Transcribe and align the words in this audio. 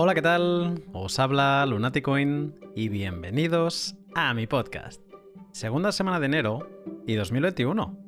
Hola, 0.00 0.14
¿qué 0.14 0.22
tal? 0.22 0.84
Os 0.92 1.18
habla 1.18 1.66
Lunaticoin 1.66 2.54
y 2.76 2.88
bienvenidos 2.88 3.96
a 4.14 4.32
mi 4.32 4.46
podcast. 4.46 5.02
Segunda 5.50 5.90
semana 5.90 6.20
de 6.20 6.26
enero 6.26 6.70
y 7.04 7.16
2021. 7.16 7.98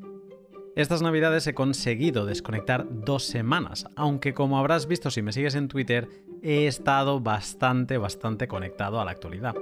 Estas 0.77 1.03
navidades 1.03 1.49
he 1.49 1.55
conseguido 1.55 2.27
desconectar 2.27 2.87
dos 2.89 3.25
semanas, 3.25 3.87
aunque 3.97 4.35
como 4.35 4.61
habrás 4.61 4.87
visto 4.87 5.11
si 5.11 5.21
me 5.21 5.33
sigues 5.33 5.57
en 5.57 5.67
Twitter, 5.67 6.09
he 6.45 6.69
estado 6.69 7.19
bastante, 7.19 7.99
bastante 7.99 8.47
conectado 8.47 9.01
a 9.01 9.05
la 9.05 9.11
actualidad. 9.11 9.57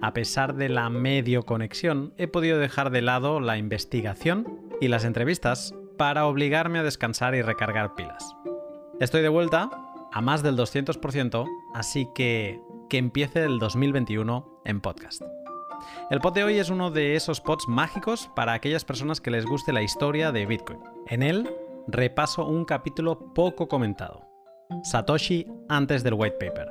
A 0.00 0.14
pesar 0.14 0.54
de 0.54 0.68
la 0.68 0.90
medio 0.90 1.42
conexión, 1.42 2.14
he 2.18 2.28
podido 2.28 2.60
dejar 2.60 2.90
de 2.90 3.02
lado 3.02 3.40
la 3.40 3.58
investigación 3.58 4.46
y 4.80 4.86
las 4.86 5.04
entrevistas 5.04 5.74
para 5.96 6.26
obligarme 6.26 6.78
a 6.78 6.84
descansar 6.84 7.34
y 7.34 7.42
recargar 7.42 7.96
pilas. 7.96 8.36
Estoy 9.00 9.22
de 9.22 9.28
vuelta 9.28 9.70
a 10.12 10.20
más 10.20 10.42
del 10.42 10.56
200%, 10.56 11.46
así 11.74 12.08
que 12.14 12.60
que 12.88 12.98
empiece 12.98 13.44
el 13.44 13.58
2021 13.58 14.62
en 14.64 14.80
podcast. 14.80 15.22
El 16.10 16.20
pod 16.20 16.32
de 16.32 16.44
hoy 16.44 16.58
es 16.58 16.70
uno 16.70 16.90
de 16.90 17.16
esos 17.16 17.40
pods 17.40 17.68
mágicos 17.68 18.30
para 18.34 18.52
aquellas 18.52 18.84
personas 18.84 19.20
que 19.20 19.30
les 19.30 19.44
guste 19.44 19.72
la 19.72 19.82
historia 19.82 20.32
de 20.32 20.46
Bitcoin. 20.46 20.80
En 21.06 21.22
él 21.22 21.48
repaso 21.86 22.46
un 22.46 22.64
capítulo 22.64 23.32
poco 23.34 23.68
comentado. 23.68 24.26
Satoshi 24.84 25.46
antes 25.68 26.02
del 26.02 26.14
white 26.14 26.36
paper. 26.38 26.70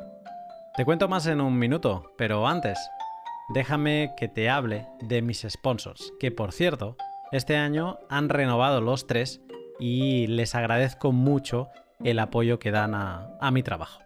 Te 0.76 0.86
cuento 0.86 1.08
más 1.08 1.26
en 1.28 1.42
un 1.42 1.58
minuto, 1.58 2.14
pero 2.18 2.48
antes, 2.48 2.78
déjame 3.50 4.14
que 4.18 4.28
te 4.28 4.50
hable 4.50 4.88
de 5.02 5.22
mis 5.22 5.46
sponsors, 5.48 6.14
que 6.20 6.32
por 6.32 6.52
cierto, 6.52 6.96
este 7.32 7.58
año 7.58 8.00
han 8.10 8.30
renovado 8.30 8.82
los 8.82 9.08
tres 9.08 9.42
y 9.80 10.28
les 10.28 10.56
agradezco 10.56 11.12
mucho 11.12 11.70
el 12.04 12.20
apoyo 12.20 12.60
que 12.60 12.72
dan 12.72 12.94
a, 12.96 13.52
mi 13.52 13.64
trabajo. 13.64 14.02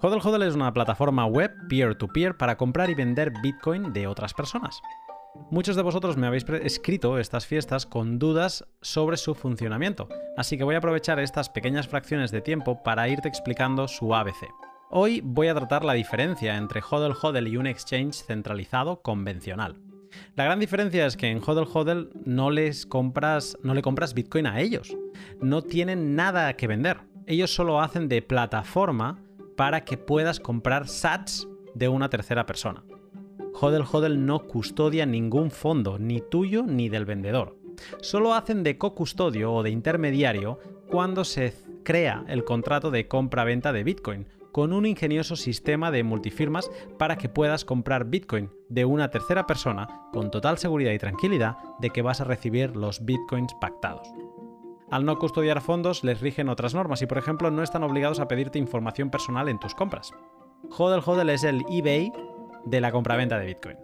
Hodl 0.00 0.20
Hodl 0.26 0.42
es 0.42 0.54
una 0.54 0.72
plataforma 0.72 1.26
web 1.26 1.52
peer-to-peer 1.68 2.36
para 2.36 2.56
comprar 2.56 2.90
y 2.90 2.94
vender 2.94 3.32
Bitcoin 3.42 3.92
de 3.92 4.06
otras 4.06 4.34
personas. 4.34 4.80
Muchos 5.50 5.76
de 5.76 5.82
vosotros 5.82 6.16
me 6.16 6.26
habéis 6.26 6.44
escrito 6.48 7.18
estas 7.18 7.46
fiestas 7.46 7.86
con 7.86 8.18
dudas 8.18 8.64
sobre 8.82 9.16
su 9.16 9.34
funcionamiento, 9.34 10.08
así 10.36 10.58
que 10.58 10.64
voy 10.64 10.74
a 10.74 10.78
aprovechar 10.78 11.18
estas 11.20 11.48
pequeñas 11.48 11.88
fracciones 11.88 12.30
de 12.30 12.42
tiempo 12.42 12.82
para 12.82 13.08
irte 13.08 13.28
explicando 13.28 13.88
su 13.88 14.14
ABC. 14.14 14.48
Hoy 14.90 15.22
voy 15.24 15.48
a 15.48 15.54
tratar 15.54 15.84
la 15.84 15.94
diferencia 15.94 16.56
entre 16.56 16.82
Hodl 16.82 17.16
Hodl 17.22 17.48
y 17.48 17.56
un 17.56 17.66
exchange 17.66 18.14
centralizado 18.14 19.00
convencional. 19.00 19.91
La 20.34 20.44
gran 20.44 20.60
diferencia 20.60 21.06
es 21.06 21.16
que 21.16 21.28
en 21.28 21.40
Hodl 21.44 21.68
Hodl 21.72 22.10
no 22.24 22.50
les 22.50 22.86
compras, 22.86 23.56
no 23.62 23.74
le 23.74 23.82
compras 23.82 24.14
Bitcoin 24.14 24.46
a 24.46 24.60
ellos. 24.60 24.96
No 25.40 25.62
tienen 25.62 26.16
nada 26.16 26.52
que 26.54 26.66
vender. 26.66 26.98
Ellos 27.26 27.54
solo 27.54 27.80
hacen 27.80 28.08
de 28.08 28.22
plataforma 28.22 29.22
para 29.56 29.84
que 29.84 29.96
puedas 29.96 30.40
comprar 30.40 30.88
sats 30.88 31.48
de 31.74 31.88
una 31.88 32.10
tercera 32.10 32.46
persona. 32.46 32.84
Hodl 33.60 33.84
Hodl 33.90 34.26
no 34.26 34.46
custodia 34.46 35.06
ningún 35.06 35.50
fondo, 35.50 35.98
ni 35.98 36.20
tuyo 36.20 36.64
ni 36.64 36.88
del 36.88 37.04
vendedor. 37.04 37.56
Solo 38.00 38.34
hacen 38.34 38.62
de 38.62 38.78
co-custodio 38.78 39.52
o 39.52 39.62
de 39.62 39.70
intermediario 39.70 40.58
cuando 40.88 41.24
se 41.24 41.54
crea 41.82 42.24
el 42.28 42.44
contrato 42.44 42.90
de 42.90 43.08
compra-venta 43.08 43.72
de 43.72 43.84
Bitcoin, 43.84 44.26
con 44.52 44.72
un 44.72 44.86
ingenioso 44.86 45.34
sistema 45.34 45.90
de 45.90 46.04
multifirmas 46.04 46.70
para 46.98 47.16
que 47.16 47.28
puedas 47.28 47.64
comprar 47.64 48.04
Bitcoin 48.04 48.50
de 48.68 48.84
una 48.84 49.10
tercera 49.10 49.46
persona 49.46 49.88
con 50.12 50.30
total 50.30 50.58
seguridad 50.58 50.92
y 50.92 50.98
tranquilidad 50.98 51.56
de 51.80 51.90
que 51.90 52.02
vas 52.02 52.20
a 52.20 52.24
recibir 52.24 52.76
los 52.76 53.04
Bitcoins 53.04 53.54
pactados. 53.60 54.08
Al 54.90 55.06
no 55.06 55.18
custodiar 55.18 55.62
fondos 55.62 56.04
les 56.04 56.20
rigen 56.20 56.50
otras 56.50 56.74
normas 56.74 57.00
y 57.00 57.06
por 57.06 57.18
ejemplo 57.18 57.50
no 57.50 57.62
están 57.62 57.82
obligados 57.82 58.20
a 58.20 58.28
pedirte 58.28 58.58
información 58.58 59.10
personal 59.10 59.48
en 59.48 59.58
tus 59.58 59.74
compras. 59.74 60.12
Hodel 60.76 61.02
Hodel 61.04 61.30
es 61.30 61.44
el 61.44 61.64
eBay 61.70 62.12
de 62.66 62.80
la 62.80 62.92
compraventa 62.92 63.38
de 63.38 63.46
Bitcoin. 63.46 63.78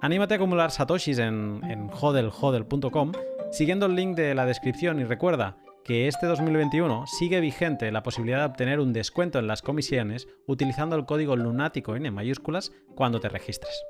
Anímate 0.00 0.34
a 0.34 0.36
acumular 0.38 0.70
satoshis 0.70 1.18
en, 1.18 1.60
en 1.64 1.90
hodelhodel.com 1.90 3.12
siguiendo 3.50 3.86
el 3.86 3.94
link 3.94 4.16
de 4.16 4.34
la 4.34 4.46
descripción 4.46 5.00
y 5.00 5.04
recuerda, 5.04 5.56
que 5.86 6.08
este 6.08 6.26
2021 6.26 7.06
sigue 7.06 7.38
vigente 7.38 7.92
la 7.92 8.02
posibilidad 8.02 8.40
de 8.40 8.46
obtener 8.46 8.80
un 8.80 8.92
descuento 8.92 9.38
en 9.38 9.46
las 9.46 9.62
comisiones 9.62 10.26
utilizando 10.48 10.96
el 10.96 11.06
código 11.06 11.36
lunático 11.36 11.94
en 11.94 12.12
mayúsculas 12.12 12.72
cuando 12.96 13.20
te 13.20 13.28
registres. 13.28 13.84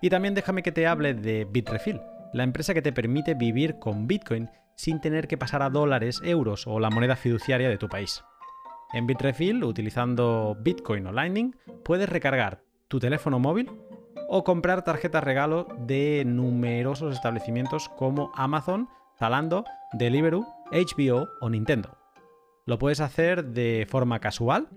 Y 0.00 0.10
también 0.10 0.34
déjame 0.34 0.64
que 0.64 0.72
te 0.72 0.88
hable 0.88 1.14
de 1.14 1.46
Bitrefill, 1.48 2.00
la 2.32 2.42
empresa 2.42 2.74
que 2.74 2.82
te 2.82 2.92
permite 2.92 3.34
vivir 3.34 3.78
con 3.78 4.08
Bitcoin 4.08 4.50
sin 4.74 5.00
tener 5.00 5.28
que 5.28 5.38
pasar 5.38 5.62
a 5.62 5.70
dólares, 5.70 6.20
euros 6.24 6.66
o 6.66 6.80
la 6.80 6.90
moneda 6.90 7.14
fiduciaria 7.14 7.68
de 7.68 7.78
tu 7.78 7.88
país. 7.88 8.24
En 8.92 9.06
Bitrefill, 9.06 9.62
utilizando 9.62 10.56
Bitcoin 10.62 11.06
o 11.06 11.12
Lightning, 11.12 11.54
puedes 11.84 12.08
recargar 12.08 12.64
tu 12.88 12.98
teléfono 12.98 13.38
móvil 13.38 13.70
o 14.28 14.42
comprar 14.42 14.82
tarjetas 14.82 15.22
regalo 15.22 15.68
de 15.78 16.24
numerosos 16.26 17.14
establecimientos 17.14 17.88
como 17.88 18.32
Amazon, 18.34 18.88
Zalando, 19.16 19.64
Deliveroo, 19.92 20.44
HBO 20.72 21.28
o 21.40 21.50
Nintendo. 21.50 21.96
Lo 22.66 22.78
puedes 22.78 23.00
hacer 23.00 23.44
de 23.44 23.86
forma 23.88 24.20
casual, 24.20 24.68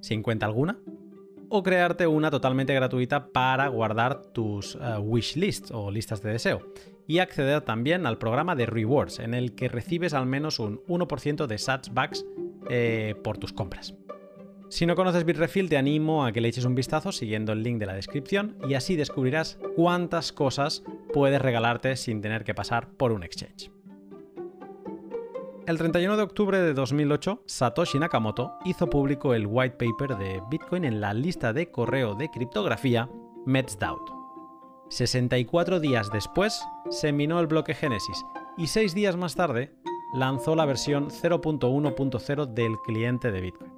sin 0.00 0.22
cuenta 0.22 0.46
alguna, 0.46 0.78
o 1.48 1.62
crearte 1.62 2.06
una 2.06 2.30
totalmente 2.30 2.74
gratuita 2.74 3.32
para 3.32 3.68
guardar 3.68 4.22
tus 4.32 4.76
uh, 4.76 4.98
wish 5.00 5.36
lists 5.36 5.70
o 5.72 5.90
listas 5.90 6.22
de 6.22 6.30
deseo 6.30 6.62
y 7.06 7.18
acceder 7.18 7.60
también 7.62 8.06
al 8.06 8.18
programa 8.18 8.54
de 8.54 8.66
rewards 8.66 9.18
en 9.18 9.34
el 9.34 9.54
que 9.56 9.68
recibes 9.68 10.14
al 10.14 10.26
menos 10.26 10.60
un 10.60 10.80
1% 10.86 11.46
de 11.46 11.58
Satsbacks 11.58 12.24
eh, 12.68 13.16
por 13.24 13.36
tus 13.36 13.52
compras. 13.52 13.94
Si 14.68 14.86
no 14.86 14.94
conoces 14.94 15.24
Bitrefill 15.24 15.68
te 15.68 15.76
animo 15.76 16.24
a 16.24 16.30
que 16.30 16.40
le 16.40 16.46
eches 16.46 16.64
un 16.64 16.76
vistazo 16.76 17.10
siguiendo 17.10 17.52
el 17.52 17.64
link 17.64 17.80
de 17.80 17.86
la 17.86 17.94
descripción 17.94 18.56
y 18.68 18.74
así 18.74 18.94
descubrirás 18.94 19.58
cuántas 19.74 20.32
cosas 20.32 20.84
puedes 21.12 21.42
regalarte 21.42 21.96
sin 21.96 22.20
tener 22.20 22.44
que 22.44 22.54
pasar 22.54 22.88
por 22.90 23.10
un 23.10 23.24
exchange. 23.24 23.72
El 25.66 25.76
31 25.76 26.16
de 26.16 26.22
octubre 26.22 26.58
de 26.58 26.72
2008, 26.72 27.42
Satoshi 27.46 27.98
Nakamoto 27.98 28.54
hizo 28.64 28.88
público 28.88 29.34
el 29.34 29.46
white 29.46 29.76
paper 29.76 30.16
de 30.16 30.42
Bitcoin 30.50 30.84
en 30.84 31.00
la 31.00 31.12
lista 31.12 31.52
de 31.52 31.70
correo 31.70 32.14
de 32.14 32.30
criptografía 32.30 33.08
MetsDAO. 33.44 33.98
64 34.88 35.78
días 35.78 36.10
después, 36.10 36.60
se 36.88 37.12
minó 37.12 37.38
el 37.38 37.46
bloque 37.46 37.74
Genesis 37.74 38.24
y 38.56 38.68
6 38.68 38.94
días 38.94 39.16
más 39.16 39.36
tarde 39.36 39.74
lanzó 40.14 40.56
la 40.56 40.64
versión 40.64 41.10
0.1.0 41.10 42.46
del 42.46 42.76
cliente 42.78 43.30
de 43.30 43.40
Bitcoin. 43.42 43.72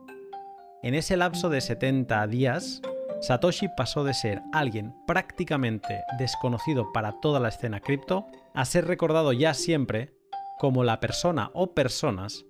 En 0.82 0.94
ese 0.94 1.16
lapso 1.16 1.50
de 1.50 1.60
70 1.60 2.26
días, 2.28 2.81
Satoshi 3.21 3.69
pasó 3.76 4.04
de 4.04 4.15
ser 4.15 4.41
alguien 4.53 4.94
prácticamente 5.06 6.03
desconocido 6.19 6.92
para 6.92 7.21
toda 7.21 7.41
la 7.41 7.48
escena 7.48 7.81
cripto 7.81 8.26
a 8.54 8.65
ser 8.65 8.87
recordado 8.87 9.32
ya 9.32 9.53
siempre 9.53 10.15
como 10.62 10.84
la 10.84 11.00
persona 11.00 11.50
o 11.54 11.74
personas 11.74 12.46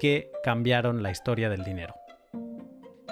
que 0.00 0.32
cambiaron 0.42 1.00
la 1.00 1.12
historia 1.12 1.48
del 1.48 1.62
dinero. 1.62 1.94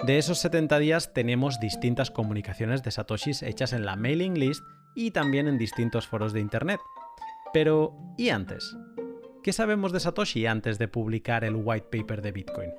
De 0.03 0.17
esos 0.17 0.39
70 0.39 0.77
días 0.79 1.13
tenemos 1.13 1.61
distintas 1.61 2.11
comunicaciones 2.11 2.83
de 2.83 2.91
satoshis 2.91 3.43
hechas 3.43 3.71
en 3.71 3.85
la 3.85 3.95
mailing 3.95 4.37
list 4.37 4.61
y 4.93 5.11
también 5.11 5.47
en 5.47 5.57
distintos 5.57 6.05
foros 6.05 6.33
de 6.33 6.41
internet. 6.41 6.81
Pero, 7.53 7.95
¿y 8.17 8.27
antes? 8.27 8.75
¿Qué 9.41 9.53
sabemos 9.53 9.93
de 9.93 10.01
Satoshi 10.01 10.45
antes 10.45 10.77
de 10.77 10.89
publicar 10.89 11.45
el 11.45 11.55
white 11.55 11.87
paper 11.89 12.21
de 12.21 12.33
Bitcoin? 12.33 12.71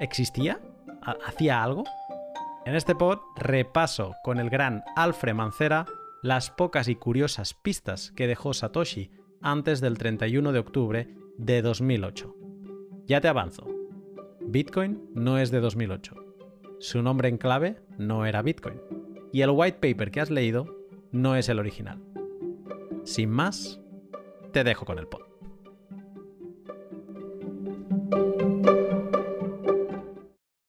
¿Existía? 0.00 0.60
¿Hacía 1.24 1.62
algo? 1.62 1.84
En 2.66 2.74
este 2.74 2.96
pod 2.96 3.20
repaso 3.36 4.16
con 4.24 4.40
el 4.40 4.50
gran 4.50 4.82
Alfred 4.96 5.34
Mancera 5.34 5.86
las 6.20 6.50
pocas 6.50 6.88
y 6.88 6.96
curiosas 6.96 7.54
pistas 7.54 8.10
que 8.10 8.26
dejó 8.26 8.54
Satoshi 8.54 9.12
antes 9.40 9.80
del 9.80 9.96
31 9.98 10.52
de 10.52 10.58
octubre 10.58 11.08
de 11.38 11.62
2008. 11.62 12.36
Ya 13.06 13.20
te 13.20 13.28
avanzo. 13.28 13.66
Bitcoin 14.40 15.10
no 15.14 15.38
es 15.38 15.50
de 15.50 15.60
2008. 15.60 16.14
Su 16.78 17.02
nombre 17.02 17.28
en 17.28 17.38
clave 17.38 17.80
no 17.98 18.26
era 18.26 18.42
Bitcoin. 18.42 18.80
Y 19.32 19.42
el 19.42 19.50
white 19.50 19.78
paper 19.78 20.10
que 20.10 20.20
has 20.20 20.30
leído 20.30 20.66
no 21.12 21.36
es 21.36 21.48
el 21.48 21.58
original. 21.58 22.02
Sin 23.04 23.30
más, 23.30 23.80
te 24.52 24.64
dejo 24.64 24.84
con 24.84 24.98
el 24.98 25.06
pod. 25.06 25.22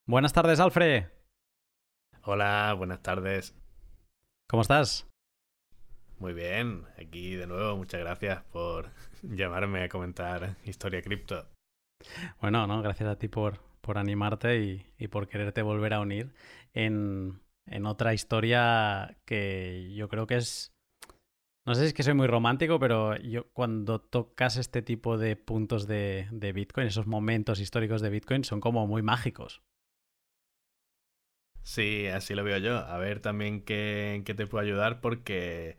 Buenas 0.05 0.33
tardes, 0.33 0.59
Alfred. 0.59 1.05
Hola, 2.23 2.73
buenas 2.77 3.01
tardes. 3.01 3.55
¿Cómo 4.47 4.61
estás? 4.61 5.10
Muy 6.21 6.33
bien, 6.33 6.83
aquí 6.99 7.33
de 7.33 7.47
nuevo, 7.47 7.75
muchas 7.75 7.99
gracias 7.99 8.43
por 8.51 8.91
llamarme 9.23 9.81
a 9.81 9.89
comentar 9.89 10.55
historia 10.65 11.01
cripto. 11.01 11.47
Bueno, 12.39 12.67
no, 12.67 12.79
gracias 12.83 13.09
a 13.09 13.17
ti 13.17 13.27
por, 13.27 13.57
por 13.81 13.97
animarte 13.97 14.85
y, 14.99 15.07
por 15.07 15.27
quererte 15.27 15.63
volver 15.63 15.95
a 15.95 15.99
unir 15.99 16.31
en, 16.75 17.41
otra 17.87 18.13
historia 18.13 19.17
que 19.25 19.91
yo 19.95 20.09
creo 20.09 20.27
que 20.27 20.35
es. 20.35 20.75
No 21.65 21.73
sé 21.73 21.81
si 21.81 21.87
es 21.87 21.93
que 21.95 22.03
soy 22.03 22.13
muy 22.13 22.27
romántico, 22.27 22.77
pero 22.77 23.17
yo 23.17 23.47
cuando 23.53 23.99
tocas 23.99 24.57
este 24.57 24.83
tipo 24.83 25.17
de 25.17 25.35
puntos 25.35 25.87
de, 25.87 26.27
de 26.29 26.53
Bitcoin, 26.53 26.85
esos 26.85 27.07
momentos 27.07 27.59
históricos 27.59 27.99
de 27.99 28.11
Bitcoin, 28.11 28.43
son 28.43 28.61
como 28.61 28.85
muy 28.85 29.01
mágicos. 29.01 29.63
Sí, 31.63 32.05
así 32.05 32.35
lo 32.35 32.43
veo 32.43 32.59
yo. 32.59 32.77
A 32.77 32.99
ver 32.99 33.21
también 33.21 33.61
qué, 33.63 34.21
qué 34.23 34.35
te 34.35 34.45
puedo 34.45 34.63
ayudar 34.63 35.01
porque 35.01 35.77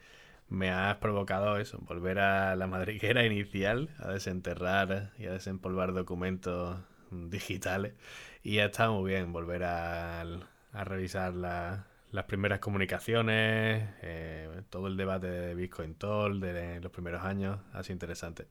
me 0.53 0.71
has 0.71 0.97
provocado 0.99 1.57
eso, 1.57 1.79
volver 1.79 2.19
a 2.19 2.55
la 2.57 2.67
madriguera 2.67 3.25
inicial, 3.27 3.89
a 3.99 4.09
desenterrar 4.09 5.13
y 5.19 5.27
a 5.27 5.33
desempolvar 5.33 5.93
documentos 5.93 6.79
digitales. 7.11 7.95
Y 8.43 8.59
ha 8.59 8.67
estado 8.67 8.95
muy 8.95 9.11
bien 9.11 9.33
volver 9.33 9.65
a, 9.65 10.25
revisar 10.73 11.35
las 11.35 12.25
primeras 12.27 12.61
comunicaciones, 12.61 13.89
eh, 14.03 14.63
todo 14.71 14.89
el 14.89 14.97
debate 14.97 15.29
de 15.29 15.55
Bitcoin 15.55 15.95
Toll 15.95 16.41
de 16.41 16.81
los 16.81 16.93
primeros 16.93 17.25
años, 17.25 17.59
ha 17.73 17.83
sido 17.83 17.95
interesante. 17.95 18.47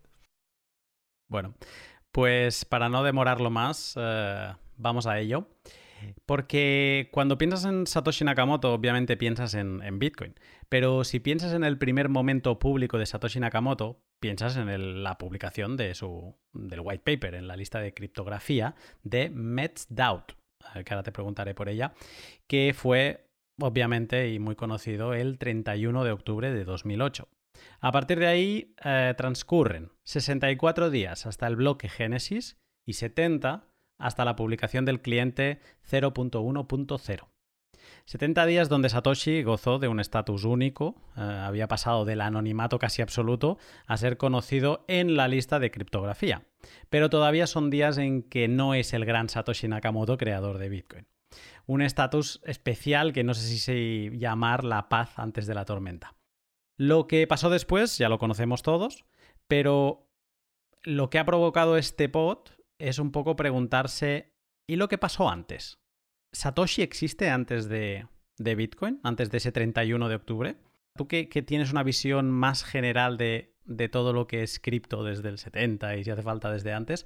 Bueno, 1.27 1.53
pues 2.11 2.65
para 2.65 2.89
no 2.89 3.03
demorarlo 3.03 3.49
más, 3.49 3.93
eh, 3.97 4.53
vamos 4.77 5.07
a 5.07 5.19
ello. 5.19 5.47
Porque 6.25 7.09
cuando 7.11 7.37
piensas 7.37 7.65
en 7.65 7.87
Satoshi 7.87 8.23
Nakamoto, 8.23 8.73
obviamente 8.73 9.17
piensas 9.17 9.53
en, 9.53 9.99
Bitcoin. 9.99 10.35
Pero 10.69 11.03
si 11.03 11.19
piensas 11.19 11.53
en 11.53 11.63
el 11.63 11.77
primer 11.77 12.09
momento 12.09 12.59
público 12.59 12.97
de 12.97 13.05
Satoshi 13.05 13.39
Nakamoto, 13.39 14.01
piensas 14.19 14.57
en 14.57 15.03
la 15.03 15.17
publicación 15.17 15.77
de 15.77 15.95
su, 15.95 16.35
del 16.53 16.81
white 16.81 17.03
paper, 17.03 17.35
en 17.35 17.47
la 17.47 17.55
lista 17.55 17.79
de 17.79 17.93
criptografía 17.93 18.75
de 19.03 19.29
MetsDAO, 19.29 20.25
eh, 20.75 20.83
que 20.83 20.93
ahora 20.93 21.03
te 21.03 21.11
preguntaré 21.11 21.53
por 21.53 21.69
ella, 21.69 21.93
que 22.47 22.73
fue 22.75 23.27
obviamente 23.59 24.29
y 24.29 24.39
muy 24.39 24.55
conocido 24.55 25.13
el 25.13 25.37
31 25.37 26.03
de 26.03 26.11
octubre 26.11 26.51
de 26.51 26.63
2008. 26.63 27.27
A 27.79 27.91
partir 27.91 28.19
de 28.19 28.27
ahí 28.27 28.75
eh, 28.83 29.13
transcurren 29.17 29.91
64 30.05 30.89
días 30.89 31.25
hasta 31.25 31.47
el 31.47 31.55
bloque 31.55 31.89
Génesis 31.89 32.57
y 32.87 32.93
70 32.93 33.70
hasta 34.01 34.25
la 34.25 34.35
publicación 34.35 34.85
del 34.85 35.01
cliente 35.01 35.61
0.1.0. 35.89 37.27
70 38.05 38.45
días 38.45 38.69
donde 38.69 38.89
Satoshi 38.89 39.43
gozó 39.43 39.79
de 39.79 39.87
un 39.87 39.99
estatus 39.99 40.43
único, 40.43 40.95
eh, 41.15 41.21
había 41.21 41.67
pasado 41.67 42.03
del 42.03 42.21
anonimato 42.21 42.79
casi 42.79 43.01
absoluto 43.01 43.57
a 43.85 43.97
ser 43.97 44.17
conocido 44.17 44.83
en 44.87 45.15
la 45.15 45.27
lista 45.27 45.59
de 45.59 45.71
criptografía. 45.71 46.43
Pero 46.89 47.09
todavía 47.09 47.47
son 47.47 47.69
días 47.69 47.97
en 47.97 48.23
que 48.23 48.47
no 48.47 48.73
es 48.73 48.93
el 48.93 49.05
gran 49.05 49.29
Satoshi 49.29 49.67
Nakamoto 49.67 50.17
creador 50.17 50.57
de 50.57 50.69
Bitcoin. 50.69 51.07
Un 51.65 51.81
estatus 51.81 52.41
especial 52.45 53.13
que 53.13 53.23
no 53.23 53.33
sé 53.33 53.47
si 53.47 53.59
se 53.59 54.17
llamar 54.17 54.63
la 54.63 54.89
paz 54.89 55.17
antes 55.17 55.47
de 55.47 55.53
la 55.53 55.65
tormenta. 55.65 56.15
Lo 56.77 57.07
que 57.07 57.27
pasó 57.27 57.49
después 57.49 57.97
ya 57.97 58.09
lo 58.09 58.17
conocemos 58.17 58.63
todos, 58.63 59.05
pero 59.47 60.07
lo 60.83 61.09
que 61.09 61.19
ha 61.19 61.25
provocado 61.25 61.77
este 61.77 62.09
pod 62.09 62.39
es 62.81 62.99
un 62.99 63.11
poco 63.11 63.35
preguntarse, 63.35 64.33
¿y 64.67 64.75
lo 64.75 64.87
que 64.87 64.97
pasó 64.97 65.29
antes? 65.29 65.79
¿Satoshi 66.33 66.81
existe 66.81 67.29
antes 67.29 67.67
de, 67.67 68.07
Bitcoin, 68.37 68.99
antes 69.03 69.29
de 69.29 69.37
ese 69.37 69.51
31 69.51 70.09
de 70.09 70.15
octubre? 70.15 70.55
Tú 70.97 71.07
que, 71.07 71.25
tienes 71.25 71.71
una 71.71 71.83
visión 71.83 72.31
más 72.31 72.63
general 72.63 73.17
de, 73.17 73.53
de, 73.65 73.89
todo 73.89 74.13
lo 74.13 74.27
que 74.27 74.43
es 74.43 74.59
cripto 74.59 75.03
desde 75.03 75.29
el 75.29 75.37
70 75.37 75.97
y 75.97 76.03
si 76.03 76.11
hace 76.11 76.23
falta 76.23 76.51
desde 76.51 76.73
antes, 76.73 77.05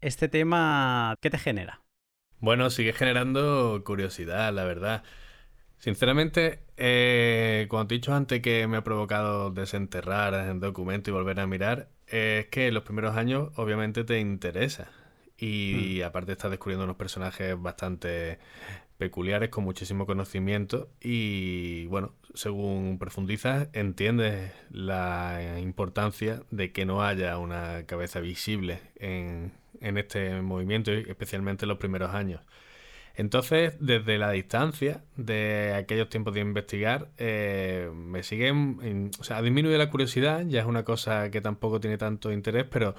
este 0.00 0.28
tema, 0.28 1.14
¿qué 1.20 1.30
te 1.30 1.38
genera? 1.38 1.82
Bueno, 2.40 2.70
sigue 2.70 2.92
generando 2.92 3.82
curiosidad, 3.84 4.52
la 4.52 4.64
verdad. 4.64 5.04
Sinceramente, 5.78 6.64
eh, 6.76 7.66
cuando 7.68 7.88
te 7.88 7.94
he 7.94 7.98
dicho 7.98 8.14
antes 8.14 8.40
que 8.40 8.66
me 8.66 8.76
ha 8.76 8.84
provocado 8.84 9.50
desenterrar 9.50 10.34
el 10.34 10.60
documento 10.60 11.10
y 11.10 11.12
volver 11.12 11.40
a 11.40 11.46
mirar, 11.46 11.88
es 12.06 12.46
que 12.46 12.68
en 12.68 12.74
los 12.74 12.82
primeros 12.82 13.16
años 13.16 13.50
obviamente 13.56 14.04
te 14.04 14.20
interesa. 14.20 14.90
Y 15.42 15.98
mm. 16.00 16.04
aparte 16.04 16.30
estás 16.30 16.52
descubriendo 16.52 16.84
unos 16.84 16.96
personajes 16.96 17.60
bastante 17.60 18.38
peculiares 18.96 19.48
con 19.48 19.64
muchísimo 19.64 20.06
conocimiento 20.06 20.88
y 21.00 21.86
bueno, 21.86 22.14
según 22.34 22.96
profundizas 23.00 23.68
entiendes 23.72 24.52
la 24.70 25.58
importancia 25.60 26.44
de 26.52 26.70
que 26.70 26.86
no 26.86 27.02
haya 27.02 27.38
una 27.38 27.86
cabeza 27.86 28.20
visible 28.20 28.78
en, 28.94 29.50
en 29.80 29.98
este 29.98 30.40
movimiento, 30.42 30.92
especialmente 30.92 31.64
en 31.64 31.70
los 31.70 31.78
primeros 31.78 32.14
años. 32.14 32.40
Entonces, 33.16 33.74
desde 33.80 34.18
la 34.18 34.30
distancia 34.30 35.02
de 35.16 35.74
aquellos 35.74 36.08
tiempos 36.08 36.34
de 36.34 36.40
investigar, 36.40 37.08
eh, 37.18 37.90
me 37.92 38.22
siguen, 38.22 39.10
o 39.18 39.24
sea, 39.24 39.38
ha 39.38 39.42
disminuido 39.42 39.76
la 39.76 39.90
curiosidad, 39.90 40.46
ya 40.46 40.60
es 40.60 40.66
una 40.66 40.84
cosa 40.84 41.30
que 41.30 41.40
tampoco 41.40 41.80
tiene 41.80 41.98
tanto 41.98 42.32
interés, 42.32 42.64
pero 42.70 42.94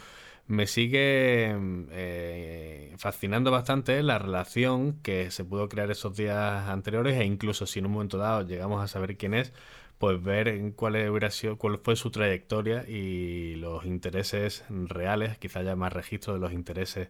me 0.47 0.67
sigue 0.67 1.55
eh, 1.91 2.93
fascinando 2.97 3.51
bastante 3.51 4.03
la 4.03 4.19
relación 4.19 4.99
que 5.01 5.31
se 5.31 5.45
pudo 5.45 5.69
crear 5.69 5.89
esos 5.91 6.15
días 6.15 6.67
anteriores 6.69 7.17
e 7.17 7.25
incluso 7.25 7.65
si 7.65 7.79
en 7.79 7.85
un 7.85 7.93
momento 7.93 8.17
dado 8.17 8.45
llegamos 8.45 8.83
a 8.83 8.87
saber 8.87 9.17
quién 9.17 9.33
es, 9.33 9.53
pues 9.97 10.21
ver 10.21 10.49
en 10.49 10.71
cuál, 10.71 10.95
hubiera 11.09 11.31
sido, 11.31 11.57
cuál 11.57 11.79
fue 11.79 11.95
su 11.95 12.11
trayectoria 12.11 12.87
y 12.87 13.55
los 13.55 13.85
intereses 13.85 14.65
reales, 14.69 15.37
quizá 15.37 15.59
haya 15.59 15.75
más 15.75 15.93
registro 15.93 16.33
de 16.33 16.39
los 16.39 16.51
intereses 16.51 17.09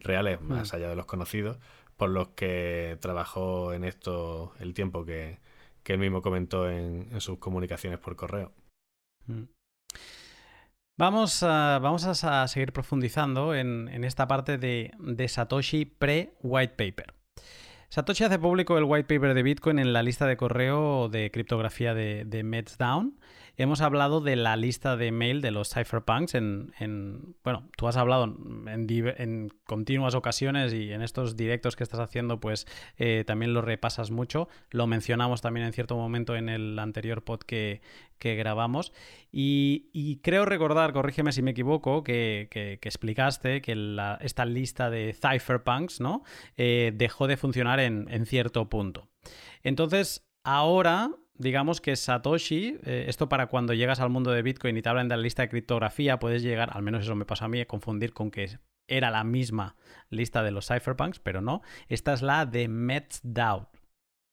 reales 0.00 0.40
más 0.40 0.72
mm. 0.72 0.76
allá 0.76 0.88
de 0.90 0.96
los 0.96 1.06
conocidos 1.06 1.58
por 1.98 2.10
los 2.10 2.28
que 2.28 2.96
trabajó 3.00 3.74
en 3.74 3.84
esto 3.84 4.54
el 4.60 4.72
tiempo 4.72 5.04
que, 5.04 5.40
él 5.84 5.98
mismo 5.98 6.20
comentó 6.20 6.68
en, 6.68 7.18
sus 7.18 7.38
comunicaciones 7.38 7.98
por 7.98 8.14
correo. 8.14 8.52
Mm. 9.26 9.44
Vamos 10.98 11.44
a, 11.44 11.78
vamos 11.80 12.24
a 12.24 12.48
seguir 12.48 12.72
profundizando 12.72 13.54
en, 13.54 14.02
esta 14.02 14.26
parte 14.26 14.58
de, 14.58 15.28
Satoshi 15.28 15.84
pre-white 15.84 16.74
paper. 16.74 17.14
Satoshi 17.88 18.24
hace 18.24 18.40
público 18.40 18.76
el 18.76 18.82
white 18.82 19.04
paper 19.04 19.32
de 19.32 19.44
Bitcoin 19.44 19.78
en 19.78 19.92
la 19.92 20.02
lista 20.02 20.26
de 20.26 20.36
correo 20.36 21.08
de 21.08 21.30
criptografía 21.30 21.94
de, 21.94 22.24
de 22.24 22.42
Metsdown 22.42 23.16
hemos 23.58 23.80
hablado 23.80 24.20
de 24.20 24.36
la 24.36 24.56
lista 24.56 24.96
de 24.96 25.10
mail 25.10 25.42
de 25.42 25.50
los 25.50 25.68
cypherpunks 25.70 26.36
en, 26.36 26.72
en 26.78 27.34
bueno, 27.42 27.68
tú 27.76 27.88
has 27.88 27.96
hablado 27.96 28.24
en, 28.24 29.52
continuas 29.66 30.14
ocasiones 30.14 30.72
y 30.72 30.92
en 30.92 31.02
estos 31.02 31.36
directos 31.36 31.74
que 31.74 31.82
estás 31.82 31.98
haciendo, 31.98 32.38
pues 32.38 32.66
eh, 32.96 33.24
también 33.26 33.52
lo 33.52 33.60
repasas 33.60 34.12
mucho. 34.12 34.48
Lo 34.70 34.86
mencionamos 34.86 35.42
también 35.42 35.66
en 35.66 35.72
cierto 35.72 35.96
momento 35.96 36.36
en 36.36 36.48
el 36.48 36.78
anterior 36.78 37.24
pod 37.24 37.40
que, 37.40 37.82
grabamos. 38.20 38.92
Y, 39.32 40.20
creo 40.22 40.44
recordar, 40.44 40.92
corrígeme 40.92 41.32
si 41.32 41.42
me 41.42 41.50
equivoco, 41.50 42.04
que, 42.04 42.48
explicaste 42.80 43.60
que 43.60 43.96
esta 44.20 44.44
lista 44.44 44.88
de 44.88 45.14
cypherpunks 45.14 46.00
¿no? 46.00 46.22
Eh, 46.56 46.92
dejó 46.94 47.26
de 47.26 47.36
funcionar 47.36 47.80
en, 47.80 48.06
en 48.08 48.24
cierto 48.24 48.68
punto. 48.68 49.08
Entonces, 49.62 50.28
ahora 50.44 51.10
digamos 51.38 51.80
que 51.80 51.96
Satoshi, 51.96 52.78
eh, 52.84 53.06
esto 53.08 53.28
para 53.28 53.46
cuando 53.46 53.72
llegas 53.72 54.00
al 54.00 54.10
mundo 54.10 54.30
de 54.30 54.42
Bitcoin 54.42 54.76
y 54.76 54.82
te 54.82 54.88
hablan 54.88 55.08
de 55.08 55.16
la 55.16 55.22
lista 55.22 55.42
de 55.42 55.48
criptografía, 55.48 56.18
puedes 56.18 56.42
llegar, 56.42 56.70
al 56.72 56.82
menos 56.82 57.04
eso 57.04 57.14
me 57.14 57.24
pasa 57.24 57.46
a 57.46 57.48
mí, 57.48 57.60
a 57.60 57.66
confundir 57.66 58.12
con 58.12 58.30
que 58.30 58.58
era 58.88 59.10
la 59.10 59.24
misma 59.24 59.76
lista 60.10 60.42
de 60.42 60.50
los 60.50 60.66
cypherpunks, 60.66 61.20
pero 61.20 61.40
no. 61.40 61.62
Esta 61.88 62.12
es 62.12 62.22
la 62.22 62.46
de 62.46 62.68
MetsDAO, 62.68 63.70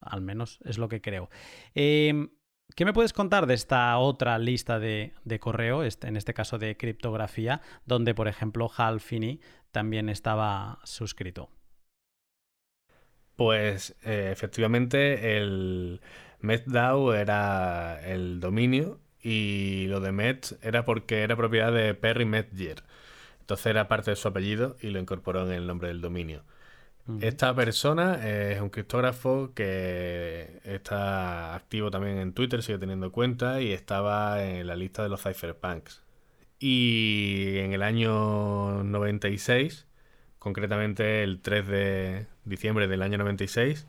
al 0.01 0.21
menos 0.21 0.59
es 0.63 0.77
lo 0.77 0.89
que 0.89 1.01
creo. 1.01 1.29
Em, 1.74 2.29
¿Qué 2.75 2.83
me 2.83 2.93
puedes 2.93 3.13
contar 3.13 3.45
de 3.45 3.53
esta 3.53 3.97
otra 4.00 4.39
lista 4.39 4.79
de, 4.79 5.13
correo, 5.39 5.83
este, 5.83 6.07
en 6.07 6.17
este 6.17 6.33
caso 6.33 6.57
de 6.57 6.75
criptografía, 6.75 7.62
donde, 7.85 8.15
por 8.15 8.27
ejemplo, 8.27 8.71
Hal 8.75 9.00
Finney 9.00 9.39
también 9.71 10.09
estaba 10.09 10.79
suscrito? 10.83 11.51
Pues 13.35 13.95
eh, 14.03 14.29
efectivamente 14.31 15.38
el, 15.38 16.01
MetDAO 16.45 17.13
era 17.13 17.99
el 18.05 18.39
dominio 18.39 18.99
y 19.21 19.87
lo 19.87 19.99
de 19.99 20.11
Met 20.11 20.57
era 20.61 20.85
porque 20.85 21.23
era 21.23 21.35
propiedad 21.35 21.73
de 21.73 21.93
Perry 21.95 22.25
Metger. 22.25 22.83
Entonces 23.41 23.65
era 23.67 23.87
parte 23.87 24.11
de 24.11 24.15
su 24.15 24.27
apellido 24.27 24.75
y 24.81 24.89
lo 24.89 24.99
incorporó 24.99 25.45
en 25.45 25.53
el 25.53 25.67
nombre 25.67 25.87
del 25.89 26.01
dominio. 26.01 26.43
Esta 27.21 27.53
persona 27.53 28.27
es 28.27 28.59
un 28.59 28.71
criptógrafo 28.71 29.51
que 29.53 30.59
está 30.63 31.53
activo 31.53 31.91
también 31.91 32.17
en 32.17 32.33
Twitter, 32.33 32.63
sigue 32.63 32.79
teniendo 32.79 33.11
cuenta 33.11 33.61
y 33.61 33.71
estaba 33.73 34.43
en 34.43 34.65
la 34.65 34.75
lista 34.75 35.03
de 35.03 35.09
los 35.09 35.21
cypherpunks. 35.21 36.01
Y 36.57 37.57
en 37.59 37.73
el 37.73 37.83
año 37.83 38.83
96, 38.83 39.85
concretamente 40.39 41.21
el 41.21 41.41
3 41.41 41.67
de 41.67 42.27
diciembre 42.43 42.87
del 42.87 43.03
año 43.03 43.19
96, 43.19 43.85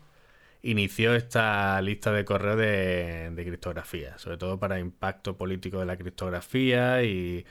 inició 0.67 1.15
esta 1.15 1.81
lista 1.81 2.11
de 2.11 2.25
correo 2.25 2.57
de, 2.57 3.31
criptografía, 3.35 4.17
sobre 4.17 4.37
todo 4.37 4.59
para 4.59 4.79
impacto 4.79 5.37
político 5.37 5.79
de 5.79 5.85
la 5.85 5.95
criptografía 5.95 7.03
y, 7.03 7.45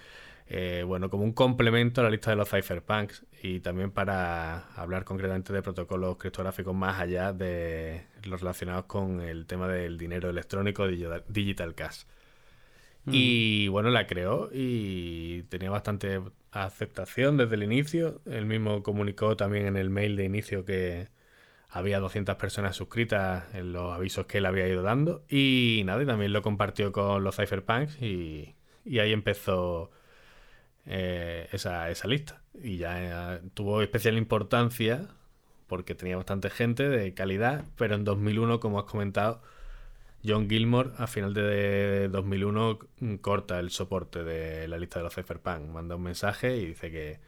eh, 0.49 0.85
bueno, 0.87 1.09
como 1.09 1.25
un 1.25 1.33
complemento 1.33 2.03
a 2.03 2.05
la 2.05 2.11
lista 2.11 2.31
de 2.31 2.37
los 2.37 2.51
cypherpunks 2.51 3.25
y 3.43 3.61
también 3.61 3.91
para 3.91 4.69
hablar 4.75 5.05
concretamente 5.05 5.53
de 5.55 5.63
protocolos 5.63 6.19
criptográficos 6.19 6.75
más 6.75 7.01
allá 7.01 7.33
de 7.33 8.05
los 8.25 8.41
relacionados 8.41 8.85
con 8.85 9.23
el 9.23 9.47
tema 9.47 9.67
del 9.67 9.97
dinero 9.97 10.29
electrónico 10.29 10.87
digital 10.87 11.75
cash. 11.75 12.05
Y 13.09 13.69
bueno, 13.69 13.91
la 13.91 14.09
creó 14.09 14.51
y 14.53 15.45
tenía 15.45 15.71
bastante 15.71 16.21
aceptación 16.51 17.37
desde 17.37 17.55
el 17.55 17.63
inicio. 17.63 18.21
Él 18.27 18.47
mismo 18.47 18.83
comunicó 18.83 19.37
también 19.37 19.67
en 19.67 19.77
el 19.77 19.91
mail 19.91 20.17
de 20.17 20.25
inicio 20.25 20.65
que, 20.65 21.07
había 21.77 22.01
200 22.01 22.37
personas 22.37 22.75
suscritas 22.77 23.45
en 23.55 23.73
los 23.73 23.93
avisos 23.95 24.27
que 24.27 24.39
él 24.39 24.47
había 24.47 24.67
ido 24.67 24.83
dando. 24.83 25.25
Y 25.29 25.83
nada, 25.85 26.03
y 26.03 26.07
también 26.07 26.33
lo 26.33 26.43
compartió 26.43 26.93
con 26.93 27.23
los 27.23 27.37
Cypherpunks 27.37 28.01
y, 28.01 28.55
ahí 28.87 29.13
empezó 29.13 29.91
eh, 30.87 31.49
esa, 31.53 31.91
esa, 31.91 32.09
lista. 32.09 32.43
Y 32.63 32.79
ya 32.79 33.35
eh, 33.35 33.41
tuvo 33.55 33.83
especial 33.83 34.17
importancia 34.17 35.09
porque 35.67 35.95
tenía 35.95 36.17
bastante 36.17 36.49
gente 36.51 36.89
de 36.89 37.13
calidad, 37.13 37.65
pero 37.77 37.97
en 37.97 38.05
2001, 38.05 38.61
como 38.61 38.79
has 38.79 38.87
comentado, 38.87 39.43
John 40.25 40.49
Gilmore 40.49 40.91
a 40.97 41.07
final 41.07 41.35
de 41.35 42.09
2001 42.09 42.79
corta 43.21 43.59
el 43.59 43.71
soporte 43.71 44.25
de 44.25 44.67
la 44.69 44.79
lista 44.79 44.99
de 44.99 45.05
los 45.05 45.15
Cypherpunk, 45.15 45.69
manda 45.69 45.97
un 45.97 46.03
mensaje 46.03 46.57
y 46.57 46.67
dice 46.67 46.91
que, 46.91 47.21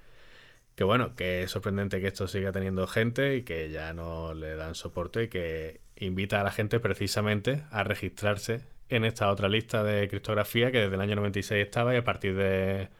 que 0.79 0.85
bueno, 0.85 1.17
que 1.17 1.43
es 1.43 1.51
sorprendente 1.51 2.01
que 2.01 2.07
esto 2.07 2.29
siga 2.29 2.53
teniendo 2.53 2.87
gente 2.87 3.35
y 3.35 3.43
que 3.43 3.69
ya 3.69 3.93
no 3.93 4.33
le 4.33 4.55
dan 4.55 4.77
soporte 4.77 5.25
y 5.25 5.29
que 5.29 5.81
invita 5.97 6.41
a 6.41 6.45
la 6.45 6.53
gente 6.53 6.79
precisamente 6.79 7.65
a 7.73 7.83
registrarse 7.83 8.61
en 8.89 9.05
esta 9.05 9.29
otra 9.29 9.49
lista 9.49 9.83
de 9.83 10.07
criptografía 10.07 10.71
que 10.71 10.79
desde 10.79 10.95
el 10.95 11.01
año 11.01 11.17
96 11.17 11.67
estaba 11.67 11.95
y 11.95 11.97
a 11.97 12.05
partir 12.05 12.37
de 12.37 12.91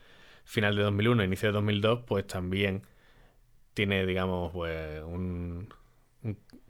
final 0.45 0.75
de 0.75 0.83
2001, 0.83 1.23
inicio 1.23 1.51
de 1.51 1.53
2002, 1.53 2.01
pues 2.05 2.27
también 2.27 2.83
tiene, 3.75 4.05
digamos, 4.07 4.51
pues 4.53 5.01
un, 5.05 5.73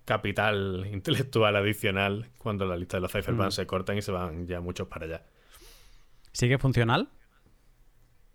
capital 0.05 0.87
intelectual 0.93 1.57
adicional 1.57 2.29
cuando 2.37 2.67
la 2.67 2.77
lista 2.77 2.99
de 2.99 3.01
los 3.01 3.13
cypherpunks 3.13 3.55
mm. 3.55 3.57
se 3.57 3.67
cortan 3.67 3.97
y 3.97 4.03
se 4.03 4.13
van 4.13 4.47
ya 4.47 4.61
muchos 4.61 4.89
para 4.89 5.07
allá. 5.07 5.23
¿Sigue 6.33 6.59
funcional? 6.59 7.09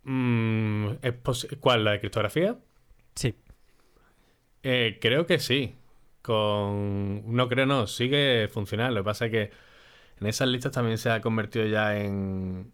Mm, 0.04 0.88
¿Cuál? 1.60 1.84
¿La 1.84 1.92
de 1.92 2.00
criptografía? 2.00 2.58
Sí. 3.14 3.34
Eh, 4.62 4.98
creo 5.00 5.26
que 5.26 5.38
sí. 5.38 5.74
Con. 6.22 7.34
No 7.34 7.48
creo, 7.48 7.66
no. 7.66 7.86
Sigue 7.86 8.48
funcional. 8.48 8.94
Lo 8.94 9.00
que 9.00 9.04
pasa 9.04 9.26
es 9.26 9.30
que 9.30 9.50
en 10.20 10.26
esas 10.26 10.48
listas 10.48 10.72
también 10.72 10.98
se 10.98 11.10
ha 11.10 11.20
convertido 11.20 11.66
ya 11.66 11.98
en. 11.98 12.72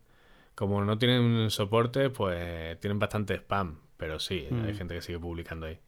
Como 0.55 0.85
no 0.85 0.99
tienen 0.99 1.51
soporte, 1.51 2.11
pues 2.11 2.79
tienen 2.81 2.99
bastante 2.99 3.35
spam. 3.35 3.81
Pero 3.97 4.19
sí, 4.19 4.47
hay 4.51 4.73
mm. 4.73 4.77
gente 4.77 4.95
que 4.95 5.03
sigue 5.03 5.19
publicando 5.19 5.67
ahí. 5.67 5.79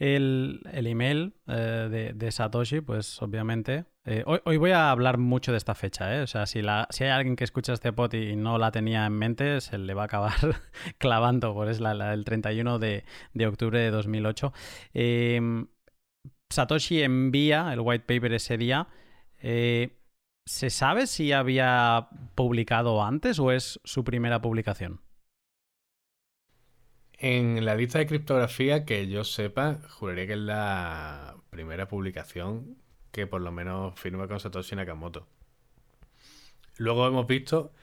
El, 0.00 0.62
email 0.72 1.34
eh, 1.46 2.12
de, 2.14 2.32
Satoshi, 2.32 2.80
pues 2.80 3.20
obviamente. 3.20 3.84
Eh, 4.06 4.24
hoy, 4.26 4.56
voy 4.56 4.70
a 4.70 4.90
hablar 4.90 5.18
mucho 5.18 5.52
de 5.52 5.58
esta 5.58 5.74
fecha, 5.74 6.16
¿eh? 6.16 6.22
O 6.22 6.26
sea, 6.26 6.46
si, 6.46 6.62
la, 6.62 6.88
hay 6.98 7.06
alguien 7.08 7.36
que 7.36 7.44
escucha 7.44 7.74
este 7.74 7.92
pod 7.92 8.14
y 8.14 8.34
no 8.34 8.56
la 8.56 8.70
tenía 8.70 9.04
en 9.04 9.12
mente, 9.12 9.60
se 9.60 9.76
le 9.76 9.92
va 9.92 10.02
a 10.02 10.04
acabar 10.06 10.32
clavando, 10.98 11.52
pues 11.52 11.72
es 11.72 11.80
la, 11.80 12.14
el 12.14 12.24
31 12.24 12.78
de, 12.78 13.04
de, 13.34 13.46
octubre 13.46 13.78
de 13.78 13.90
2008. 13.90 14.54
Em, 14.94 15.66
Satoshi 16.48 17.02
envía 17.02 17.70
el 17.70 17.80
white 17.80 18.06
paper 18.06 18.32
ese 18.32 18.56
día. 18.56 18.88
¿Se 19.38 20.70
sabe 20.70 21.06
si 21.06 21.32
había 21.32 22.08
publicado 22.34 23.04
antes 23.04 23.38
o 23.38 23.52
es 23.52 23.78
su 23.84 24.02
primera 24.02 24.40
publicación? 24.40 25.02
En 27.22 27.66
la 27.66 27.74
lista 27.74 27.98
de 27.98 28.06
criptografía 28.06 28.86
que 28.86 29.06
yo 29.06 29.24
sepa, 29.24 29.78
juraría 29.90 30.26
que 30.26 30.32
es 30.32 30.38
la 30.38 31.36
primera 31.50 31.86
publicación 31.86 32.78
que 33.12 33.26
por 33.26 33.42
lo 33.42 33.52
menos 33.52 34.00
firma 34.00 34.26
con 34.26 34.40
Satoshi 34.40 34.74
Nakamoto. 34.74 35.26
Luego 36.78 37.06
hemos 37.06 37.26
visto 37.26 37.74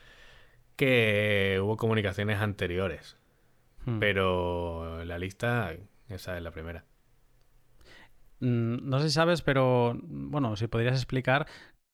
que 0.74 1.60
hubo 1.62 1.76
comunicaciones 1.76 2.40
anteriores, 2.40 3.16
hmm. 3.86 4.00
pero 4.00 5.04
la 5.04 5.18
lista, 5.18 5.72
esa 6.08 6.36
es 6.36 6.42
la 6.42 6.50
primera. 6.50 6.84
Mm, 8.40 8.88
no 8.88 8.98
sé 8.98 9.08
si 9.08 9.14
sabes, 9.14 9.42
pero 9.42 9.96
bueno, 10.02 10.56
si 10.56 10.66
podrías 10.66 10.96
explicar 10.96 11.46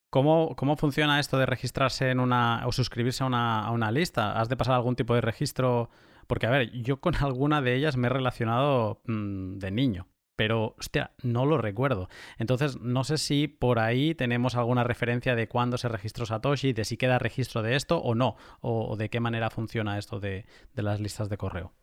cómo, 0.09 0.55
cómo 0.55 0.77
funciona 0.77 1.19
esto 1.19 1.37
de 1.37 1.45
registrarse 1.45 2.09
en 2.09 2.19
una 2.19 2.65
o 2.65 2.71
suscribirse 2.71 3.23
a 3.23 3.27
una, 3.27 3.59
a 3.59 3.69
una 3.69 3.91
lista. 3.91 4.39
¿Has 4.39 4.49
de 4.49 4.57
pasar 4.57 4.73
algún 4.73 4.95
tipo 4.95 5.13
de 5.13 5.21
registro? 5.21 5.91
Porque, 6.27 6.47
a 6.47 6.51
ver, 6.51 6.71
yo 6.71 6.99
con 6.99 7.15
alguna 7.23 7.61
de 7.61 7.75
ellas 7.75 7.97
me 7.97 8.07
he 8.07 8.09
relacionado 8.09 9.01
mm, 9.05 9.57
de 9.57 9.71
niño, 9.71 10.07
pero, 10.35 10.75
hostia, 10.77 11.11
no 11.23 11.45
lo 11.45 11.57
recuerdo. 11.57 12.09
Entonces, 12.37 12.79
no 12.79 13.03
sé 13.03 13.17
si 13.17 13.47
por 13.47 13.79
ahí 13.79 14.15
tenemos 14.15 14.55
alguna 14.55 14.83
referencia 14.83 15.35
de 15.35 15.47
cuándo 15.47 15.77
se 15.77 15.87
registró 15.87 16.25
Satoshi, 16.25 16.73
de 16.73 16.83
si 16.83 16.97
queda 16.97 17.19
registro 17.19 17.61
de 17.61 17.75
esto 17.75 17.99
o 17.99 18.15
no, 18.15 18.35
o, 18.59 18.95
de 18.97 19.09
qué 19.09 19.19
manera 19.19 19.49
funciona 19.49 19.97
esto 19.97 20.19
de, 20.19 20.45
las 20.73 20.99
listas 20.99 21.29
de 21.29 21.37
correo. 21.37 21.73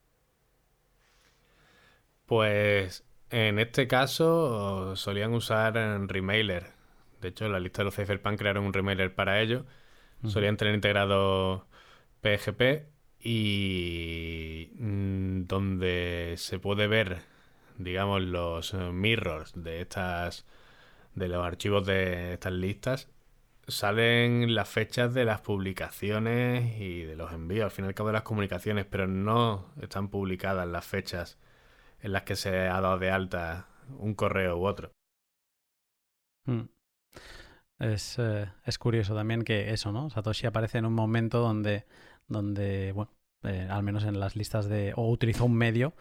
Pues 2.27 3.05
en 3.31 3.59
este 3.59 3.89
caso 3.89 4.97
solían 4.97 5.33
usar 5.33 5.75
Remailer. 6.09 6.73
De 7.21 7.29
hecho, 7.29 7.49
la 7.49 7.61
lista 7.61 7.83
de 7.83 7.87
los 7.87 7.95
Cypherpunk 7.95 8.39
crearon 8.39 8.65
un 8.65 8.73
Remailer 8.73 9.15
para 9.15 9.41
ello. 9.41 9.65
Solían 10.25 10.57
tener 10.57 10.75
integrado 10.75 11.67
PGP 12.21 12.92
y 13.23 14.71
mm, 14.79 15.45
donde 15.47 16.35
se 16.39 16.59
puede 16.59 16.87
ver, 16.87 17.21
digamos, 17.79 18.23
los 18.23 18.75
eh, 18.75 18.79
mirrors 18.93 19.53
de 19.55 19.81
estas 19.81 20.45
de 21.15 21.29
los 21.29 21.45
archivos 21.45 21.87
de 21.87 22.35
estas 22.35 22.53
listas 22.53 23.09
salen 23.69 24.55
las 24.55 24.69
fechas 24.69 25.15
de 25.15 25.25
las 25.25 25.41
publicaciones 25.41 26.81
y 26.81 27.03
de 27.03 27.17
los 27.17 27.33
envíos, 27.33 27.65
al 27.65 27.71
fin 27.71 27.85
y 27.85 27.89
al 27.89 27.95
cabo 27.95 28.09
de 28.09 28.15
las 28.15 28.23
comunicaciones, 28.23 28.87
pero 28.87 29.07
no 29.07 29.67
están 29.81 30.09
publicadas 30.09 30.67
las 30.67 30.85
fechas 30.85 31.39
en 32.01 32.13
las 32.13 32.23
que 32.23 32.37
se 32.37 32.69
ha 32.69 32.81
dado 32.81 32.99
de 32.99 33.11
alta 33.11 33.69
un 33.99 34.15
correo 34.15 34.59
u 34.59 34.67
otro. 34.67 34.93
Hmm. 36.47 36.63
Es, 37.79 38.19
eh, 38.19 38.51
es 38.65 38.79
curioso 38.79 39.15
también 39.15 39.43
que 39.43 39.73
eso, 39.73 39.93
¿no? 39.93 40.11
Satoshi 40.11 40.47
aparece 40.47 40.79
en 40.79 40.87
un 40.87 40.95
momento 40.95 41.41
donde 41.41 41.85
donde, 42.29 42.93
bueno, 42.93 43.13
eh, 43.45 43.67
al 43.71 43.83
menos 43.83 44.05
en 44.05 44.21
las 44.21 44.37
listas 44.37 44.69
de, 44.69 44.93
o 44.97 45.11
utilizó 45.11 45.45
un 45.47 45.55
medio 45.55 45.95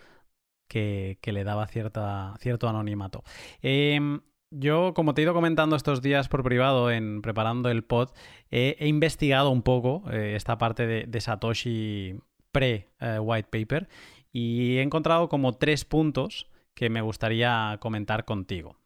que, 0.67 1.17
le 1.23 1.43
daba 1.43 1.67
cierta, 1.67 2.35
cierto 2.39 2.69
anonimato. 2.69 3.23
Em, 3.61 4.21
yo, 4.51 4.93
como 4.93 5.13
te 5.13 5.21
he 5.21 5.23
ido 5.23 5.33
comentando 5.33 5.75
estos 5.75 6.01
días 6.01 6.27
por 6.29 6.43
privado 6.43 6.91
en 6.91 7.21
preparando 7.21 7.69
el 7.69 7.83
pod, 7.83 8.09
he 8.49 8.87
investigado 8.87 9.49
un 9.49 9.61
poco 9.63 10.03
eh, 10.11 10.33
esta 10.35 10.57
parte 10.57 10.85
de, 10.87 11.21
Satoshi 11.21 12.19
pre-white 12.51 13.57
eh, 13.57 13.65
paper 13.65 13.89
y 14.31 14.77
he 14.77 14.81
encontrado 14.81 15.29
como 15.29 15.53
tres 15.53 15.85
puntos 15.85 16.47
que 16.73 16.89
me 16.89 17.01
gustaría 17.01 17.77
comentar 17.81 18.25
contigo. 18.25 18.77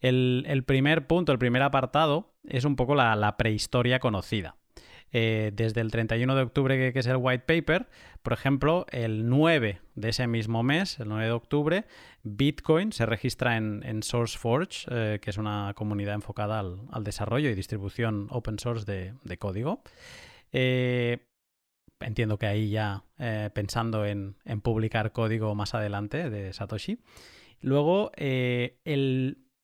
El, 0.00 0.64
primer 0.66 1.06
punto, 1.06 1.32
el 1.32 1.38
primer 1.38 1.62
apartado, 1.62 2.34
es 2.44 2.64
un 2.64 2.76
poco 2.76 2.94
la 2.94 3.36
prehistoria 3.36 3.98
conocida. 3.98 4.57
Eh, 5.12 5.52
desde 5.54 5.80
el 5.80 5.90
31 5.90 6.34
de 6.34 6.42
octubre, 6.42 6.92
que, 6.92 6.98
es 6.98 7.06
el 7.06 7.16
white 7.16 7.44
paper, 7.46 7.88
por 8.22 8.34
ejemplo, 8.34 8.84
el 8.90 9.28
9 9.28 9.80
de 9.94 10.08
ese 10.08 10.26
mismo 10.26 10.62
mes, 10.62 11.00
el 11.00 11.08
9 11.08 11.24
de 11.24 11.30
octubre, 11.32 11.84
Bitcoin 12.22 12.92
se 12.92 13.06
registra 13.06 13.56
en, 13.56 14.02
SourceForge, 14.02 14.86
eh, 14.90 15.18
que 15.22 15.30
es 15.30 15.38
una 15.38 15.72
comunidad 15.74 16.14
enfocada 16.14 16.58
al, 16.60 17.04
desarrollo 17.04 17.48
y 17.48 17.54
distribución 17.54 18.26
open 18.30 18.58
source 18.58 18.84
de, 18.84 19.38
código. 19.38 19.82
Eh, 20.52 21.26
entiendo 22.00 22.38
que 22.38 22.46
ahí 22.46 22.70
ya 22.70 23.04
pensando 23.54 24.04
en, 24.04 24.36
publicar 24.62 25.12
código 25.12 25.54
más 25.54 25.74
adelante 25.74 26.28
de 26.28 26.52
Satoshi. 26.52 26.98
Luego, 27.60 28.12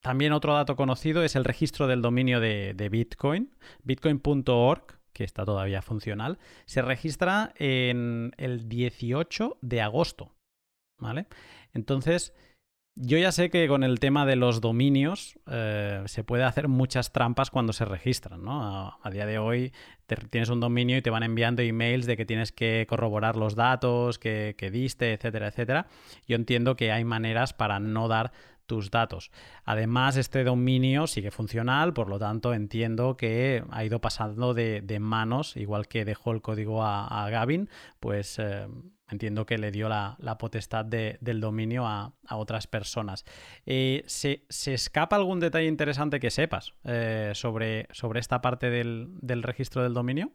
también 0.01 0.33
otro 0.33 0.55
dato 0.55 0.75
conocido 0.75 1.23
es 1.23 1.37
el 1.37 1.45
registro 1.45 1.87
del 1.87 2.01
dominio 2.01 2.41
de, 2.41 2.73
de 2.75 2.89
Bitcoin, 2.89 3.55
bitcoin.org, 3.85 5.04
que 5.15 5.25
está 5.25 5.47
todavía 5.47 5.81
funcional, 5.81 6.39
se 6.67 6.83
registra 6.83 7.55
en 7.57 8.33
el 8.37 8.69
18 8.69 9.59
de 9.63 9.81
agosto. 9.81 10.35
¿Vale? 10.99 11.27
Entonces, 11.73 12.35
yo 12.97 13.19
ya 13.19 13.33
sé 13.33 13.51
que 13.51 13.67
con 13.67 13.83
el 13.83 13.99
tema 13.99 14.25
de 14.25 14.37
los 14.37 14.61
dominios 14.61 15.37
eh, 15.51 16.05
se 16.07 16.23
puede 16.23 16.45
hacer 16.45 16.69
muchas 16.69 17.11
trampas 17.13 17.51
cuando 17.51 17.73
se 17.73 17.85
registran, 17.85 18.45
¿no? 18.45 18.97
A, 19.03 19.11
día 19.11 19.27
de 19.27 19.39
hoy 19.39 19.73
tienes 20.31 20.49
un 20.49 20.61
dominio 20.61 20.97
y 20.97 21.03
te 21.03 21.11
van 21.11 21.25
enviando 21.25 21.63
emails 21.63 22.07
de 22.07 22.17
que 22.17 22.25
tienes 22.25 22.53
que 22.53 22.87
corroborar 22.89 23.35
los 23.35 23.57
datos 23.57 24.21
que, 24.21 24.55
que 24.57 24.71
diste, 24.71 25.13
etcétera, 25.13 25.49
etcétera. 25.49 25.89
Yo 26.29 26.37
entiendo 26.37 26.77
que 26.77 26.93
hay 26.93 27.05
maneras 27.05 27.53
para 27.53 27.81
no 27.81 28.07
dar 28.07 28.33
tus 28.67 28.91
datos. 28.91 29.31
Además, 29.65 30.17
este 30.17 30.45
dominio 30.45 31.07
sigue 31.07 31.31
funcional, 31.31 31.93
por 31.93 32.09
lo 32.09 32.19
tanto 32.19 32.55
entiendo 32.55 33.17
que 33.17 33.65
ha 33.71 33.85
ido 33.85 34.01
pasando 34.01 34.55
de, 34.55 34.99
manos, 35.01 35.57
igual 35.57 35.89
que 35.89 36.05
dejó 36.05 36.33
el 36.33 36.43
código 36.43 36.83
a, 36.85 37.29
Gavin, 37.31 37.69
pues 38.01 38.39
eh, 38.39 38.67
entiendo 39.09 39.47
que 39.47 39.59
le 39.59 39.71
dio 39.71 39.89
la, 39.89 40.17
potestad 40.39 40.85
del 40.85 41.41
dominio 41.41 41.87
a, 41.87 42.13
otras 42.31 42.67
personas. 42.67 43.25
Eh, 43.67 44.03
¿se, 44.07 44.45
escapa 44.49 45.17
algún 45.17 45.41
detalle 45.41 45.67
interesante 45.67 46.21
que 46.21 46.31
sepas 46.31 46.75
eh, 46.85 47.33
sobre, 47.35 47.89
sobre, 47.93 48.21
esta 48.21 48.41
parte 48.41 48.71
del, 48.71 49.43
registro 49.43 49.83
del 49.83 49.95
dominio? 49.95 50.33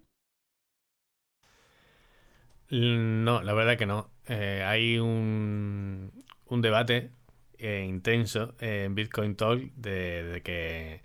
No, 2.70 3.42
la 3.42 3.54
verdad 3.54 3.78
que 3.78 3.88
no. 3.88 4.12
hay 4.28 5.00
un 5.00 6.12
debate 6.50 7.12
eh, 7.60 7.86
intenso 7.88 8.56
en 8.60 8.96
Bitcoin 8.96 9.36
Talk 9.36 9.62
de, 9.75 10.42
que 10.44 11.01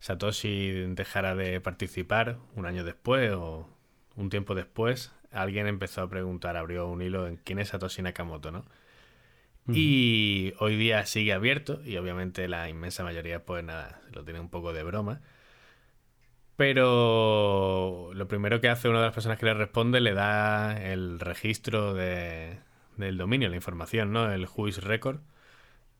Satoshi 0.00 0.70
dejara 0.94 1.34
de 1.34 1.60
participar 1.60 2.38
un 2.54 2.66
año 2.66 2.84
después 2.84 3.32
o 3.32 3.68
un 4.16 4.30
tiempo 4.30 4.54
después. 4.54 5.12
Alguien 5.32 5.66
empezó 5.66 6.02
a 6.02 6.08
preguntar, 6.08 6.56
abrió 6.56 6.88
un 6.88 7.02
hilo 7.02 7.26
en 7.26 7.36
quién 7.36 7.58
es 7.58 7.68
Satoshi 7.68 8.02
Nakamoto, 8.02 8.50
¿no? 8.50 8.64
Y 9.68 10.54
hoy 10.60 10.76
día 10.76 11.04
sigue 11.06 11.32
abierto 11.32 11.82
y 11.84 11.96
obviamente 11.96 12.46
la 12.46 12.68
inmensa 12.68 13.02
mayoría 13.02 13.44
pues 13.44 13.64
nada, 13.64 14.00
lo 14.12 14.24
tiene 14.24 14.38
un 14.38 14.48
poco 14.48 14.72
de 14.72 14.84
broma. 14.84 15.20
Pero 16.56 18.10
lo 18.14 18.28
primero 18.28 18.60
que 18.60 18.68
hace 18.68 18.88
una 18.88 19.00
de 19.00 19.06
las 19.06 19.14
personas 19.14 19.38
que 19.38 19.46
le 19.46 19.54
responde 19.54 20.00
le 20.00 20.14
da 20.14 20.80
el 20.80 21.20
registro 21.20 21.94
de, 21.94 22.58
del 22.96 23.18
dominio, 23.18 23.48
la 23.48 23.56
información, 23.56 24.12
¿no? 24.12 24.32
El 24.32 24.46
Whois 24.46 24.82
Record. 24.82 25.20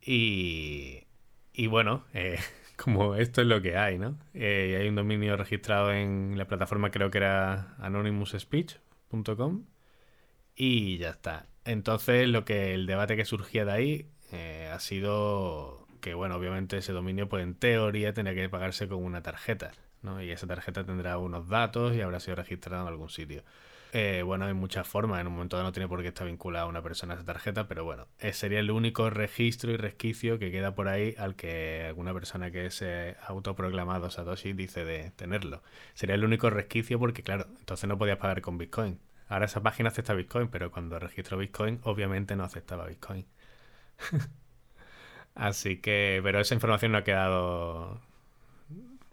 Y, 0.06 1.66
bueno, 1.68 2.04
eh, 2.14 2.38
como 2.76 3.16
esto 3.16 3.40
es 3.40 3.46
lo 3.46 3.60
que 3.60 3.76
hay, 3.76 3.98
¿no? 3.98 4.16
Eh, 4.34 4.78
hay 4.80 4.88
un 4.88 4.94
dominio 4.94 5.36
registrado 5.36 5.92
en 5.92 6.38
la 6.38 6.46
plataforma, 6.46 6.90
creo 6.90 7.10
que 7.10 7.18
era 7.18 7.74
anonymousspeech.com. 7.78 9.64
Y 10.54 10.98
ya 10.98 11.10
está. 11.10 11.46
Entonces, 11.64 12.28
lo 12.28 12.44
que 12.44 12.72
el 12.74 12.86
debate 12.86 13.16
que 13.16 13.24
surgía 13.24 13.64
de 13.64 13.72
ahí 13.72 14.06
eh, 14.32 14.70
ha 14.72 14.78
sido 14.78 15.86
que, 16.00 16.14
bueno, 16.14 16.36
obviamente 16.36 16.78
ese 16.78 16.92
dominio, 16.92 17.28
pues 17.28 17.42
en 17.42 17.54
teoría 17.54 18.14
tendría 18.14 18.34
que 18.40 18.48
pagarse 18.48 18.88
con 18.88 19.02
una 19.04 19.22
tarjeta, 19.22 19.72
¿no? 20.02 20.22
Y 20.22 20.30
esa 20.30 20.46
tarjeta 20.46 20.84
tendrá 20.84 21.18
unos 21.18 21.48
datos 21.48 21.94
y 21.94 22.00
habrá 22.00 22.20
sido 22.20 22.36
registrada 22.36 22.82
en 22.82 22.88
algún 22.88 23.10
sitio. 23.10 23.42
Eh, 23.98 24.22
bueno, 24.22 24.44
hay 24.44 24.52
muchas 24.52 24.86
formas, 24.86 25.22
en 25.22 25.26
un 25.26 25.32
momento 25.32 25.62
no 25.62 25.72
tiene 25.72 25.88
por 25.88 26.02
qué 26.02 26.08
estar 26.08 26.26
vinculada 26.26 26.66
una 26.66 26.82
persona 26.82 27.14
a 27.14 27.16
esa 27.16 27.24
tarjeta, 27.24 27.66
pero 27.66 27.82
bueno, 27.84 28.08
eh, 28.18 28.34
sería 28.34 28.60
el 28.60 28.70
único 28.70 29.08
registro 29.08 29.70
y 29.72 29.78
resquicio 29.78 30.38
que 30.38 30.50
queda 30.50 30.74
por 30.74 30.88
ahí 30.88 31.14
al 31.16 31.34
que 31.34 31.84
alguna 31.86 32.12
persona 32.12 32.50
que 32.50 32.66
es 32.66 32.84
autoproclamado 33.26 34.10
Satoshi 34.10 34.52
dice 34.52 34.84
de 34.84 35.12
tenerlo. 35.12 35.62
Sería 35.94 36.14
el 36.14 36.24
único 36.24 36.50
resquicio 36.50 36.98
porque, 36.98 37.22
claro, 37.22 37.46
entonces 37.58 37.88
no 37.88 37.96
podías 37.96 38.18
pagar 38.18 38.42
con 38.42 38.58
Bitcoin. 38.58 39.00
Ahora 39.28 39.46
esa 39.46 39.62
página 39.62 39.88
acepta 39.88 40.12
Bitcoin, 40.12 40.48
pero 40.48 40.70
cuando 40.70 40.98
registro 40.98 41.38
Bitcoin, 41.38 41.80
obviamente 41.82 42.36
no 42.36 42.44
aceptaba 42.44 42.86
Bitcoin. 42.86 43.26
Así 45.34 45.80
que, 45.80 46.20
pero 46.22 46.40
esa 46.40 46.54
información 46.54 46.92
no 46.92 46.98
ha 46.98 47.04
quedado 47.04 48.00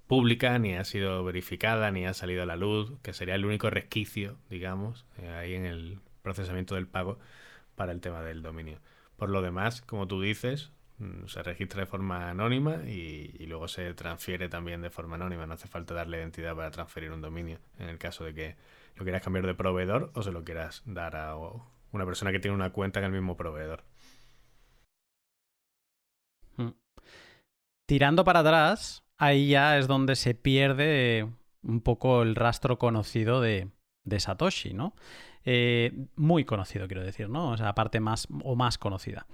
pública, 0.08 0.60
ni 0.60 0.76
ha 0.76 0.84
sido 0.84 1.24
verificada, 1.24 1.92
ni 1.92 2.06
ha 2.06 2.14
salido 2.14 2.44
a 2.44 2.46
la 2.46 2.56
luz, 2.56 2.94
que 3.02 3.14
sería 3.14 3.36
el 3.36 3.46
único 3.46 3.70
resquicio, 3.70 4.38
digamos, 4.50 5.06
eh, 5.18 5.30
ahí 5.30 5.54
en 5.54 5.66
el 5.66 6.00
procesamiento 6.22 6.76
del 6.76 6.88
pago 6.88 7.20
para 7.76 7.92
el 7.92 8.02
tema 8.02 8.22
del 8.22 8.42
dominio. 8.42 8.80
Por 9.18 9.30
lo 9.30 9.42
demás, 9.42 9.82
como 9.82 10.08
tú 10.08 10.22
dices, 10.22 10.72
mm, 11.00 11.28
se 11.28 11.44
registra 11.44 11.82
de 11.82 11.86
forma 11.86 12.30
anónima 12.30 12.82
y, 12.86 13.36
y, 13.40 13.46
luego 13.48 13.68
se 13.68 13.94
transfiere 13.94 14.50
también 14.50 14.82
de 14.82 14.90
forma 14.90 15.16
anónima. 15.16 15.46
No 15.48 15.54
hace 15.54 15.68
falta 15.68 15.94
darle 15.94 16.18
identidad 16.18 16.56
para 16.56 16.72
transferir 16.72 17.12
un 17.12 17.22
dominio, 17.22 17.60
en 17.80 17.90
el 17.90 17.98
caso 17.98 18.24
de 18.26 18.34
que 18.34 18.56
lo 18.96 19.04
quieras 19.04 19.24
cambiar 19.24 19.46
de 19.46 19.56
proveedor 19.56 20.12
o 20.14 20.24
se 20.24 20.32
lo 20.32 20.44
quieras 20.44 20.84
dar 20.86 21.16
a 21.16 21.36
una 21.36 22.06
persona 22.06 22.32
que 22.32 22.40
tiene 22.40 22.56
una 22.56 22.72
cuenta 22.72 23.00
en 23.00 23.06
el 23.06 23.12
mismo 23.12 23.38
proveedor. 23.38 23.84
Hmm. 26.58 26.72
Tirando 27.88 28.24
para 28.24 28.40
atrás, 28.40 29.03
ahí 29.26 29.48
ya 29.50 29.78
es 29.78 29.88
donde 29.88 30.16
se 30.16 30.36
pierde 30.36 31.30
un 31.64 31.82
poco 31.82 32.22
el 32.22 32.36
rastro 32.36 32.78
conocido 32.78 33.42
de, 33.42 33.70
Satoshi, 34.18 34.74
¿no? 34.74 34.96
Eh, 35.46 36.08
muy 36.16 36.46
conocido, 36.46 36.88
quiero 36.88 37.04
decir, 37.04 37.30
¿no? 37.30 37.52
O 37.52 37.58
sea, 37.58 37.70
aparte 37.70 38.00
más 38.00 38.28
o 38.44 38.56
más 38.56 38.78
conocida. 38.78 39.28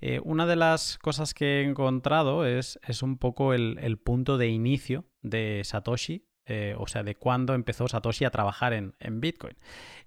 Eh, 0.00 0.20
una 0.24 0.46
de 0.46 0.56
las 0.56 0.98
cosas 0.98 1.34
que 1.34 1.60
he 1.60 1.64
encontrado 1.64 2.46
es, 2.46 2.78
es 2.86 3.02
un 3.02 3.18
poco 3.18 3.52
el, 3.52 3.98
punto 3.98 4.38
de 4.38 4.48
inicio 4.48 5.04
de 5.22 5.60
Satoshi 5.64 6.26
eh, 6.46 6.74
o 6.78 6.86
sea, 6.88 7.02
de 7.02 7.14
cuándo 7.14 7.54
empezó 7.54 7.86
Satoshi 7.86 8.24
a 8.24 8.30
trabajar 8.30 8.72
en, 8.72 9.20
Bitcoin. 9.20 9.56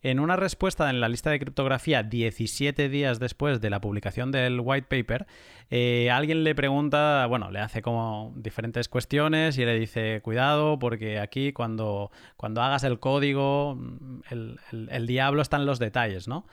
En 0.01 0.19
una 0.19 0.35
respuesta 0.35 0.89
en 0.89 0.99
la 0.99 1.07
lista 1.07 1.29
de 1.29 1.39
criptografía 1.39 2.03
17 2.03 2.89
días 2.89 3.19
después 3.19 3.61
de 3.61 3.69
la 3.69 3.79
publicación 3.79 4.31
del 4.31 4.59
white 4.59 4.87
paper, 4.89 5.25
eh, 5.69 6.09
alguien 6.11 6.43
le 6.43 6.53
pregunta, 6.55 7.25
bueno, 7.27 7.49
le 7.51 7.59
hace 7.59 7.81
como 7.81 8.33
diferentes 8.35 8.89
cuestiones 8.89 9.57
y 9.57 9.65
le 9.65 9.79
dice, 9.79 10.21
cuidado, 10.21 10.79
porque 10.79 11.19
aquí 11.19 11.53
cuando, 11.53 12.11
cuando 12.35 12.61
hagas 12.61 12.83
el 12.83 12.99
código, 12.99 13.75
mm, 13.75 14.21
el, 14.89 15.07
diablo 15.07 15.41
está 15.41 15.57
en 15.57 15.65
los 15.65 15.79
detalles, 15.79 16.27
¿no? 16.27 16.45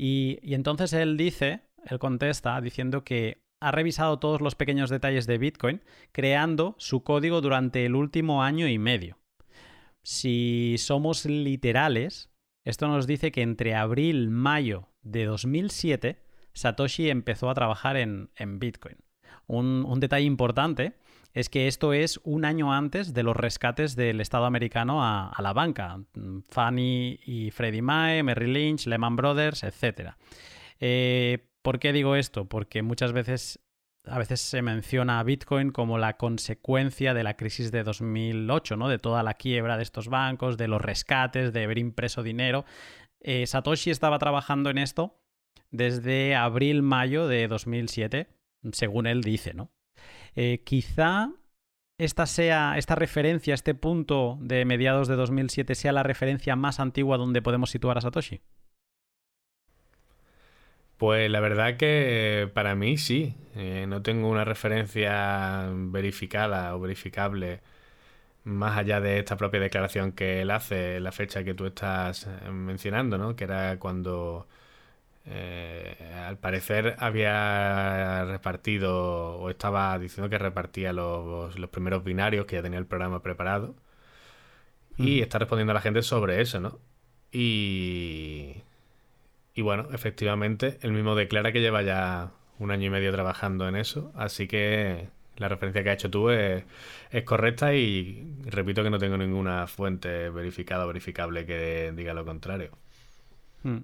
y 0.00 0.54
entonces 0.54 0.92
él 0.92 1.16
dice, 1.16 1.62
él 1.86 1.98
contesta 1.98 2.60
diciendo 2.60 3.02
que 3.02 3.47
ha 3.60 3.72
revisado 3.72 4.18
todos 4.18 4.40
los 4.40 4.54
pequeños 4.54 4.90
detalles 4.90 5.26
de 5.26 5.38
Bitcoin, 5.38 5.82
creando 6.12 6.74
su 6.78 7.02
código 7.02 7.40
durante 7.40 7.84
el 7.84 7.94
último 7.94 8.42
año 8.42 8.68
y 8.68 8.78
medio. 8.78 9.18
Si 10.02 10.76
somos 10.78 11.24
literales, 11.24 12.30
esto 12.64 12.88
nos 12.88 13.06
dice 13.06 13.32
que 13.32 13.42
entre 13.42 13.74
abril 13.74 14.24
y 14.24 14.28
mayo 14.28 14.88
de 15.02 15.24
2007, 15.24 16.22
Satoshi 16.52 17.10
empezó 17.10 17.50
a 17.50 17.54
trabajar 17.54 17.96
en, 17.96 18.30
Bitcoin. 18.58 18.96
Un, 19.46 20.00
detalle 20.00 20.26
importante 20.26 20.94
es 21.34 21.48
que 21.48 21.68
esto 21.68 21.92
es 21.92 22.20
un 22.24 22.44
año 22.44 22.72
antes 22.72 23.14
de 23.14 23.22
los 23.22 23.36
rescates 23.36 23.96
del 23.96 24.20
Estado 24.20 24.44
americano 24.44 25.04
a, 25.04 25.34
la 25.40 25.52
banca. 25.52 26.00
Fannie 26.48 27.20
y 27.24 27.50
Freddie 27.50 27.82
Mae, 27.82 28.22
Merrill 28.22 28.52
Lynch, 28.52 28.86
Lehman 28.86 29.16
Brothers, 29.16 29.62
etc. 29.62 30.16
¿Por 31.68 31.80
qué 31.80 31.92
digo 31.92 32.16
esto? 32.16 32.46
Porque 32.46 32.80
muchas 32.80 33.12
veces 33.12 33.60
a 34.06 34.18
veces 34.18 34.40
se 34.40 34.62
menciona 34.62 35.20
a 35.20 35.22
Bitcoin 35.22 35.70
como 35.70 35.98
la 35.98 36.16
consecuencia 36.16 37.12
de 37.12 37.22
la 37.22 37.36
crisis 37.36 37.70
de 37.70 37.82
2008, 37.82 38.76
¿no? 38.76 38.88
De 38.88 38.98
toda 38.98 39.22
la 39.22 39.34
quiebra 39.34 39.76
de 39.76 39.82
estos 39.82 40.08
bancos, 40.08 40.56
de 40.56 40.66
los 40.66 40.80
rescates, 40.80 41.52
de 41.52 41.64
haber 41.64 41.76
impreso 41.76 42.22
dinero. 42.22 42.64
Eh, 43.20 43.46
Satoshi 43.46 43.90
estaba 43.90 44.18
trabajando 44.18 44.70
en 44.70 44.78
esto 44.78 45.20
desde 45.70 46.34
abril-mayo 46.34 47.28
de 47.28 47.46
2007, 47.48 48.28
según 48.72 49.06
él 49.06 49.20
dice, 49.20 49.52
¿no? 49.52 49.70
Eh, 50.36 50.62
quizá 50.64 51.32
esta 51.98 52.24
sea, 52.24 52.78
esta 52.78 52.94
referencia, 52.94 53.52
este 53.52 53.74
punto 53.74 54.38
de 54.40 54.64
mediados 54.64 55.06
de 55.06 55.16
2007 55.16 55.74
sea 55.74 55.92
la 55.92 56.02
referencia 56.02 56.56
más 56.56 56.80
antigua 56.80 57.18
donde 57.18 57.42
podemos 57.42 57.68
situar 57.68 57.98
a 57.98 58.00
Satoshi. 58.00 58.40
Pues 60.98 61.30
la 61.30 61.40
verdad 61.40 61.76
que 61.76 62.50
para 62.54 62.74
mí 62.74 62.98
sí. 62.98 63.34
Eh, 63.54 63.86
no 63.88 64.02
tengo 64.02 64.28
una 64.28 64.44
referencia 64.44 65.68
verificada 65.72 66.74
o 66.76 66.80
verificable 66.80 67.60
más 68.44 68.78
allá 68.78 69.00
de 69.00 69.18
esta 69.20 69.36
propia 69.36 69.60
declaración 69.60 70.12
que 70.12 70.42
él 70.42 70.50
hace, 70.50 71.00
la 71.00 71.12
fecha 71.12 71.44
que 71.44 71.54
tú 71.54 71.66
estás 71.66 72.26
eh, 72.26 72.50
mencionando, 72.50 73.18
¿no? 73.18 73.36
Que 73.36 73.44
era 73.44 73.78
cuando 73.78 74.48
eh, 75.26 75.96
al 76.26 76.38
parecer 76.38 76.96
había 77.00 78.24
repartido 78.26 79.38
o 79.38 79.50
estaba 79.50 79.98
diciendo 79.98 80.30
que 80.30 80.38
repartía 80.38 80.92
los, 80.92 81.58
los 81.58 81.70
primeros 81.70 82.04
binarios 82.04 82.46
que 82.46 82.56
ya 82.56 82.62
tenía 82.62 82.78
el 82.78 82.86
programa 82.86 83.22
preparado. 83.22 83.74
Y 84.96 85.20
está 85.20 85.38
respondiendo 85.38 85.70
a 85.72 85.74
la 85.74 85.80
gente 85.80 86.02
sobre 86.02 86.40
eso, 86.40 86.60
¿no? 86.60 86.80
Y 87.30 88.62
y 89.58 89.60
bueno, 89.60 89.88
efectivamente, 89.92 90.78
él 90.82 90.92
mismo 90.92 91.16
declara 91.16 91.50
que 91.50 91.60
lleva 91.60 91.82
ya 91.82 92.30
un 92.60 92.70
año 92.70 92.86
y 92.86 92.90
medio 92.90 93.10
trabajando 93.10 93.66
en 93.66 93.74
eso, 93.74 94.12
así 94.14 94.46
que 94.46 95.08
la 95.36 95.48
referencia 95.48 95.82
que 95.82 95.90
ha 95.90 95.94
hecho 95.94 96.08
tú 96.08 96.30
es, 96.30 96.62
correcta 97.24 97.74
y 97.74 98.36
repito 98.44 98.84
que 98.84 98.90
no 98.90 99.00
tengo 99.00 99.16
ninguna 99.16 99.66
fuente 99.66 100.30
verificada 100.30 100.84
o 100.84 100.86
verificable 100.86 101.44
que 101.44 101.92
diga 101.96 102.14
lo 102.14 102.24
contrario. 102.24 102.70
Hmm. 103.64 103.78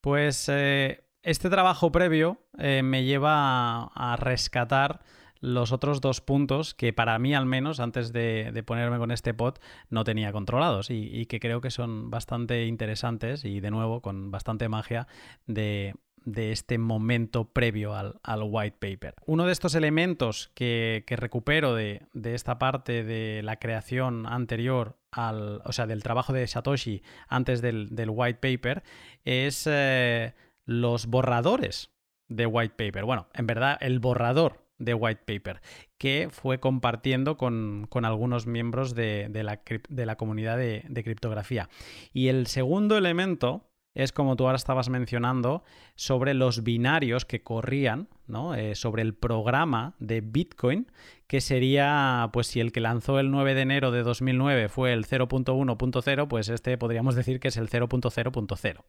Pues 0.00 0.48
eh, 0.48 1.02
este 1.24 1.50
trabajo 1.50 1.90
previo 1.90 2.38
eh, 2.56 2.84
me 2.84 3.02
lleva 3.02 3.86
a 3.86 4.14
rescatar 4.14 5.00
los 5.44 5.72
otros 5.72 6.00
dos 6.00 6.22
puntos 6.22 6.72
que 6.74 6.94
para 6.94 7.18
mí 7.18 7.34
al 7.34 7.44
menos 7.44 7.78
antes 7.78 8.12
de, 8.12 8.62
ponerme 8.66 8.96
con 8.96 9.10
este 9.10 9.34
pod 9.34 9.56
no 9.90 10.02
tenía 10.02 10.32
controlados 10.32 10.88
y, 10.90 11.26
que 11.26 11.38
creo 11.38 11.60
que 11.60 11.70
son 11.70 12.10
bastante 12.10 12.66
interesantes 12.66 13.44
y 13.44 13.60
de 13.60 13.70
nuevo 13.70 14.00
con 14.00 14.30
bastante 14.30 14.68
magia 14.70 15.06
de, 15.46 15.94
este 16.24 16.78
momento 16.78 17.52
previo 17.52 17.94
al, 17.94 18.42
white 18.42 18.78
paper. 18.80 19.16
Uno 19.26 19.44
de 19.44 19.52
estos 19.52 19.74
elementos 19.74 20.50
que, 20.54 21.04
recupero 21.06 21.74
de, 21.74 22.08
esta 22.24 22.58
parte 22.58 23.04
de 23.04 23.42
la 23.42 23.58
creación 23.58 24.26
anterior 24.26 24.96
al, 25.10 25.60
o 25.66 25.72
sea, 25.72 25.86
del 25.86 26.02
trabajo 26.02 26.32
de 26.32 26.46
Satoshi 26.46 27.02
antes 27.28 27.60
del, 27.60 27.90
white 28.08 28.38
paper 28.40 28.82
es 29.24 29.66
eh, 29.70 30.34
los 30.64 31.06
borradores 31.06 31.90
de 32.28 32.46
white 32.46 32.74
paper. 32.78 33.04
Bueno, 33.04 33.28
en 33.34 33.46
verdad 33.46 33.76
el 33.80 34.00
borrador 34.00 34.63
de 34.78 34.94
White 34.94 35.22
Paper, 35.26 35.60
que 35.98 36.28
fue 36.30 36.60
compartiendo 36.60 37.36
con, 37.36 37.88
algunos 38.02 38.46
miembros 38.46 38.94
de, 38.94 39.28
la, 39.42 40.16
comunidad 40.16 40.58
de, 40.58 41.02
criptografía. 41.04 41.68
Y 42.12 42.28
el 42.28 42.46
segundo 42.46 42.96
elemento 42.96 43.70
es 43.94 44.10
como 44.10 44.34
tú 44.34 44.46
ahora 44.46 44.56
estabas 44.56 44.88
mencionando 44.88 45.62
sobre 45.94 46.34
los 46.34 46.64
binarios 46.64 47.24
que 47.24 47.44
corrían, 47.44 48.08
¿no? 48.26 48.56
Eh, 48.56 48.74
sobre 48.74 49.02
el 49.02 49.14
programa 49.14 49.94
de 50.00 50.20
Bitcoin, 50.20 50.90
que 51.28 51.40
sería, 51.40 52.28
pues 52.32 52.48
si 52.48 52.58
el 52.58 52.72
que 52.72 52.80
lanzó 52.80 53.20
el 53.20 53.30
9 53.30 53.54
de 53.54 53.60
enero 53.60 53.92
de 53.92 54.02
2009 54.02 54.68
fue 54.68 54.92
el 54.92 55.06
0.1.0, 55.06 56.28
pues 56.28 56.48
este 56.48 56.76
podríamos 56.76 57.14
decir 57.14 57.38
que 57.38 57.48
es 57.48 57.56
el 57.56 57.70
0.0.0. 57.70 58.84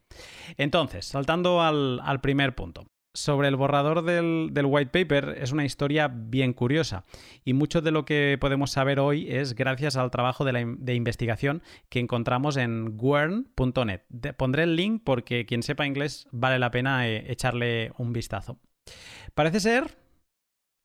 Entonces, 0.58 1.06
saltando 1.06 1.62
al, 1.62 2.00
al 2.04 2.20
primer 2.20 2.56
punto 2.56 2.88
sobre 3.16 3.48
el 3.48 3.56
borrador 3.56 4.04
del, 4.04 4.52
white 4.66 4.92
paper 4.92 5.38
es 5.42 5.52
una 5.52 5.66
historia 5.66 6.10
bien 6.10 6.54
curiosa 6.54 7.06
y 7.44 7.54
mucho 7.54 7.82
de 7.82 7.92
lo 7.92 8.06
que 8.06 8.38
podemos 8.40 8.72
saber 8.72 9.00
hoy 9.00 9.28
es 9.32 9.56
gracias 9.56 9.96
al 9.96 10.12
trabajo 10.12 10.44
de, 10.44 10.94
investigación 10.94 11.64
que 11.90 12.00
encontramos 12.00 12.58
en 12.58 12.98
gwern.net. 12.98 14.02
Pondré 14.38 14.64
el 14.64 14.76
link 14.76 15.02
porque 15.04 15.46
quien 15.46 15.64
sepa 15.64 15.88
inglés 15.88 16.28
vale 16.32 16.60
la 16.60 16.72
pena 16.72 17.08
eh, 17.08 17.32
echarle 17.32 17.94
un 17.98 18.12
vistazo. 18.12 18.60
Parece 19.34 19.62
ser, 19.62 19.98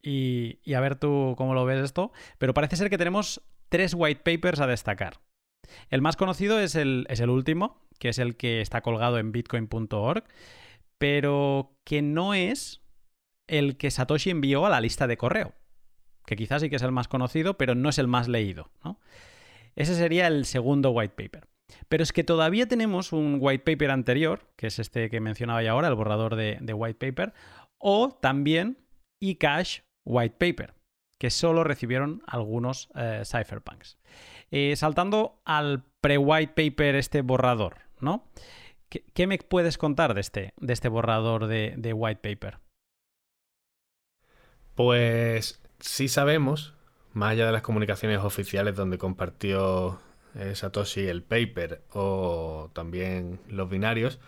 y, 0.01 0.59
a 0.73 0.81
ver 0.81 0.97
tú 0.97 1.35
cómo 1.37 1.55
lo 1.55 1.65
ves 1.65 1.85
esto, 1.85 2.13
pero 2.39 2.55
parece 2.55 2.77
ser 2.77 2.91
que 2.91 2.99
tenemos 2.99 3.43
tres 3.69 3.95
white 3.95 4.23
papers 4.25 4.61
a 4.61 4.67
destacar. 4.67 5.21
El 5.91 6.01
más 6.01 6.17
conocido 6.17 6.61
es 6.61 6.75
el, 6.77 7.07
es 7.11 7.21
el 7.21 7.31
último, 7.31 7.81
que 7.99 8.09
es 8.09 8.19
el 8.19 8.37
que 8.37 8.61
está 8.61 8.81
colgado 8.81 9.19
en 9.19 9.33
bitcoin.org 9.33 10.25
pero 11.01 11.79
que 11.83 12.03
no 12.03 12.35
es 12.35 12.83
el 13.49 13.79
que 13.79 13.91
Satoshi 13.91 14.29
envió 14.29 14.67
a 14.67 14.71
la 14.71 14.83
lista 14.83 15.07
de 15.07 15.17
correo, 15.17 15.55
que 16.27 16.37
quizás 16.37 16.61
sí 16.61 16.69
que 16.69 16.77
es 16.77 16.83
el 16.83 16.93
más 16.93 17.09
conocido, 17.09 17.57
pero 17.57 17.75
no 17.75 17.89
es 17.89 17.99
el 17.99 18.07
más 18.07 18.29
leído. 18.29 18.71
Ese 19.77 19.95
sería 19.95 20.27
el 20.27 20.45
segundo 20.45 20.91
white 20.91 21.15
paper. 21.17 21.49
Pero 21.89 22.03
es 22.03 22.13
que 22.13 22.23
todavía 22.23 22.67
tenemos 22.67 23.15
un 23.15 23.39
white 23.41 23.65
paper 23.65 23.91
anterior, 23.93 24.51
que 24.57 24.67
es 24.67 24.79
este 24.79 25.09
que 25.09 25.21
mencionaba 25.21 25.63
ya 25.63 25.71
ahora, 25.71 25.89
el 25.89 25.95
borrador 25.95 26.37
de, 26.37 26.75
white 26.75 26.99
paper, 26.99 27.33
o 27.79 28.11
también 28.11 28.77
eCash 29.21 29.81
white 30.05 30.37
paper, 30.39 30.75
que 31.19 31.31
solo 31.31 31.65
recibieron 31.65 32.23
algunos 32.27 32.91
eh, 32.95 33.23
cypherpunks. 33.25 33.97
Eh, 34.51 34.77
saltando 34.77 35.41
al 35.47 35.83
pre-white 36.03 36.53
paper, 36.55 36.95
este 36.97 37.23
borrador, 37.23 37.79
¿no? 38.01 38.29
¿Qué, 38.91 39.27
me 39.29 39.39
puedes 39.39 39.79
contar 39.79 40.15
de 40.15 40.21
este, 40.21 40.53
de 40.59 40.73
este 40.73 40.89
borrador 40.89 41.47
de, 41.47 41.93
white 41.95 42.21
paper? 42.21 42.59
Pues 44.75 45.63
sí 45.79 46.09
sabemos, 46.09 46.75
más 47.13 47.33
allá 47.33 47.47
de 47.47 47.53
las 47.53 47.63
comunicaciones 47.63 48.19
oficiales 48.19 48.75
donde 48.75 48.99
compartió 48.99 50.01
eh, 50.35 50.57
Satoshi 50.57 51.07
el 51.07 51.23
paper 51.23 51.85
o 51.93 52.71
también 52.73 53.41
los 53.49 53.71
binarios, 53.71 54.19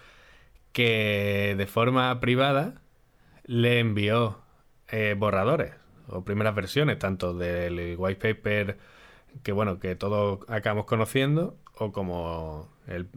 que 0.73 1.55
de 1.59 1.67
forma 1.67 2.21
privada 2.21 2.81
le 3.45 3.81
envió 3.81 4.43
eh, 4.89 5.17
borradores 5.19 5.75
o 6.07 6.25
primeras 6.25 6.55
versiones, 6.55 7.01
tanto 7.01 7.35
del 7.35 7.97
white 7.99 8.35
paper 8.35 8.79
que 9.43 9.53
bueno, 9.53 9.81
que 9.81 9.97
todos 9.97 10.41
acabamos 10.49 10.87
conociendo, 10.87 11.57
o 11.75 11.93
como 11.93 12.72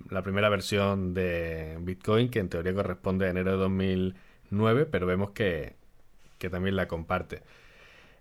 la 0.09 0.21
primera 0.21 0.49
versión 0.49 1.13
de 1.13 1.77
Bitcoin, 1.81 2.29
que 2.29 2.39
en 2.39 2.49
teoría 2.49 2.73
corresponde 2.73 3.25
a 3.27 3.29
enero 3.29 3.51
de 3.51 3.57
2009, 3.57 4.85
pero 4.85 5.07
vemos 5.07 5.31
que, 5.31 5.75
también 6.51 6.75
la 6.75 6.87
comparte. 6.87 7.41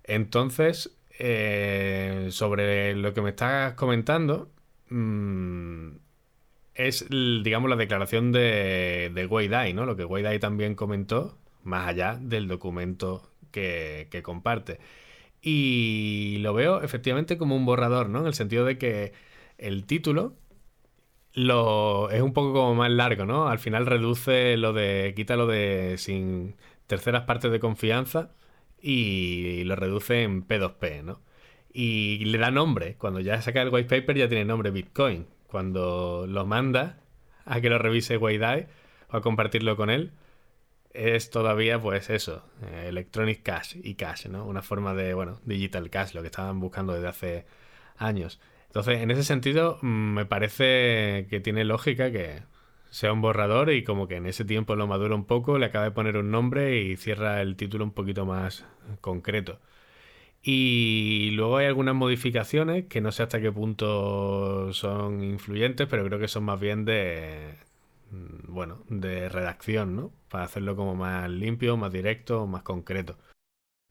Entonces, 0.05 0.97
eh, 1.19 2.29
sobre 2.31 2.95
lo 2.97 3.13
que 3.13 3.21
me 3.21 3.31
estás 3.31 3.75
comentando, 3.75 4.51
mm, 4.89 5.89
es, 6.75 7.07
digamos, 7.11 7.71
la 7.71 7.77
declaración 7.77 8.33
de, 8.33 9.11
de 9.15 9.27
Wei 9.27 9.49
¿no? 9.75 9.87
Lo 9.87 9.97
que 9.97 10.05
Wei 10.05 10.39
también 10.39 10.75
comentó, 10.75 11.39
más 11.63 11.89
allá 11.89 12.19
del 12.21 12.49
documento 12.49 13.31
que, 13.51 14.09
que 14.11 14.23
comparte. 14.23 14.81
Y 15.43 16.39
lo 16.41 16.55
veo 16.55 16.83
efectivamente 16.83 17.37
como 17.39 17.57
un 17.57 17.67
borrador, 17.67 18.09
¿no? 18.09 18.21
En 18.21 18.27
el 18.27 18.35
sentido 18.35 18.65
de 18.65 18.79
que 18.79 19.13
el 19.59 19.85
título 19.87 20.35
lo, 21.35 22.11
es 22.11 22.23
un 22.23 22.33
poco 22.33 22.53
como 22.53 22.75
más 22.77 22.91
largo, 22.91 23.27
¿no? 23.27 23.49
Al 23.49 23.59
final 23.59 23.87
reduce 23.87 24.57
lo 24.57 24.73
de, 24.73 25.13
quita 25.17 25.37
lo 25.37 25.47
de 25.47 25.97
sin 25.99 26.57
terceras 26.87 27.25
partes 27.25 27.51
de 27.51 27.61
confianza 27.61 28.31
y 28.81 29.65
lo 29.65 29.77
reduce 29.77 30.23
en 30.23 30.47
P2P, 30.47 31.03
¿no? 31.03 31.21
Y 31.73 32.25
le 32.27 32.39
da 32.39 32.51
nombre. 32.51 32.97
Cuando 32.97 33.21
ya 33.21 33.41
saca 33.43 33.63
el 33.63 33.71
white 33.71 33.89
paper 33.89 34.17
ya 34.17 34.29
tiene 34.29 34.45
nombre 34.45 34.71
Bitcoin. 34.71 35.27
Cuando 35.49 36.27
lo 36.29 36.47
manda 36.47 37.01
a 37.45 37.61
que 37.61 37.71
lo 37.71 37.79
revise 37.79 38.17
Waydai 38.17 38.69
o 39.11 39.17
a 39.17 39.23
compartirlo 39.23 39.77
con 39.77 39.91
él, 39.91 40.13
es 40.93 41.31
todavía 41.31 41.81
pues 41.81 42.11
eso, 42.11 42.45
eh, 42.63 42.87
Electronic 42.89 43.43
Cash 43.43 43.77
y 43.83 43.95
Cash, 43.97 44.27
¿no? 44.29 44.45
Una 44.47 44.63
forma 44.63 44.95
de, 44.95 45.15
bueno, 45.15 45.41
Digital 45.45 45.91
Cash, 45.91 46.15
lo 46.15 46.23
que 46.23 46.29
estaban 46.29 46.61
buscando 46.61 46.95
desde 46.95 47.09
hace 47.09 47.47
años. 47.97 48.41
Entonces, 48.75 49.03
en 49.03 49.13
ese 49.13 49.23
sentido, 49.23 49.79
mm, 49.83 49.87
me 50.15 50.27
parece 50.27 51.29
que 51.31 51.39
tiene 51.41 51.65
lógica 51.65 52.11
que 52.11 52.43
sea 52.91 53.13
un 53.13 53.21
borrador 53.21 53.71
y 53.71 53.85
como 53.85 54.09
que 54.09 54.17
en 54.17 54.27
ese 54.27 54.45
tiempo 54.45 54.75
lo 54.75 54.89
madura 54.89 55.15
un 55.15 55.27
poco, 55.27 55.59
le 55.59 55.67
acaba 55.67 55.85
de 55.85 55.93
poner 55.93 56.17
un 56.17 56.33
nombre 56.33 56.81
y 56.83 56.97
cierra 56.97 57.41
el 57.41 57.55
título 57.57 57.85
un 57.85 57.93
poquito 57.93 58.27
más 58.27 58.67
concreto. 59.01 59.61
Y 60.43 61.31
luego 61.33 61.59
hay 61.59 61.67
algunas 61.67 61.95
modificaciones 61.95 62.87
que 62.87 63.01
no 63.01 63.13
sé 63.13 63.23
hasta 63.25 63.41
qué 63.41 63.53
punto 63.53 64.73
son 64.73 65.23
influyentes, 65.25 65.89
pero 65.89 66.05
creo 66.07 66.19
que 66.19 66.29
son 66.29 66.45
más 66.45 66.61
bien 66.61 66.85
de, 66.85 67.55
mm, 68.11 68.53
bueno, 68.55 68.85
de 68.89 69.29
redacción, 69.29 69.97
¿no? 69.97 70.13
Para 70.31 70.45
hacerlo 70.45 70.77
como 70.77 70.97
más 70.97 71.31
limpio, 71.31 71.77
más 71.77 71.93
directo, 71.93 72.47
más 72.49 72.63
concreto. 72.65 73.19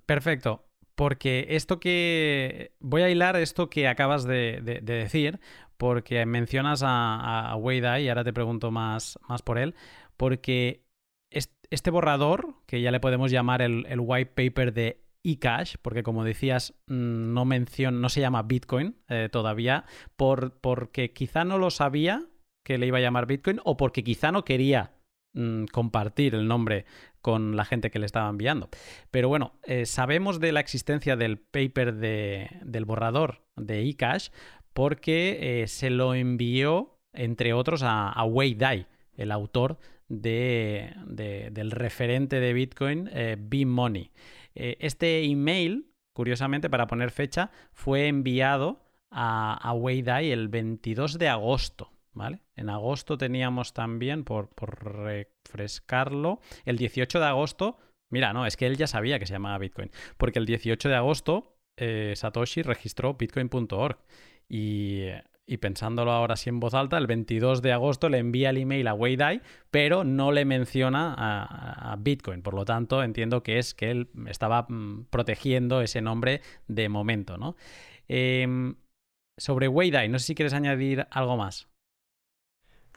Perfecto. 0.06 0.66
Porque 0.96 1.48
esto 1.50 1.80
que. 1.80 2.74
Voy 2.80 3.02
a 3.02 3.10
hilar 3.10 3.36
esto 3.36 3.70
que 3.70 3.88
acabas 3.88 4.26
de, 4.26 4.62
decir, 4.84 5.40
porque 5.78 6.26
mencionas 6.26 6.84
a, 6.84 7.52
a 7.52 8.00
y 8.00 8.10
ahora 8.10 8.24
te 8.24 8.34
pregunto 8.34 8.72
más, 8.72 9.18
más 9.28 9.42
por 9.42 9.58
él, 9.58 9.76
porque 10.18 10.84
este 11.32 11.90
borrador, 11.90 12.54
que 12.68 12.82
ya 12.82 12.92
le 12.92 13.00
podemos 13.00 13.32
llamar 13.32 13.64
el, 13.64 13.86
white 14.00 14.32
paper 14.36 14.74
de 14.74 15.04
eCash, 15.24 15.76
porque 15.82 16.04
como 16.04 16.24
decías, 16.24 16.76
mm, 16.88 17.34
no, 17.34 17.46
menciona, 17.46 17.98
no 17.98 18.10
se 18.10 18.22
llama 18.22 18.44
Bitcoin 18.44 18.96
eh, 19.10 19.30
todavía, 19.32 19.86
por, 20.16 20.60
porque 20.60 21.14
quizá 21.14 21.44
no 21.44 21.58
lo 21.58 21.72
sabía 21.72 22.28
que 22.64 22.78
le 22.78 22.86
iba 22.86 23.00
a 23.00 23.02
llamar 23.02 23.26
Bitcoin 23.26 23.60
o 23.64 23.76
porque 23.76 24.04
quizá 24.04 24.32
no 24.32 24.46
quería 24.46 24.92
Mm, 25.36 25.66
compartir 25.66 26.36
el 26.36 26.48
nombre 26.48 26.86
con 27.24 27.56
la 27.56 27.64
gente 27.64 27.90
que 27.90 28.00
le 28.00 28.06
estaba 28.06 28.30
enviando. 28.30 28.70
Pero 29.10 29.30
bueno, 29.30 29.54
eh, 29.64 29.88
sabemos 29.88 30.42
de 30.42 30.52
la 30.52 30.60
existencia 30.60 31.16
del 31.16 31.40
paper 31.40 31.96
del 31.96 32.86
borrador 32.86 33.46
de 33.56 33.80
eCash 33.90 34.28
porque 34.74 35.62
eh, 35.64 35.68
se 35.68 35.90
lo 35.90 36.16
envió, 36.16 37.00
entre 37.14 37.54
otros, 37.54 37.82
a, 37.84 38.22
Wei 38.26 38.56
Dai, 38.56 38.88
el 39.16 39.32
autor 39.32 39.80
de, 40.10 40.94
del 41.08 41.72
referente 41.72 42.42
de 42.42 42.54
Bitcoin, 42.54 43.10
eh, 43.14 43.38
B-Money. 43.40 44.12
este 44.54 45.24
email, 45.24 45.94
curiosamente, 46.12 46.70
para 46.70 46.88
poner 46.88 47.10
fecha, 47.10 47.52
fue 47.72 48.10
enviado 48.10 48.84
a, 49.10 49.54
a 49.54 49.72
Wei 49.72 50.02
Dai 50.02 50.30
el 50.32 50.50
22 50.50 51.18
de 51.18 51.30
agosto 51.30 51.93
¿vale? 52.14 52.42
En 52.56 52.70
agosto 52.70 53.18
teníamos 53.18 53.74
también, 53.74 54.24
por, 54.24 54.50
refrescarlo, 54.58 56.40
el 56.66 56.78
18 56.78 57.20
de 57.20 57.26
agosto, 57.26 57.78
mira, 58.10 58.34
no, 58.34 58.46
es 58.46 58.58
que 58.58 58.68
él 58.68 58.78
ya 58.78 58.88
sabía 58.88 59.20
que 59.20 59.26
se 59.26 59.34
llamaba 59.34 59.58
Bitcoin, 59.58 59.92
porque 60.18 60.40
el 60.40 60.46
18 60.46 60.90
de 60.90 60.96
agosto 60.96 61.58
eh, 61.78 62.14
Satoshi 62.16 62.62
registró 62.62 63.16
bitcoin.org 63.16 63.98
y, 64.48 65.08
pensándolo 65.60 66.12
ahora 66.12 66.34
así 66.34 66.50
en 66.50 66.60
voz 66.60 66.74
alta, 66.74 66.98
el 66.98 67.08
22 67.08 67.62
de 67.62 67.74
agosto 67.74 68.10
le 68.10 68.20
envía 68.20 68.52
el 68.52 68.58
email 68.58 68.88
a 68.88 68.94
Weidai, 68.94 69.42
pero 69.72 70.04
no 70.04 70.32
le 70.32 70.46
menciona 70.46 71.16
a, 71.18 71.96
Bitcoin, 72.00 72.42
por 72.42 72.54
lo 72.54 72.66
tanto 72.66 73.04
entiendo 73.04 73.44
que 73.44 73.60
es 73.60 73.74
que 73.74 73.92
él 73.92 74.10
estaba 74.28 74.66
mm, 74.68 75.06
protegiendo 75.10 75.82
ese 75.82 76.02
nombre 76.02 76.42
de 76.68 76.90
momento, 76.90 77.38
¿no? 77.38 77.56
Em, 78.08 78.76
sobre 79.38 79.68
Weidai, 79.68 80.10
no 80.10 80.20
sé 80.20 80.28
si 80.28 80.36
quieres 80.36 80.54
añadir 80.54 81.08
algo 81.12 81.38
más. 81.38 81.73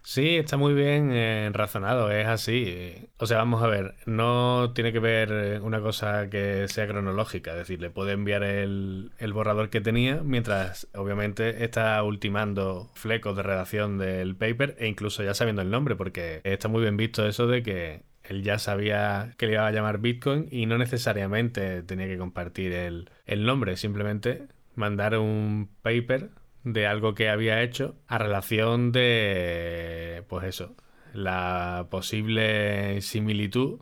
Sí, 0.08 0.36
está 0.36 0.56
muy 0.56 0.72
bien 0.72 1.10
eh, 1.12 1.50
razonado, 1.52 2.12
es 2.12 2.28
así. 2.28 3.08
O 3.18 3.26
sea, 3.26 3.38
vamos 3.38 3.60
a 3.64 3.66
ver, 3.66 3.96
no 4.06 4.72
tiene 4.72 4.92
que 4.92 5.00
ver 5.00 5.32
eh, 5.32 5.60
una 5.60 5.80
cosa 5.80 6.30
que 6.30 6.68
sea 6.68 6.86
cronológica, 6.86 7.50
es 7.50 7.56
decir, 7.58 7.80
le 7.80 7.90
puede 7.90 8.12
enviar 8.12 8.44
el, 8.44 9.10
borrador 9.34 9.68
que 9.68 9.80
tenía 9.80 10.22
mientras 10.22 10.86
obviamente 10.94 11.64
está 11.64 12.00
ultimando 12.04 12.88
flecos 12.94 13.36
de 13.36 13.42
redacción 13.42 13.98
del 13.98 14.36
paper 14.36 14.76
e 14.78 14.86
incluso 14.86 15.24
ya 15.24 15.34
sabiendo 15.34 15.62
el 15.62 15.70
nombre, 15.70 15.96
porque 15.96 16.40
está 16.44 16.68
muy 16.68 16.82
bien 16.82 16.96
visto 16.96 17.26
eso 17.26 17.48
de 17.48 17.64
que 17.64 18.04
él 18.22 18.44
ya 18.44 18.60
sabía 18.60 19.34
que 19.38 19.46
le 19.46 19.54
iba 19.54 19.66
a 19.66 19.72
llamar 19.72 19.98
Bitcoin 19.98 20.46
y 20.52 20.66
no 20.66 20.78
necesariamente 20.78 21.82
tenía 21.82 22.06
que 22.06 22.16
compartir 22.16 22.72
el, 22.72 23.10
el 23.26 23.44
nombre, 23.44 23.76
simplemente 23.76 24.46
mandar 24.76 25.18
un 25.18 25.68
paper 25.82 26.30
de 26.66 26.88
algo 26.88 27.14
que 27.14 27.29
había 27.29 27.62
hecho 27.62 27.94
a 28.09 28.18
relación 28.18 28.90
de, 28.90 30.24
pues 30.29 30.44
eso, 30.46 30.74
la 31.14 31.87
posible 31.90 33.00
similitud 33.02 33.81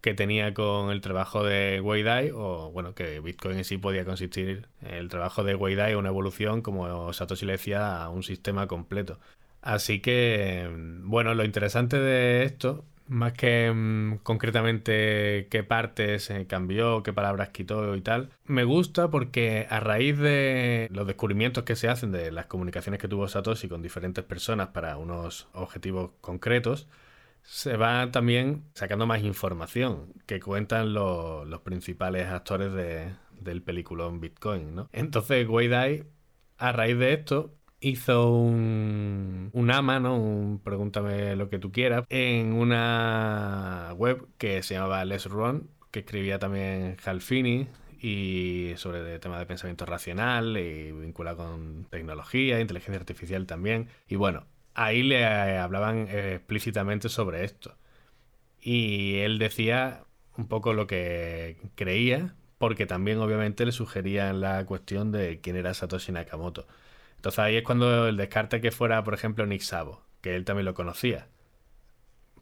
que 0.00 0.14
tenía 0.14 0.54
con 0.54 0.90
el 0.92 1.00
trabajo 1.00 1.42
de 1.42 1.80
Wei 1.80 2.30
o 2.32 2.70
bueno, 2.70 2.94
que 2.94 3.18
Bitcoin 3.18 3.58
en 3.58 3.64
sí 3.64 3.78
podía 3.78 4.04
consistir 4.04 4.68
el 4.80 5.08
trabajo 5.08 5.42
de 5.42 5.56
Wei 5.56 5.74
una 5.94 6.08
evolución, 6.08 6.62
como 6.62 7.12
Satoshi 7.12 7.46
le 7.46 7.52
decía, 7.52 8.00
a 8.00 8.08
un 8.10 8.22
sistema 8.22 8.68
completo. 8.68 9.18
Así 9.60 10.00
que, 10.00 10.70
bueno, 11.02 11.34
lo 11.34 11.44
interesante 11.44 11.98
de 11.98 12.44
esto, 12.44 12.84
más 13.10 13.32
que 13.32 13.70
mm, 13.72 14.18
concretamente 14.22 15.48
qué 15.50 15.64
partes 15.64 16.32
cambió, 16.48 17.02
qué 17.02 17.12
palabras 17.12 17.50
quitó 17.50 17.96
y 17.96 18.00
tal, 18.00 18.30
me 18.46 18.64
gusta 18.64 19.10
porque 19.10 19.66
a 19.68 19.80
raíz 19.80 20.16
de 20.18 20.88
los 20.92 21.06
descubrimientos 21.06 21.64
que 21.64 21.76
se 21.76 21.88
hacen 21.88 22.12
de 22.12 22.30
las 22.30 22.46
comunicaciones 22.46 23.00
que 23.00 23.08
tuvo 23.08 23.28
Satoshi 23.28 23.68
con 23.68 23.82
diferentes 23.82 24.24
personas 24.24 24.68
para 24.68 24.96
unos 24.96 25.48
objetivos 25.52 26.12
concretos, 26.20 26.86
se 27.42 27.76
va 27.76 28.10
también 28.12 28.64
sacando 28.74 29.06
más 29.06 29.22
información 29.22 30.12
que 30.26 30.40
cuentan 30.40 30.92
los 30.94 31.60
principales 31.62 32.28
actores 32.28 32.72
del 32.72 33.62
peliculón 33.62 34.20
Bitcoin, 34.20 34.74
¿no? 34.74 34.88
Entonces, 34.92 35.48
Wei 35.48 35.70
a 36.58 36.72
raíz 36.72 36.98
de 36.98 37.14
esto, 37.14 37.54
hizo 37.80 38.32
un, 38.32 39.70
AMA, 39.72 40.00
¿no? 40.00 40.16
Un 40.16 40.60
pregúntame 40.62 41.36
lo 41.36 41.48
que 41.48 41.58
tú 41.58 41.72
quieras, 41.72 42.04
en 42.08 42.52
una 42.52 43.92
web 43.96 44.26
que 44.38 44.62
se 44.62 44.74
llamaba 44.74 45.04
Let's 45.04 45.26
Run, 45.26 45.70
que 45.90 46.00
escribía 46.00 46.38
también 46.38 46.96
Halfini 47.04 47.68
y 48.00 48.72
sobre 48.76 49.14
el 49.14 49.20
tema 49.20 49.38
de 49.38 49.46
pensamiento 49.46 49.84
racional 49.86 50.56
y 50.56 50.92
vinculado 50.92 51.38
con 51.38 51.86
tecnología, 51.90 52.60
inteligencia 52.60 52.98
artificial 53.00 53.46
también. 53.46 53.88
Y 54.08 54.16
bueno, 54.16 54.46
ahí 54.74 55.02
le 55.02 55.24
hablaban 55.26 56.08
explícitamente 56.08 57.08
sobre 57.08 57.44
esto. 57.44 57.76
Y 58.60 59.16
él 59.18 59.38
decía 59.38 60.04
un 60.36 60.48
poco 60.48 60.72
lo 60.72 60.86
que 60.86 61.56
creía, 61.74 62.34
porque 62.58 62.86
también 62.86 63.18
obviamente 63.18 63.64
le 63.66 63.72
sugerían 63.72 64.40
la 64.40 64.64
cuestión 64.66 65.12
de 65.12 65.40
quién 65.40 65.56
era 65.56 65.74
Satoshi 65.74 66.12
Nakamoto. 66.12 66.66
Entonces 67.20 67.38
ahí 67.40 67.56
es 67.56 67.62
cuando 67.64 68.08
el 68.08 68.16
descarte 68.16 68.62
que 68.62 68.70
fuera, 68.70 69.04
por 69.04 69.12
ejemplo, 69.12 69.44
Nick 69.44 69.60
Sabo, 69.60 70.00
que 70.22 70.36
él 70.36 70.46
también 70.46 70.64
lo 70.64 70.72
conocía 70.72 71.28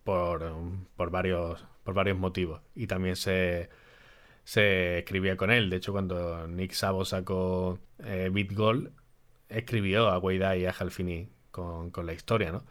por, 0.04 1.10
varios, 1.10 1.66
por 1.82 1.94
varios 1.94 2.16
motivos. 2.16 2.60
Y 2.76 2.86
también 2.86 3.16
se, 3.16 3.70
se 4.44 4.98
escribía 5.00 5.36
con 5.36 5.50
él. 5.50 5.68
De 5.68 5.78
hecho, 5.78 5.90
cuando 5.90 6.46
Nick 6.46 6.74
Sabo 6.74 7.04
sacó 7.04 7.80
eh, 8.04 8.30
BitGold, 8.32 8.92
escribió 9.48 10.10
a 10.10 10.18
Weida 10.20 10.56
y 10.56 10.64
a 10.64 10.70
Halfini 10.70 11.28
con, 11.50 11.90
con 11.90 12.06
la 12.06 12.12
historia, 12.12 12.52
¿no? 12.52 12.62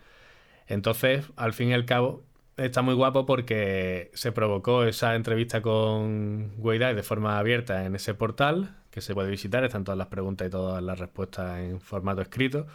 Entonces, 0.65 1.25
al 1.35 1.51
fin 1.51 1.67
y 1.71 1.73
al 1.73 1.83
cabo, 1.83 2.23
está 2.57 2.81
muy 2.81 2.95
guapo 2.95 3.25
porque 3.25 4.11
se 4.13 4.31
provocó 4.31 4.83
esa 4.83 5.15
entrevista 5.15 5.61
con 5.61 6.53
Weidai 6.57 6.95
de 6.95 7.03
forma 7.03 7.39
abierta 7.39 7.85
en 7.85 7.95
ese 7.95 8.13
portal 8.13 8.75
que 8.91 9.01
se 9.01 9.13
puede 9.13 9.29
visitar. 9.29 9.63
Están 9.63 9.83
todas 9.83 9.97
las 9.97 10.07
preguntas 10.07 10.47
y 10.47 10.51
todas 10.51 10.83
las 10.83 10.99
respuestas 10.99 11.59
en 11.59 11.79
formato 11.79 12.21
escrito. 12.21 12.67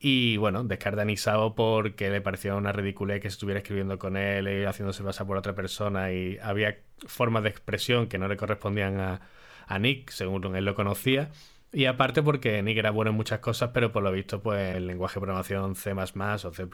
Y 0.00 0.36
bueno, 0.38 0.64
descarta 0.64 1.02
a 1.02 1.54
porque 1.54 2.10
le 2.10 2.20
parecía 2.20 2.56
una 2.56 2.72
ridiculez 2.72 3.20
que 3.20 3.30
se 3.30 3.34
estuviera 3.34 3.60
escribiendo 3.60 3.98
con 3.98 4.16
él 4.16 4.48
y 4.48 4.64
haciéndose 4.64 5.04
pasar 5.04 5.26
por 5.28 5.36
otra 5.36 5.54
persona 5.54 6.10
y 6.12 6.38
había 6.42 6.78
formas 7.06 7.44
de 7.44 7.50
expresión 7.50 8.08
que 8.08 8.18
no 8.18 8.26
le 8.26 8.36
correspondían 8.36 8.98
a, 8.98 9.20
a 9.66 9.78
Nick, 9.78 10.10
según 10.10 10.56
él 10.56 10.64
lo 10.64 10.74
conocía. 10.74 11.30
Y 11.72 11.86
aparte 11.86 12.22
porque 12.22 12.62
Nick 12.62 12.78
era 12.78 12.90
bueno 12.90 13.10
en 13.12 13.16
muchas 13.16 13.38
cosas, 13.40 13.70
pero 13.72 13.92
por 13.92 14.02
lo 14.02 14.10
visto, 14.12 14.42
pues 14.42 14.76
el 14.76 14.86
lenguaje 14.88 15.14
de 15.14 15.20
programación 15.20 15.76
C 15.76 15.92
o 15.92 16.52
C 16.52 16.68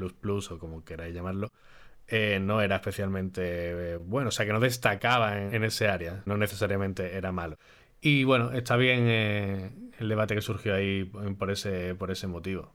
o 0.51 0.59
como 0.59 0.85
queráis 0.85 1.15
llamarlo, 1.15 1.53
eh, 2.11 2.39
no 2.41 2.63
era 2.63 2.77
especialmente 2.77 3.43
eh, 3.45 3.97
bueno, 3.99 4.29
o 4.29 4.31
sea 4.31 4.47
que 4.47 4.53
no 4.55 4.61
destacaba 4.61 5.43
en, 5.43 5.63
ese 5.63 5.89
área, 5.89 6.23
no 6.25 6.39
necesariamente 6.39 7.17
era 7.17 7.33
malo. 7.33 7.59
Y 8.01 8.25
bueno, 8.25 8.53
está 8.53 8.77
bien 8.77 9.01
eh, 9.09 9.71
el 9.99 10.09
debate 10.09 10.35
que 10.35 10.41
surgió 10.41 10.75
ahí 10.75 11.05
por 11.05 11.51
ese, 11.51 11.95
por 11.95 12.11
ese 12.11 12.27
motivo. 12.27 12.75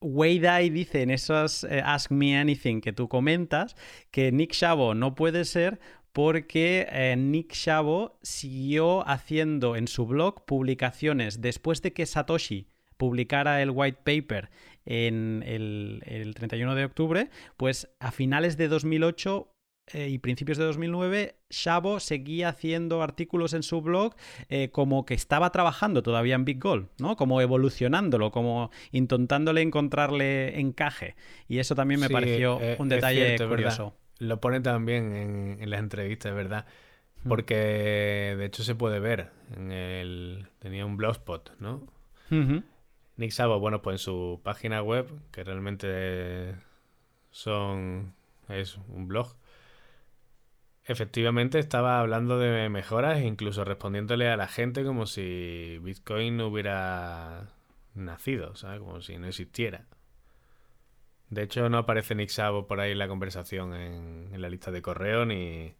Dice 0.00 1.02
en 1.02 1.10
esos 1.10 1.64
Ask 1.64 2.10
Me 2.10 2.38
Anything 2.38 2.80
que 2.80 2.92
tú 2.92 3.08
comentas 3.08 3.74
que 4.10 4.30
Nick 4.30 4.52
Shavo 4.52 4.94
no 4.94 5.14
puede 5.14 5.44
ser 5.44 5.80
porque 6.12 7.14
Nick 7.18 7.52
Shavo 7.52 8.18
siguió 8.22 9.06
haciendo 9.06 9.76
en 9.76 9.88
su 9.88 10.06
blog 10.06 10.46
publicaciones 10.46 11.40
después 11.42 11.82
de 11.82 11.92
que 11.92 12.06
Satoshi 12.06 12.68
publicara 13.00 13.62
el 13.62 13.70
white 13.70 14.00
paper 14.04 14.50
en 14.86 15.42
el, 15.46 16.32
31 16.34 16.74
de 16.74 16.84
octubre, 16.84 17.30
pues 17.56 17.88
a 17.98 18.10
finales 18.10 18.56
de 18.56 18.68
2008 18.68 19.48
eh, 19.92 20.08
y 20.08 20.18
principios 20.18 20.58
de 20.58 20.64
2009, 20.64 21.36
Shabo 21.50 21.98
seguía 22.00 22.50
haciendo 22.50 23.02
artículos 23.02 23.54
en 23.54 23.62
su 23.62 23.80
blog 23.80 24.14
eh, 24.48 24.70
como 24.70 25.04
que 25.04 25.14
estaba 25.14 25.50
trabajando 25.50 26.02
todavía 26.02 26.36
en 26.36 26.44
Big 26.44 26.62
Goal, 26.62 26.88
¿no? 26.98 27.16
Como 27.16 27.40
evolucionándolo, 27.40 28.30
como 28.30 28.70
intentándole 28.92 29.62
encontrarle 29.62 30.60
encaje. 30.60 31.16
Y 31.48 31.58
eso 31.58 31.74
también 31.74 32.00
me 32.00 32.08
pareció 32.08 32.60
eh, 32.60 32.76
un 32.78 32.88
detalle 32.88 33.36
curioso. 33.46 33.96
Lo 34.18 34.40
pone 34.40 34.60
también 34.60 35.58
en, 35.60 35.70
las 35.70 35.80
entrevistas, 35.80 36.34
¿verdad? 36.34 36.66
Porque 37.26 37.54
de 37.54 38.44
hecho 38.44 38.62
se 38.62 38.74
puede 38.74 39.00
ver 39.00 39.30
en 39.56 39.72
el... 39.72 40.46
Tenía 40.58 40.86
un 40.86 40.96
blogspot, 40.96 41.58
¿no? 41.58 41.86
Nick 43.20 43.36
bueno, 43.60 43.82
pues 43.82 43.94
en 43.94 43.98
su 43.98 44.40
página 44.42 44.82
web, 44.82 45.06
que 45.30 45.44
realmente 45.44 46.56
son 47.30 48.14
es 48.48 48.78
un 48.88 49.06
blog, 49.08 49.36
efectivamente 50.86 51.58
estaba 51.58 52.00
hablando 52.00 52.38
de 52.38 52.68
mejoras 52.70 53.18
e 53.18 53.26
incluso 53.26 53.64
respondiéndole 53.64 54.28
a 54.28 54.36
la 54.38 54.48
gente 54.48 54.84
como 54.84 55.06
si 55.06 55.78
Bitcoin 55.82 56.38
no 56.38 56.48
hubiera 56.48 57.50
nacido, 57.94 58.56
¿sabes? 58.56 58.80
Como 58.80 59.02
si 59.02 59.18
no 59.18 59.26
existiera. 59.26 59.86
De 61.28 61.42
hecho, 61.42 61.68
no 61.68 61.78
aparece 61.78 62.14
Nick 62.14 62.32
por 62.66 62.80
ahí 62.80 62.92
en 62.92 62.98
la 62.98 63.06
conversación 63.06 63.74
en, 63.74 64.30
en 64.32 64.42
la 64.42 64.48
lista 64.48 64.70
de 64.70 64.82
correo 64.82 65.26
ni... 65.26 65.74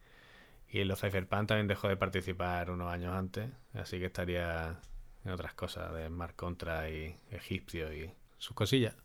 Y 0.68 0.80
en 0.80 0.88
los 0.88 1.00
Cypherpunk 1.00 1.48
también 1.48 1.66
dejó 1.66 1.88
de 1.88 1.96
participar 1.96 2.70
unos 2.70 2.92
años 2.92 3.12
antes, 3.12 3.50
así 3.74 3.98
que 3.98 4.06
estaría 4.06 4.78
en 5.24 5.30
otras 5.32 5.54
cosas 5.54 5.92
de 5.94 6.08
Mar 6.08 6.34
Contra 6.34 6.88
y 6.90 7.16
egipcio 7.30 7.92
y 7.92 8.12
sus 8.38 8.54
cosillas. 8.54 8.96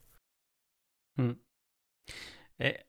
Mm. 1.18 1.32
Eh, 2.60 2.86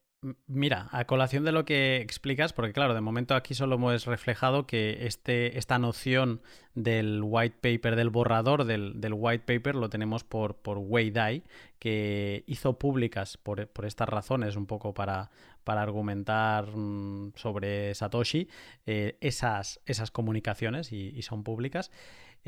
mira, 0.47 0.89
a 0.93 1.05
colación 1.07 1.45
de 1.45 1.53
lo 1.53 1.65
que 1.65 1.97
explicas, 1.97 2.53
porque 2.53 2.73
claro, 2.73 2.95
de 2.95 3.01
momento 3.01 3.35
aquí 3.35 3.55
solo 3.55 3.77
hemos 3.77 4.07
reflejado 4.07 4.67
que 4.67 5.07
este, 5.07 5.59
esta 5.59 5.79
noción 5.79 6.41
del 6.75 7.21
white 7.23 7.57
paper, 7.61 7.97
del 7.97 8.11
borrador 8.11 8.65
del, 8.65 8.95
white 9.12 9.45
paper, 9.45 9.75
lo 9.75 9.89
tenemos 9.89 10.25
por, 10.25 10.57
por 10.57 10.79
Wei 10.79 11.11
Dai, 11.11 11.43
que 11.79 12.45
hizo 12.47 12.79
públicas 12.79 13.37
por, 13.37 13.69
estas 13.85 14.09
razones, 14.09 14.57
un 14.57 14.67
poco 14.67 14.95
para, 14.95 15.31
para 15.65 15.83
argumentar 15.83 16.67
mm, 16.67 17.33
sobre 17.35 17.95
Satoshi, 17.95 18.49
eh, 18.87 19.17
esas, 19.21 19.81
esas 19.87 20.11
comunicaciones 20.11 20.93
y 20.93 21.21
son 21.23 21.43
públicas. 21.43 21.91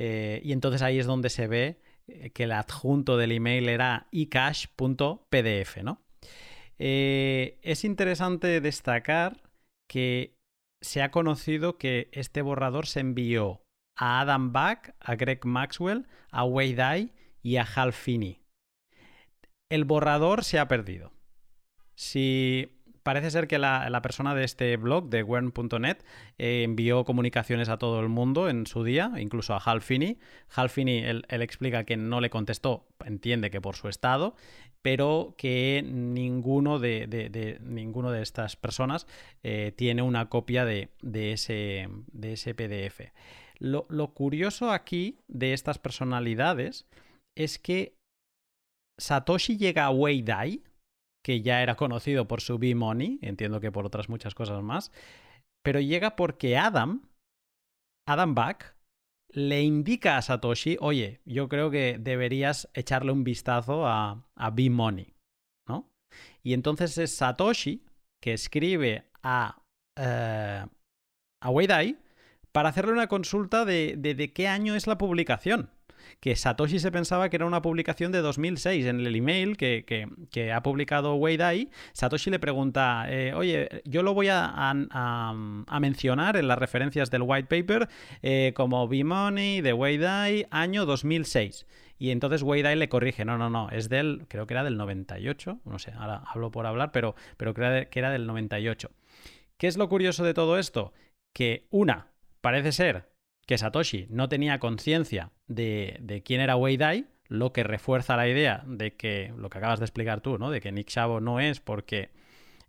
Eh, 0.00 0.40
y 0.44 0.52
entonces 0.52 0.80
ahí 0.80 1.00
es 1.00 1.06
donde 1.06 1.28
se 1.28 1.48
ve 1.48 1.80
eh, 2.06 2.30
que 2.30 2.44
el 2.44 2.52
adjunto 2.52 3.16
del 3.16 3.32
email 3.32 3.68
era 3.68 4.06
ecash.pdf, 4.12 5.82
¿no? 5.82 6.00
Eh, 6.78 7.58
es 7.62 7.84
interesante 7.84 8.60
destacar 8.60 9.42
que 9.88 10.38
se 10.80 11.02
ha 11.02 11.10
conocido 11.10 11.78
que 11.78 12.08
este 12.12 12.42
borrador 12.42 12.86
se 12.86 13.00
envió 13.00 13.64
a 13.96 14.20
Adam 14.20 14.52
Back, 14.52 14.94
a 15.00 15.16
Greg 15.16 15.44
Maxwell, 15.44 16.06
a 16.30 16.44
Wei 16.44 16.74
Dai 16.74 17.12
y 17.42 17.56
a 17.56 17.64
Hal 17.64 17.92
Finney. 17.92 18.40
El 19.68 19.84
borrador 19.84 20.44
se 20.44 20.60
ha 20.60 20.68
perdido. 20.68 21.12
Si 21.96 22.77
parece 23.08 23.30
ser 23.30 23.48
que 23.48 23.56
la, 23.56 24.02
persona 24.02 24.34
de 24.34 24.44
este 24.44 24.76
blog, 24.76 25.08
de 25.08 25.22
wern.net, 25.22 25.96
eh, 26.36 26.62
envió 26.62 27.06
comunicaciones 27.06 27.70
a 27.70 27.78
todo 27.78 28.00
el 28.00 28.10
mundo 28.10 28.50
en 28.50 28.66
su 28.66 28.84
día, 28.84 29.12
incluso 29.16 29.54
a 29.54 29.62
Hal 29.64 29.80
Finney. 29.80 30.18
Hal 30.54 30.68
Finney, 30.68 30.98
él, 30.98 31.24
explica 31.30 31.84
que 31.84 31.96
no 31.96 32.20
le 32.20 32.28
contestó, 32.28 32.86
entiende 33.02 33.50
que 33.50 33.62
por 33.62 33.76
su 33.76 33.88
estado, 33.88 34.36
pero 34.82 35.34
que 35.38 35.82
ninguno 35.86 36.78
de, 36.78 37.58
ninguno 37.62 38.10
de 38.10 38.20
estas 38.20 38.56
personas 38.56 39.06
eh, 39.42 39.72
tiene 39.74 40.02
una 40.02 40.28
copia 40.28 40.66
de, 40.66 40.90
ese, 41.32 41.88
PDF. 42.58 43.10
Lo, 43.58 43.86
lo 43.88 44.12
curioso 44.12 44.70
aquí 44.70 45.16
de 45.28 45.54
estas 45.54 45.78
personalidades 45.78 46.86
es 47.34 47.58
que 47.58 47.94
Satoshi 48.98 49.56
llega 49.56 49.86
a 49.86 49.90
Wei 49.92 50.20
Dai, 50.20 50.62
que 51.24 51.42
ya 51.42 51.62
era 51.62 51.76
conocido 51.76 52.26
por 52.28 52.40
su 52.40 52.58
B-Money, 52.58 53.18
entiendo 53.22 53.60
que 53.60 53.72
por 53.72 53.86
otras 53.86 54.08
muchas 54.08 54.34
cosas 54.34 54.62
más, 54.62 54.92
pero 55.62 55.80
llega 55.80 56.16
porque 56.16 56.56
Adam, 56.56 57.08
Adam 58.06 58.34
Back, 58.34 58.76
le 59.30 59.62
indica 59.62 60.16
a 60.16 60.22
Satoshi, 60.22 60.78
oye, 60.80 61.20
yo 61.24 61.48
creo 61.48 61.70
que 61.70 61.98
deberías 62.00 62.70
echarle 62.72 63.12
un 63.12 63.24
vistazo 63.24 63.86
a, 63.86 64.26
a 64.34 64.50
B-Money, 64.50 65.14
¿no? 65.68 65.90
Y 66.42 66.54
entonces 66.54 66.96
es 66.96 67.14
Satoshi 67.14 67.84
que 68.22 68.32
escribe 68.32 69.10
a, 69.22 69.62
eh, 69.98 70.64
a 71.42 71.50
Weidai 71.50 71.98
para 72.52 72.70
hacerle 72.70 72.92
una 72.92 73.08
consulta 73.08 73.64
de, 73.64 73.96
de, 73.96 74.32
qué 74.32 74.48
año 74.48 74.74
es 74.74 74.86
la 74.86 74.98
publicación 74.98 75.70
que 76.20 76.36
Satoshi 76.36 76.78
se 76.78 76.90
pensaba 76.90 77.28
que 77.28 77.36
era 77.36 77.46
una 77.46 77.62
publicación 77.62 78.12
de 78.12 78.20
2006. 78.20 78.86
En 78.86 79.00
el 79.06 79.16
email 79.16 79.56
que, 79.56 80.52
ha 80.52 80.62
publicado 80.62 81.14
Weidai, 81.14 81.70
Satoshi 81.92 82.30
le 82.30 82.38
pregunta, 82.38 83.06
eh, 83.08 83.32
oye, 83.34 83.82
yo 83.84 84.02
lo 84.02 84.14
voy 84.14 84.28
a, 84.30 84.74
mencionar 85.80 86.36
en 86.36 86.48
las 86.48 86.58
referencias 86.58 87.10
del 87.10 87.22
white 87.22 87.48
paper 87.48 87.88
eh, 88.22 88.52
como 88.54 88.88
B-Money 88.88 89.60
de 89.60 89.72
Weidai, 89.72 90.46
año 90.50 90.86
2006. 90.86 91.66
Y 91.98 92.10
entonces 92.10 92.42
Weidai 92.42 92.76
le 92.76 92.88
corrige, 92.88 93.24
no, 93.24 93.38
no, 93.38 93.50
no, 93.50 93.70
es 93.70 93.88
del, 93.88 94.26
creo 94.28 94.46
que 94.46 94.54
era 94.54 94.62
del 94.62 94.76
98, 94.76 95.60
no 95.64 95.78
sé, 95.78 95.92
ahora 95.92 96.22
hablo 96.26 96.50
por 96.52 96.64
hablar, 96.66 96.92
pero, 96.92 97.16
pero 97.36 97.54
creo 97.54 97.88
que 97.90 97.98
era 97.98 98.10
del 98.10 98.26
98. 98.26 98.90
¿Qué 99.56 99.66
es 99.66 99.76
lo 99.76 99.88
curioso 99.88 100.24
de 100.24 100.34
todo 100.34 100.58
esto? 100.58 100.92
Que 101.34 101.66
una, 101.70 102.12
parece 102.40 102.70
ser 102.70 103.08
que 103.48 103.56
Satoshi 103.56 104.06
no 104.10 104.28
tenía 104.28 104.58
conciencia 104.58 105.32
de, 105.46 106.22
quién 106.22 106.42
era 106.42 106.54
Wei 106.54 106.76
Dai, 106.76 107.06
lo 107.28 107.54
que 107.54 107.64
refuerza 107.64 108.14
la 108.14 108.28
idea 108.28 108.62
de 108.66 108.94
que, 108.94 109.32
lo 109.38 109.48
que 109.48 109.56
acabas 109.56 109.78
de 109.78 109.86
explicar 109.86 110.20
tú, 110.20 110.36
¿no? 110.36 110.50
De 110.50 110.60
que 110.60 110.70
Nick 110.70 110.90
Shavo 110.90 111.20
no 111.20 111.40
es 111.40 111.58
porque 111.58 112.10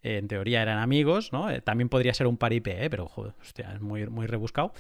eh, 0.04 0.20
en 0.20 0.30
teoría 0.30 0.62
eran 0.62 0.78
amigos, 0.78 1.34
¿no? 1.34 1.50
Eh, 1.50 1.60
también 1.60 1.90
podría 1.90 2.14
ser 2.14 2.28
un 2.28 2.38
paripé, 2.38 2.86
¿eh? 2.86 2.90
pero 2.90 3.08
joder, 3.08 3.34
hostia, 3.42 3.74
es 3.74 3.82
muy, 3.82 4.08
muy 4.08 4.26
rebuscado. 4.26 4.72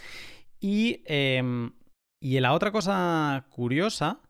Y, 0.62 1.03
em, 1.05 1.73
y 2.21 2.39
la 2.39 2.53
otra 2.53 2.71
cosa 2.71 3.45
curiosa 3.49 4.21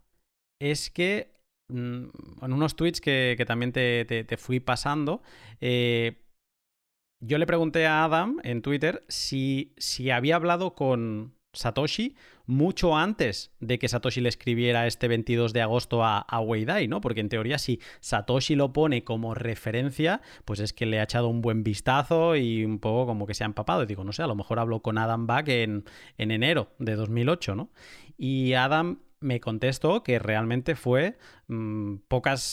es 0.60 0.90
que 0.90 1.36
mm, 1.68 2.06
en 2.42 2.54
unos 2.54 2.76
tweets 2.76 3.00
que, 3.00 3.44
también 3.46 3.74
te, 3.74 4.38
fui 4.40 4.60
pasando, 4.60 5.22
yo 5.62 7.38
le 7.38 7.46
pregunté 7.46 7.86
a 7.86 8.06
Adam 8.06 8.40
en 8.44 8.64
Twitter 8.64 9.04
si, 9.08 9.76
si 9.78 10.10
había 10.10 10.36
hablado 10.36 10.74
con 10.74 11.38
Satoshi 11.54 12.16
mucho 12.46 12.96
antes 12.96 13.52
de 13.60 13.80
que 13.80 13.88
Satoshi 13.88 14.22
le 14.22 14.30
escribiera 14.30 14.88
este 14.88 15.08
22 15.08 15.54
de 15.54 15.62
agosto 15.62 16.04
a, 16.04 16.20
a 16.20 16.40
Weidai, 16.40 16.88
¿no? 16.88 17.02
Porque 17.02 17.22
en 17.22 17.30
teoría 17.30 17.58
si 17.58 17.80
Satoshi 18.00 18.56
lo 18.56 18.74
pone 18.74 19.04
como 19.04 19.34
referencia, 19.36 20.22
pues 20.46 20.60
es 20.60 20.74
que 20.74 20.86
le 20.86 21.00
ha 21.00 21.04
echado 21.04 21.28
un 21.28 21.42
buen 21.42 21.64
vistazo 21.64 22.36
y 22.36 22.64
un 22.66 22.80
poco 22.80 23.06
como 23.06 23.28
que 23.28 23.34
se 23.34 23.44
ha 23.44 23.48
empapado. 23.48 23.84
Y 23.84 23.88
digo, 23.88 24.04
no 24.04 24.12
sé, 24.12 24.24
a 24.24 24.28
lo 24.28 24.36
mejor 24.36 24.60
habló 24.60 24.82
con 24.82 24.98
Adam 24.98 25.28
Back 25.28 25.50
en, 25.50 25.86
en 26.18 26.32
enero 26.32 26.72
de 26.80 26.96
2008, 26.96 27.56
¿no? 27.56 27.70
Y 28.18 28.54
Adam 28.54 29.00
me 29.22 29.40
contestó 29.40 30.04
que 30.04 30.20
realmente 30.20 30.76
fue 30.76 31.18
mm, 31.48 31.96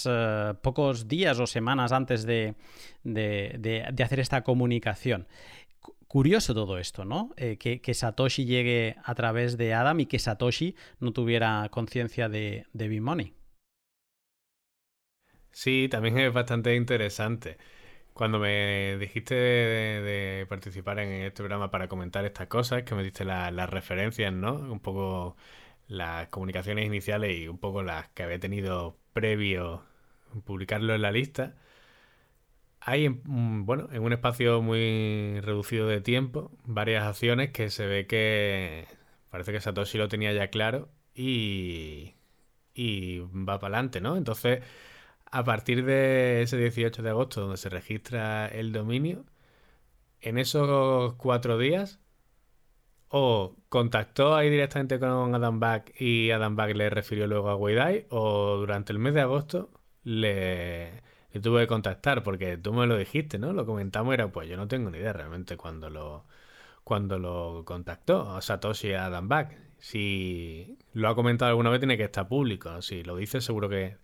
eh, 0.07 0.55
pocos 0.63 1.09
días 1.09 1.39
o 1.39 1.47
semanas 1.47 1.93
antes 1.93 2.25
de, 2.25 2.55
hacer 4.03 4.21
esta 4.21 4.43
comunicación. 4.43 5.27
Curioso 6.17 6.55
todo 6.55 6.79
esto, 6.79 7.05
¿no? 7.05 7.35
Eh, 7.37 7.59
que, 7.59 7.93
Satoshi 7.93 8.47
llegue 8.47 8.97
a 9.05 9.15
través 9.15 9.59
de 9.59 9.75
Adam 9.75 10.01
y 10.01 10.07
que 10.07 10.19
Satoshi 10.19 10.75
no 10.99 11.13
tuviera 11.13 11.69
conciencia 11.71 12.31
de, 12.31 12.65
de 12.73 12.89
B-Money. 12.89 13.35
Sí, 15.51 15.89
también 15.91 16.17
es 16.17 16.33
bastante 16.33 16.75
interesante. 16.75 17.59
Cuando 18.15 18.39
me 18.39 18.97
dijiste 18.97 19.35
de, 19.35 20.47
participar 20.49 21.01
en 21.01 21.25
este 21.25 21.43
programa 21.43 21.71
para 21.71 21.87
comentar 21.87 22.25
estas 22.25 22.47
cosas, 22.47 22.85
que 22.85 22.95
me 22.95 23.03
diste 23.05 23.27
las 23.27 23.69
referencias, 23.69 24.33
¿no? 24.33 24.55
Un 24.55 24.81
poco 24.81 25.37
las 25.87 26.29
comunicaciones 26.29 26.87
iniciales 26.87 27.37
y 27.37 27.47
un 27.47 27.59
poco 27.59 27.83
las 27.83 28.09
que 28.09 28.23
había 28.23 28.41
tenido 28.41 28.97
previo 29.13 29.85
publicarlo 30.47 30.95
en 30.95 31.03
la 31.03 31.13
lista, 31.13 31.57
hay, 32.87 33.09
bueno, 33.09 33.89
en 33.93 34.03
un 34.05 34.13
espacio 34.13 34.63
muy 34.63 35.41
reducido 35.41 35.89
de 35.89 36.01
tiempo, 36.01 36.53
varias 36.65 37.05
acciones 37.05 37.51
que 37.51 37.69
se 37.71 37.85
ve 37.87 38.07
que 38.07 38.87
parece 39.31 39.53
que 39.53 39.61
Satoshi 39.61 39.99
lo 39.99 40.09
tenía 40.09 40.33
ya 40.33 40.51
claro 40.51 40.89
y, 41.15 42.15
y 42.75 43.19
va 43.21 43.59
para 43.59 43.79
adelante, 43.79 44.01
¿no? 44.01 44.17
Entonces, 44.17 44.63
a 45.27 45.45
partir 45.45 45.85
de 45.85 46.43
ese 46.43 46.57
18 46.59 47.03
de 47.03 47.11
agosto, 47.11 47.41
donde 47.43 47.57
se 47.57 47.71
registra 47.71 48.47
el 48.49 48.73
dominio, 48.73 49.25
en 50.21 50.39
esos 50.39 51.15
cuatro 51.15 51.59
días 51.59 52.01
o 53.09 53.57
contactó 53.69 54.37
ahí 54.37 54.51
directamente 54.51 54.99
con 55.01 55.35
Adam 55.35 55.61
Back 55.61 56.01
y 56.01 56.31
Adam 56.31 56.57
Back 56.57 56.77
le 56.77 56.91
refirió 56.91 57.27
luego 57.27 57.51
a 57.51 57.57
Weidai, 57.57 58.07
o 58.11 58.57
durante 58.59 58.93
el 58.93 59.01
mes 59.01 59.15
de 59.15 59.23
agosto 59.23 59.71
le, 60.05 61.03
tuve 61.41 61.63
que 61.63 61.67
contactar, 61.67 62.23
porque 62.23 62.57
tú 62.59 62.73
me 62.73 62.87
lo 62.87 62.97
dijiste, 62.97 63.39
¿no? 63.39 63.53
Lo 63.53 63.67
comentamos, 63.67 64.15
era 64.15 64.29
pues 64.31 64.49
yo 64.49 64.57
no 64.57 64.69
tengo 64.69 64.91
ni 64.91 64.99
idea 64.99 65.13
realmente 65.13 65.57
cuando 65.57 65.91
lo, 65.91 66.27
cuando 66.85 67.19
lo 67.19 67.65
contactó 67.65 68.37
a 68.37 68.43
Satoshi 68.43 68.93
Adam 68.93 69.29
Back. 69.29 69.59
Si 69.79 70.79
lo 70.95 71.09
ha 71.09 71.15
comentado 71.15 71.51
alguna 71.51 71.71
vez 71.71 71.81
tiene 71.81 71.97
que 71.97 72.05
estar 72.05 72.29
público, 72.29 72.81
si 72.83 73.03
lo 73.03 73.17
dice 73.17 73.41
seguro 73.41 73.69
que 73.69 73.99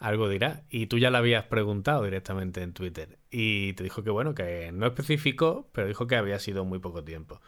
algo 0.00 0.28
dirá. 0.28 0.64
Y 0.70 0.86
tú 0.86 0.98
ya 0.98 1.10
le 1.10 1.18
habías 1.18 1.44
preguntado 1.44 2.04
directamente 2.04 2.62
en 2.62 2.72
Twitter. 2.72 3.18
Y 3.30 3.74
te 3.74 3.84
dijo 3.84 4.02
que 4.02 4.10
bueno, 4.10 4.34
que 4.34 4.72
no 4.72 4.86
especificó, 4.86 5.68
pero 5.72 5.86
dijo 5.86 6.06
que 6.06 6.16
había 6.16 6.38
sido 6.40 6.64
muy 6.64 6.80
poco 6.80 7.04
tiempo. 7.04 7.40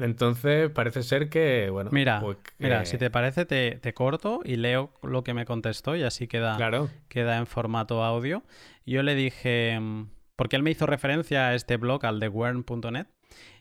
Entonces 0.00 0.70
parece 0.70 1.02
ser 1.02 1.28
que, 1.28 1.68
bueno. 1.70 1.90
Mira, 1.92 2.20
pues 2.20 2.38
mira 2.58 2.84
si 2.84 2.98
te 2.98 3.10
parece, 3.10 3.44
te, 3.44 3.94
corto 3.94 4.40
y 4.44 4.56
leo 4.56 4.92
lo 5.02 5.22
que 5.24 5.34
me 5.34 5.44
contestó 5.44 5.96
y 5.96 6.02
así 6.02 6.26
queda, 6.26 6.56
queda 7.08 7.36
en 7.36 7.46
formato 7.46 8.02
audio. 8.02 8.42
Yo 8.86 9.02
le 9.02 9.14
dije, 9.14 9.78
mm, 9.78 10.08
porque 10.36 10.56
él 10.56 10.62
me 10.62 10.70
hizo 10.70 10.86
referencia 10.86 11.48
a 11.48 11.54
este 11.54 11.76
blog, 11.76 12.06
al 12.06 12.18
de 12.18 12.28
wern.net, 12.28 13.06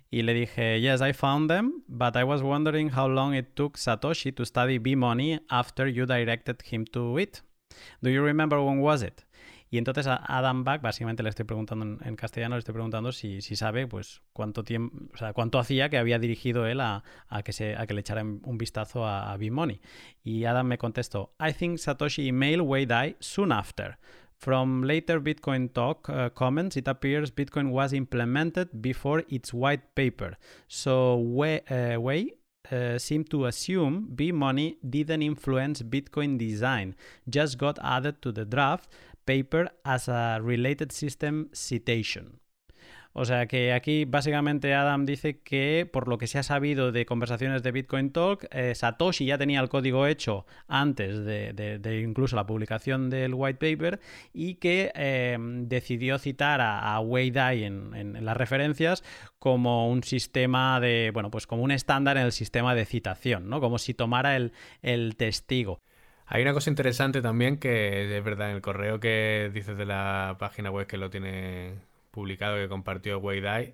y 0.09 0.23
le 0.23 0.33
dije, 0.33 0.81
Yes, 0.81 1.01
I 1.01 1.13
found 1.13 1.49
them, 1.49 1.83
but 1.87 2.15
I 2.15 2.23
was 2.23 2.41
wondering 2.41 2.89
how 2.95 3.07
long 3.07 3.35
it 3.35 3.53
took 3.53 3.77
Satoshi 3.77 4.33
to 4.35 4.45
study 4.45 4.79
B-Money 4.79 5.41
after 5.49 5.87
you 5.87 6.05
directed 6.05 6.61
him 6.71 6.85
to 6.85 7.19
it. 7.19 7.41
Do 8.01 8.09
you 8.09 8.23
remember 8.23 8.59
when 8.59 8.79
was 8.79 9.03
it? 9.03 9.23
Y 9.69 9.77
entonces 9.77 10.07
a 10.07 10.21
Adam 10.25 10.63
Back, 10.63 10.81
básicamente 10.81 11.21
le 11.21 11.29
estoy 11.29 11.45
preguntando 11.45 11.85
en, 12.03 12.15
castellano, 12.15 12.55
le 12.55 12.59
estoy 12.59 12.73
preguntando 12.73 13.11
si, 13.11 13.41
si, 13.41 13.55
sabe 13.55 13.85
pues 13.87 14.21
cuánto 14.33 14.63
tiempo, 14.63 14.97
o 15.13 15.17
sea, 15.17 15.33
cuánto 15.33 15.59
hacía 15.59 15.89
que 15.89 15.97
había 15.97 16.17
dirigido 16.17 16.65
él 16.65 16.81
a, 16.81 17.03
a 17.27 17.43
que, 17.43 17.53
se, 17.53 17.75
a 17.75 17.85
que 17.85 17.93
le 17.93 18.01
echara 18.01 18.23
un 18.23 18.57
vistazo 18.57 19.05
a, 19.05 19.31
a 19.31 19.37
B-Money. 19.37 19.79
Y 20.23 20.45
Adam 20.45 20.67
me 20.67 20.77
contestó, 20.77 21.33
I 21.39 21.53
think 21.53 21.77
Satoshi 21.77 22.27
emailed 22.27 22.61
Wei 22.61 22.85
Dai 22.85 23.15
soon 23.19 23.51
after. 23.51 23.97
From 24.39 24.83
later 24.83 25.19
Bitcoin 25.19 25.73
talk 25.73 26.09
uh, 26.09 26.29
comments, 26.29 26.77
it 26.77 26.87
appears 26.87 27.29
Bitcoin 27.29 27.71
was 27.71 27.91
implemented 27.91 28.81
before 28.81 29.25
its 29.27 29.53
white 29.53 29.93
paper. 29.95 30.37
So 30.69 31.17
Wei, 31.17 31.59
uh, 31.69 31.99
Wei 31.99 32.35
uh, 32.71 32.97
seemed 32.97 33.29
to 33.31 33.45
assume 33.45 34.09
B-Money 34.15 34.77
didn't 34.87 35.23
influence 35.23 35.81
Bitcoin 35.81 36.37
design, 36.37 36.95
just 37.27 37.57
got 37.57 37.79
added 37.83 38.21
to 38.21 38.31
the 38.31 38.45
draft, 38.45 38.89
paper 39.29 39.71
as 39.83 40.09
a 40.09 40.39
related 40.39 40.89
system 40.91 41.49
citation. 41.53 42.39
O 43.13 43.25
sea 43.25 43.47
que 43.47 43.73
aquí 43.73 44.05
básicamente 44.05 44.73
Adam 44.73 45.05
dice 45.05 45.39
que 45.39 45.87
por 45.91 46.07
lo 46.07 46.17
que 46.17 46.25
se 46.25 46.39
ha 46.39 46.43
sabido 46.43 46.91
de 46.91 47.05
conversaciones 47.05 47.61
de 47.61 47.71
Bitcoin 47.71 48.11
Talk, 48.11 48.47
eh, 48.51 48.73
Satoshi 48.73 49.25
ya 49.25 49.37
tenía 49.37 49.59
el 49.59 49.69
código 49.69 50.07
hecho 50.07 50.45
antes 50.67 51.25
de, 51.25 52.01
incluso 52.03 52.35
la 52.35 52.45
publicación 52.45 53.09
del 53.09 53.33
white 53.35 53.59
paper 53.59 53.99
y 54.33 54.55
que 54.55 54.91
em, 54.95 55.67
decidió 55.67 56.17
citar 56.17 56.61
a, 56.61 56.95
a 56.95 56.99
Wei 56.99 57.29
Dai 57.29 57.65
en, 57.65 58.25
las 58.25 58.37
referencias 58.37 59.03
como 59.37 59.89
un 59.89 60.03
sistema 60.03 60.79
de, 60.79 61.11
bueno, 61.13 61.29
pues 61.29 61.45
como 61.45 61.63
un 61.63 61.71
estándar 61.71 62.17
en 62.17 62.23
el 62.23 62.31
sistema 62.31 62.73
de 62.73 62.85
citación, 62.85 63.49
¿no? 63.49 63.59
Como 63.59 63.77
si 63.79 63.93
tomara 63.93 64.35
el, 64.37 64.53
el 64.81 65.15
testigo. 65.17 65.81
Hay 66.31 66.43
una 66.43 66.53
cosa 66.53 66.69
interesante 66.69 67.21
también 67.23 67.57
que 67.57 68.15
es 68.17 68.23
verdad 68.23 68.51
en 68.51 68.55
el 68.57 68.61
correo 68.61 68.99
que 68.99 69.49
dices 69.51 69.75
de 69.77 69.85
la 69.85 70.35
página 70.39 70.69
web 70.69 70.85
que 70.85 70.97
lo 70.97 71.09
tiene 71.09 71.73
publicado 72.11 72.55
que 72.57 72.69
compartió 72.69 73.17
Weidai 73.17 73.73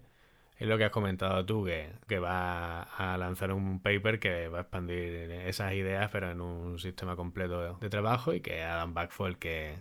es 0.57 0.67
lo 0.67 0.77
que 0.77 0.85
has 0.85 0.91
comentado 0.91 1.45
tú, 1.45 1.65
que, 1.65 2.19
va 2.19 2.83
a 2.83 3.17
lanzar 3.17 3.51
un 3.51 3.81
paper 3.81 4.19
que 4.19 4.47
va 4.47 4.59
a 4.59 4.61
expandir 4.61 5.31
esas 5.47 5.73
ideas, 5.73 6.09
pero 6.11 6.31
en 6.31 6.41
un 6.41 6.79
sistema 6.79 7.15
completo 7.17 7.77
de 7.81 7.89
trabajo 7.89 8.33
y 8.33 8.41
que 8.41 8.63
Adam 8.63 8.93
Back 8.93 9.11
fue 9.11 9.29
el 9.29 9.37
que 9.37 9.75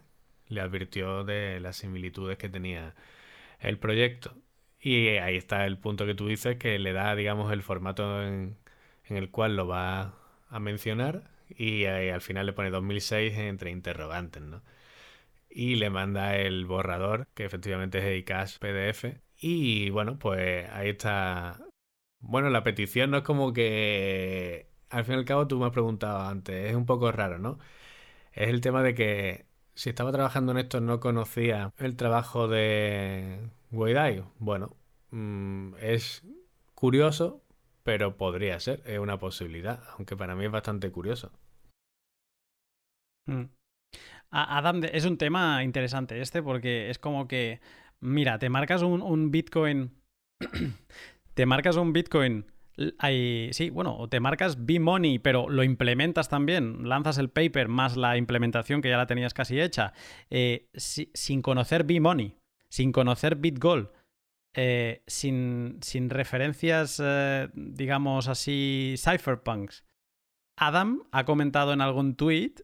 le 0.49 0.61
advirtió 0.61 1.25
de 1.25 1.61
las 1.61 1.77
similitudes 1.77 2.39
que 2.39 2.49
tenía 2.49 2.95
el 3.61 3.79
proyecto. 3.79 4.35
Y 4.81 5.09
ahí 5.19 5.37
está 5.37 5.67
el 5.67 5.79
punto 5.79 6.07
que 6.07 6.15
tú 6.15 6.29
dices, 6.29 6.57
que 6.57 6.79
le 6.79 6.93
da, 6.93 7.15
digamos, 7.17 7.53
el 7.53 7.63
formato 7.63 8.23
en, 8.23 8.57
en 9.05 9.17
el 9.17 9.31
cual 9.31 9.57
lo 9.57 9.67
va 9.69 10.15
a 10.49 10.61
mencionar 10.61 11.34
y 11.57 11.85
al 11.87 12.21
final 12.21 12.47
le 12.47 12.53
pone 12.53 12.71
2006 12.71 13.37
entre 13.39 13.71
interrogantes, 13.71 14.43
¿no? 14.43 14.63
Y 15.51 15.77
le 15.77 15.91
manda 15.91 16.37
el 16.37 16.67
borrador, 16.67 17.29
que 17.35 17.45
efectivamente 17.45 17.99
es 17.99 18.21
iCash 18.21 18.59
PDF. 18.59 19.21
Y 19.39 19.91
bueno, 19.91 20.19
pues 20.19 20.69
ahí 20.71 20.91
está. 20.91 21.61
Bueno, 22.21 22.51
la 22.51 22.65
petición 22.65 23.11
no 23.11 23.19
es 23.19 23.23
como 23.25 23.53
que. 23.53 24.69
Al 24.91 25.05
fin 25.05 25.15
y 25.17 25.19
al 25.19 25.25
cabo, 25.25 25.49
tú 25.49 25.59
me 25.59 25.67
has 25.67 25.73
preguntado 25.73 26.21
antes, 26.23 26.71
es 26.71 26.77
un 26.77 26.87
poco 26.87 27.11
raro, 27.13 27.39
¿no? 27.39 27.59
Es 28.33 28.49
el 28.49 28.61
tema 28.61 28.83
de 28.83 28.95
que 28.95 29.47
si 29.75 29.91
estaba 29.91 30.13
trabajando 30.13 30.53
en 30.53 30.59
esto 30.59 30.81
no 30.81 31.01
conocía 31.01 31.73
el 31.79 31.97
trabajo 31.97 32.49
de 32.49 33.51
Weidai. 33.73 34.25
Bueno, 34.39 34.77
mm, 35.11 35.75
es 35.81 36.23
curioso, 36.75 37.43
pero 37.83 38.17
podría 38.17 38.59
ser, 38.61 38.83
es 38.87 38.99
una 38.99 39.19
posibilidad, 39.19 39.83
aunque 39.97 40.17
para 40.17 40.35
mí 40.35 40.45
es 40.47 40.51
bastante 40.51 40.91
curioso. 40.91 41.33
Mm. 43.27 43.45
Adam, 44.31 44.83
es 44.85 45.05
un 45.05 45.17
tema 45.17 45.63
interesante 45.63 46.21
este 46.21 46.43
porque 46.43 46.91
es 46.91 46.99
como 46.99 47.29
que, 47.29 47.61
mira, 48.01 48.39
te 48.39 48.49
marcas 48.49 48.83
un, 48.83 49.31
Bitcoin, 49.31 49.93
te 51.35 51.47
marcas 51.47 51.77
un 51.77 51.93
Bitcoin 51.93 52.47
sí, 53.53 53.71
bueno, 53.71 53.97
o 53.97 54.09
te 54.09 54.21
marcas 54.21 54.65
B-Money, 54.65 55.19
pero 55.19 55.49
lo 55.49 55.63
implementas 55.63 56.29
también, 56.29 56.89
lanzas 56.89 57.19
el 57.19 57.31
paper 57.31 57.69
más 57.69 57.97
la 57.97 58.17
implementación 58.17 58.83
que 58.83 58.89
ya 58.89 58.97
la 58.97 59.07
tenías 59.07 59.35
casi 59.35 59.61
hecha, 59.61 59.93
eh, 60.31 60.69
sin 60.75 61.43
conocer 61.43 61.85
B-Money, 61.85 62.37
sin 62.69 62.93
conocer 62.93 63.37
BitGold, 63.37 63.91
eh, 64.55 65.03
sin, 65.07 65.79
sin, 65.83 66.11
referencias, 66.11 67.01
eh, 67.03 67.49
digamos 67.55 68.29
así, 68.29 68.95
cypherpunks. 68.99 69.85
Adam 70.57 71.03
ha 71.11 71.25
comentado 71.25 71.73
en 71.73 71.81
algún 71.81 72.15
tweet 72.15 72.55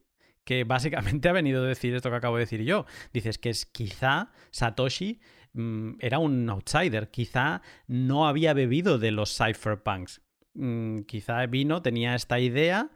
que 0.51 0.65
básicamente 0.65 1.29
ha 1.29 1.33
venido 1.33 1.63
a 1.63 1.69
decir 1.69 1.95
esto 1.95 2.11
que 2.11 2.17
acabo 2.17 2.35
de 2.35 2.41
decir 2.41 2.65
yo. 2.65 2.85
Dices 3.13 3.39
que 3.39 3.51
es 3.51 3.67
quizá 3.67 4.33
Satoshi 4.51 5.21
mm, 5.53 5.93
era 6.01 6.19
un 6.19 6.51
outsider, 6.51 7.09
quizá 7.13 7.63
no 7.87 8.27
había 8.27 8.53
bebido 8.53 8.99
de 8.99 9.13
los 9.13 9.39
cypherpunks. 9.39 10.23
Mm, 10.55 11.03
quizá 11.03 11.47
vino, 11.47 11.83
tenía 11.83 12.17
esta 12.17 12.41
idea 12.41 12.91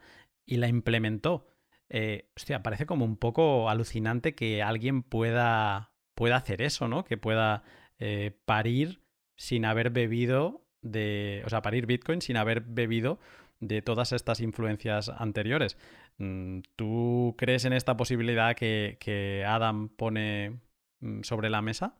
y 0.45 0.57
la 0.57 0.67
implementó. 0.67 1.47
Eh, 1.87 2.29
hostia, 2.35 2.61
parece 2.61 2.85
como 2.85 3.05
un 3.05 3.15
poco 3.15 3.69
alucinante 3.69 4.35
que 4.35 4.61
alguien 4.61 5.01
pueda, 5.01 5.93
pueda 6.13 6.35
hacer 6.35 6.61
eso, 6.61 6.89
¿no? 6.89 7.05
Que 7.05 7.15
pueda 7.15 7.63
eh, 7.99 8.37
parir 8.43 9.01
sin 9.37 9.63
haber 9.63 9.91
bebido 9.91 10.67
de. 10.81 11.41
O 11.45 11.49
sea, 11.49 11.61
parir 11.61 11.85
Bitcoin 11.85 12.21
sin 12.21 12.35
haber 12.35 12.59
bebido 12.59 13.17
de 13.59 13.81
todas 13.81 14.11
estas 14.11 14.39
influencias 14.39 15.09
anteriores. 15.09 15.77
Mm, 16.17 16.59
¿Tú 16.75 17.35
crees 17.37 17.65
en 17.65 17.73
esta 17.73 17.97
posibilidad 17.97 18.55
que, 18.55 19.45
Adam 19.47 19.89
pone 19.89 20.59
mm, 20.99 21.21
sobre 21.23 21.49
la 21.49 21.61
mesa? 21.61 21.97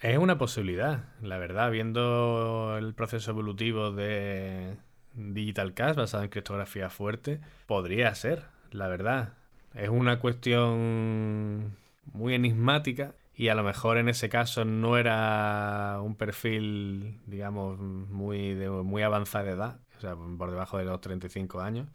Es 0.00 0.18
una 0.18 0.36
posibilidad, 0.36 1.04
la 1.22 1.38
verdad, 1.38 1.70
viendo 1.70 2.76
el 2.76 2.92
proceso 2.94 3.30
evolutivo 3.30 3.92
de 3.92 4.76
Digital 5.14 5.74
Cash 5.74 5.94
basado 5.94 6.24
en 6.24 6.30
criptografía 6.30 6.90
fuerte, 6.90 7.40
podría 7.66 8.12
ser, 8.16 8.44
la 8.72 8.88
verdad. 8.88 9.34
Es 9.74 9.90
una 9.90 10.18
cuestión 10.18 11.76
muy 12.12 12.34
enigmática 12.34 13.14
y 13.42 13.48
a 13.48 13.56
lo 13.56 13.64
mejor 13.64 13.98
en 13.98 14.08
ese 14.08 14.28
caso 14.28 14.64
no 14.64 14.96
era 14.96 15.98
un 16.00 16.14
perfil, 16.14 17.20
digamos, 17.26 17.76
muy, 17.80 18.54
de, 18.54 18.70
muy 18.70 19.02
avanzada 19.02 19.50
edad, 19.50 19.80
o 19.98 20.00
sea, 20.00 20.14
por 20.14 20.52
debajo 20.52 20.78
de 20.78 20.84
los 20.84 21.00
35 21.00 21.60
años. 21.60 21.88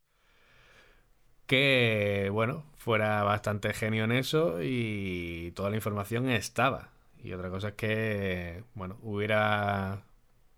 Que, 1.46 2.30
bueno, 2.34 2.66
fuera 2.76 3.24
bastante 3.24 3.72
genio 3.74 4.04
en 4.04 4.12
eso 4.12 4.62
y 4.62 5.54
toda 5.56 5.70
la 5.70 5.78
información 5.78 6.30
estaba. 6.30 6.90
Y 7.24 7.32
otra 7.32 7.50
cosa 7.50 7.70
es 7.70 7.76
que, 7.76 8.66
bueno, 8.74 8.98
hubiera 9.02 10.04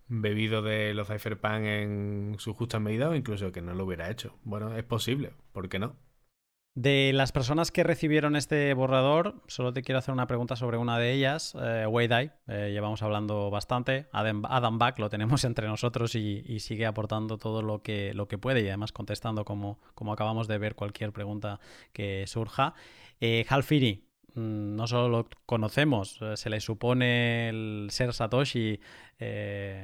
bebido 0.08 0.60
de 0.60 0.92
los 0.92 1.06
cypherpunk 1.06 1.66
en 1.66 2.36
su 2.38 2.52
justa 2.52 2.80
medida 2.80 3.10
o 3.10 3.14
incluso 3.14 3.52
que 3.52 3.62
no 3.62 3.74
lo 3.74 3.84
hubiera 3.84 4.10
hecho. 4.10 4.34
Bueno, 4.42 4.76
es 4.76 4.82
posible, 4.82 5.34
¿por 5.52 5.68
qué 5.68 5.78
no? 5.78 5.94
De 6.76 7.10
las 7.12 7.32
personas 7.32 7.72
que 7.72 7.82
recibieron 7.82 8.36
este 8.36 8.72
borrador, 8.74 9.42
solo 9.48 9.72
te 9.72 9.82
quiero 9.82 9.98
hacer 9.98 10.14
una 10.14 10.28
pregunta 10.28 10.54
sobre 10.54 10.78
una 10.78 10.98
de 10.98 11.12
ellas, 11.12 11.56
eh, 11.60 11.84
Wei 11.84 12.08
eh, 12.12 12.70
llevamos 12.72 13.02
hablando 13.02 13.50
bastante. 13.50 14.06
Adam, 14.12 14.44
Adam 14.44 14.78
Back 14.78 15.00
lo 15.00 15.10
tenemos 15.10 15.42
entre 15.44 15.66
nosotros 15.66 16.14
y, 16.14 16.60
sigue 16.60 16.86
aportando 16.86 17.38
todo 17.38 17.62
lo 17.62 17.82
que, 17.82 18.14
lo 18.14 18.28
que 18.28 18.38
puede 18.38 18.60
y 18.60 18.68
además 18.68 18.92
contestando 18.92 19.44
como, 19.44 19.80
como 19.94 20.12
acabamos 20.12 20.46
de 20.46 20.58
ver 20.58 20.76
cualquier 20.76 21.12
pregunta 21.12 21.58
que 21.92 22.24
surja. 22.28 22.74
Eh, 23.20 23.44
Hal 23.48 23.64
Firi, 23.64 24.06
mm, 24.34 24.76
no 24.76 24.86
solo 24.86 25.08
lo 25.08 25.28
conocemos, 25.46 26.18
eh, 26.22 26.36
se 26.36 26.50
le 26.50 26.60
supone 26.60 27.88
ser 27.88 28.12
Satoshi 28.12 28.78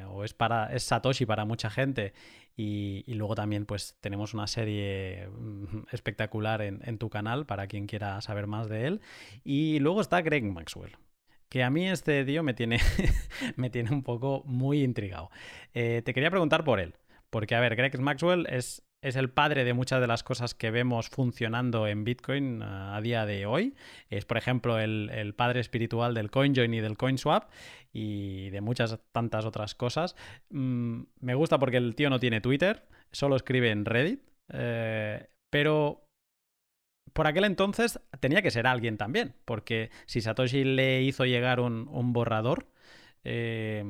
o 0.08 0.24
es, 0.24 0.34
para, 0.34 0.72
es 0.72 0.84
Satoshi 0.84 1.26
para 1.26 1.44
mucha 1.44 1.68
gente 1.68 2.14
y, 2.56 3.04
luego 3.14 3.34
también 3.34 3.66
pues 3.66 3.96
tenemos 4.00 4.32
una 4.32 4.46
serie 4.46 5.28
mm, 5.28 5.84
espectacular 5.92 6.62
en, 6.62 6.98
tu 6.98 7.10
canal 7.10 7.44
para 7.44 7.66
quien 7.66 7.86
quiera 7.86 8.20
saber 8.22 8.46
más 8.46 8.68
de 8.68 8.86
él. 8.86 9.00
Y 9.44 9.78
luego 9.80 10.00
está 10.00 10.22
Greg 10.22 10.44
Maxwell. 10.44 10.96
Que 11.48 11.62
a 11.62 11.70
mí 11.70 11.88
este 11.88 12.24
tío 12.24 12.42
me 12.42 12.54
tiene, 12.54 12.78
me 13.56 13.70
tiene 13.70 13.90
un 13.90 14.02
poco 14.02 14.42
muy 14.46 14.82
intrigado. 14.82 15.30
Eh, 15.74 16.02
te 16.04 16.14
quería 16.14 16.30
preguntar 16.30 16.64
por 16.64 16.80
él. 16.80 16.94
Porque, 17.30 17.54
a 17.54 17.60
ver, 17.60 17.76
Greg 17.76 17.98
Maxwell 18.00 18.46
es 18.48 18.85
es 19.06 19.14
el 19.14 19.30
padre 19.30 19.62
de 19.62 19.72
muchas 19.72 20.00
de 20.00 20.08
las 20.08 20.24
cosas 20.24 20.54
que 20.54 20.72
vemos 20.72 21.08
funcionando 21.08 21.86
en 21.86 22.02
Bitcoin 22.02 22.60
eh, 22.60 22.64
a 22.66 23.00
día 23.00 23.24
de 23.24 23.46
hoy. 23.46 23.76
Es, 24.10 24.24
por 24.24 24.36
ejemplo, 24.36 24.80
el, 24.80 25.32
padre 25.36 25.60
espiritual 25.60 26.12
del 26.12 26.30
CoinJoin 26.30 26.74
y 26.74 26.80
del 26.80 26.96
CoinSwap 26.96 27.48
y 27.92 28.50
de 28.50 28.60
muchas 28.60 28.98
tantas 29.12 29.44
otras 29.44 29.76
cosas. 29.76 30.16
Mm, 30.50 31.02
me 31.20 31.34
gusta 31.34 31.58
porque 31.60 31.76
el 31.76 31.94
tío 31.94 32.10
no 32.10 32.18
tiene 32.18 32.40
Twitter, 32.40 32.84
solo 33.12 33.36
escribe 33.36 33.70
en 33.70 33.84
Reddit, 33.84 34.22
eh, 34.52 35.28
pero 35.50 36.04
por 37.12 37.28
aquel 37.28 37.44
entonces 37.44 38.00
tenía 38.18 38.42
que 38.42 38.50
ser 38.50 38.66
alguien 38.66 38.98
también, 38.98 39.36
porque 39.44 39.90
si 40.06 40.20
Satoshi 40.20 40.64
le 40.64 41.02
hizo 41.02 41.24
llegar 41.24 41.60
un, 41.60 42.12
borrador, 42.12 42.66
eh, 43.22 43.84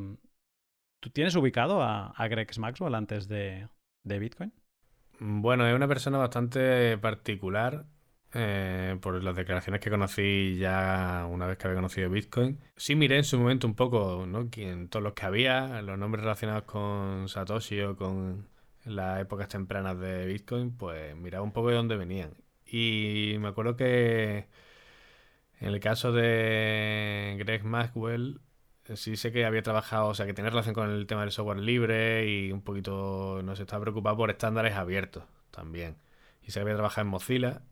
¿tú 1.00 1.08
tienes 1.08 1.34
ubicado 1.36 1.82
a, 1.82 2.14
Greg 2.28 2.48
Maxwell 2.58 2.94
antes 2.94 3.28
de 3.28 3.68
Bitcoin? 4.04 4.52
Bueno, 5.18 5.66
es 5.66 5.74
una 5.74 5.88
persona 5.88 6.18
bastante 6.18 6.98
particular 6.98 7.86
eh, 8.34 8.98
por 9.00 9.22
las 9.22 9.34
declaraciones 9.34 9.80
que 9.80 9.90
conocí 9.90 10.56
ya 10.58 11.26
una 11.30 11.46
vez 11.46 11.56
que 11.56 11.66
había 11.66 11.76
conocido 11.76 12.10
Bitcoin. 12.10 12.60
Sí 12.76 12.94
miré 12.94 13.16
en 13.16 13.24
su 13.24 13.38
momento 13.38 13.66
un 13.66 13.74
poco, 13.74 14.26
¿no? 14.26 14.48
En 14.56 14.88
todos 14.88 15.02
los 15.02 15.14
que 15.14 15.24
había, 15.26 15.80
los 15.82 15.98
nombres 15.98 16.22
relacionados 16.22 16.64
con 16.64 17.28
Satoshi 17.28 17.80
o 17.80 17.96
con 17.96 18.48
las 18.84 19.20
épocas 19.20 19.48
tempranas 19.48 19.98
de 19.98 20.26
Bitcoin, 20.26 20.76
pues 20.76 21.16
miraba 21.16 21.44
un 21.44 21.52
poco 21.52 21.70
de 21.70 21.76
dónde 21.76 21.96
venían. 21.96 22.34
Y 22.66 23.36
me 23.40 23.48
acuerdo 23.48 23.76
que 23.76 24.48
en 25.60 25.68
el 25.68 25.80
caso 25.80 26.12
de 26.12 27.36
Greg 27.38 27.64
Maxwell, 27.64 28.40
sí 28.94 29.16
sé 29.16 29.32
que 29.32 29.44
había 29.44 29.62
trabajado, 29.62 30.08
o 30.08 30.14
sea, 30.14 30.26
que 30.26 30.34
tiene 30.34 30.50
relación 30.50 30.74
con 30.74 30.90
el 30.90 31.06
tema 31.06 31.22
del 31.22 31.32
software 31.32 31.58
libre 31.58 32.28
y 32.28 32.52
un 32.52 32.62
poquito 32.62 33.40
no 33.42 33.56
se 33.56 33.62
estaba 33.62 33.82
preocupado 33.82 34.16
por 34.16 34.30
estándares 34.30 34.74
abiertos 34.74 35.24
también. 35.50 35.96
Y 36.42 36.50
sé 36.52 36.60
que 36.60 36.62
había 36.62 36.74
trabajado 36.74 37.02
en 37.06 37.08
Mozilla, 37.10 37.62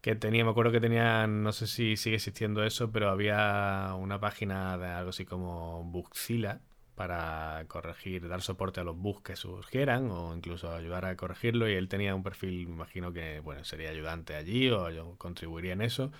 que 0.00 0.14
tenía, 0.14 0.44
me 0.44 0.50
acuerdo 0.50 0.72
que 0.72 0.80
tenía, 0.80 1.26
no 1.26 1.52
sé 1.52 1.66
si 1.66 1.96
sigue 1.96 2.16
existiendo 2.16 2.64
eso, 2.64 2.90
pero 2.92 3.08
había 3.10 3.94
una 3.96 4.20
página 4.20 4.76
de 4.78 4.88
algo 4.88 5.10
así 5.10 5.24
como 5.24 5.84
Bugzilla 5.84 6.60
para 6.94 7.64
corregir, 7.68 8.28
dar 8.28 8.42
soporte 8.42 8.80
a 8.80 8.84
los 8.84 8.96
bugs 8.96 9.22
que 9.22 9.36
surgieran 9.36 10.10
o 10.10 10.34
incluso 10.34 10.72
ayudar 10.72 11.04
a 11.06 11.16
corregirlo 11.16 11.68
y 11.68 11.74
él 11.74 11.88
tenía 11.88 12.14
un 12.14 12.22
perfil, 12.22 12.68
me 12.68 12.74
imagino 12.74 13.12
que, 13.12 13.40
bueno, 13.40 13.64
sería 13.64 13.90
ayudante 13.90 14.36
allí 14.36 14.70
o 14.70 14.90
yo 14.90 15.16
contribuiría 15.18 15.72
en 15.72 15.82
eso. 15.82 16.12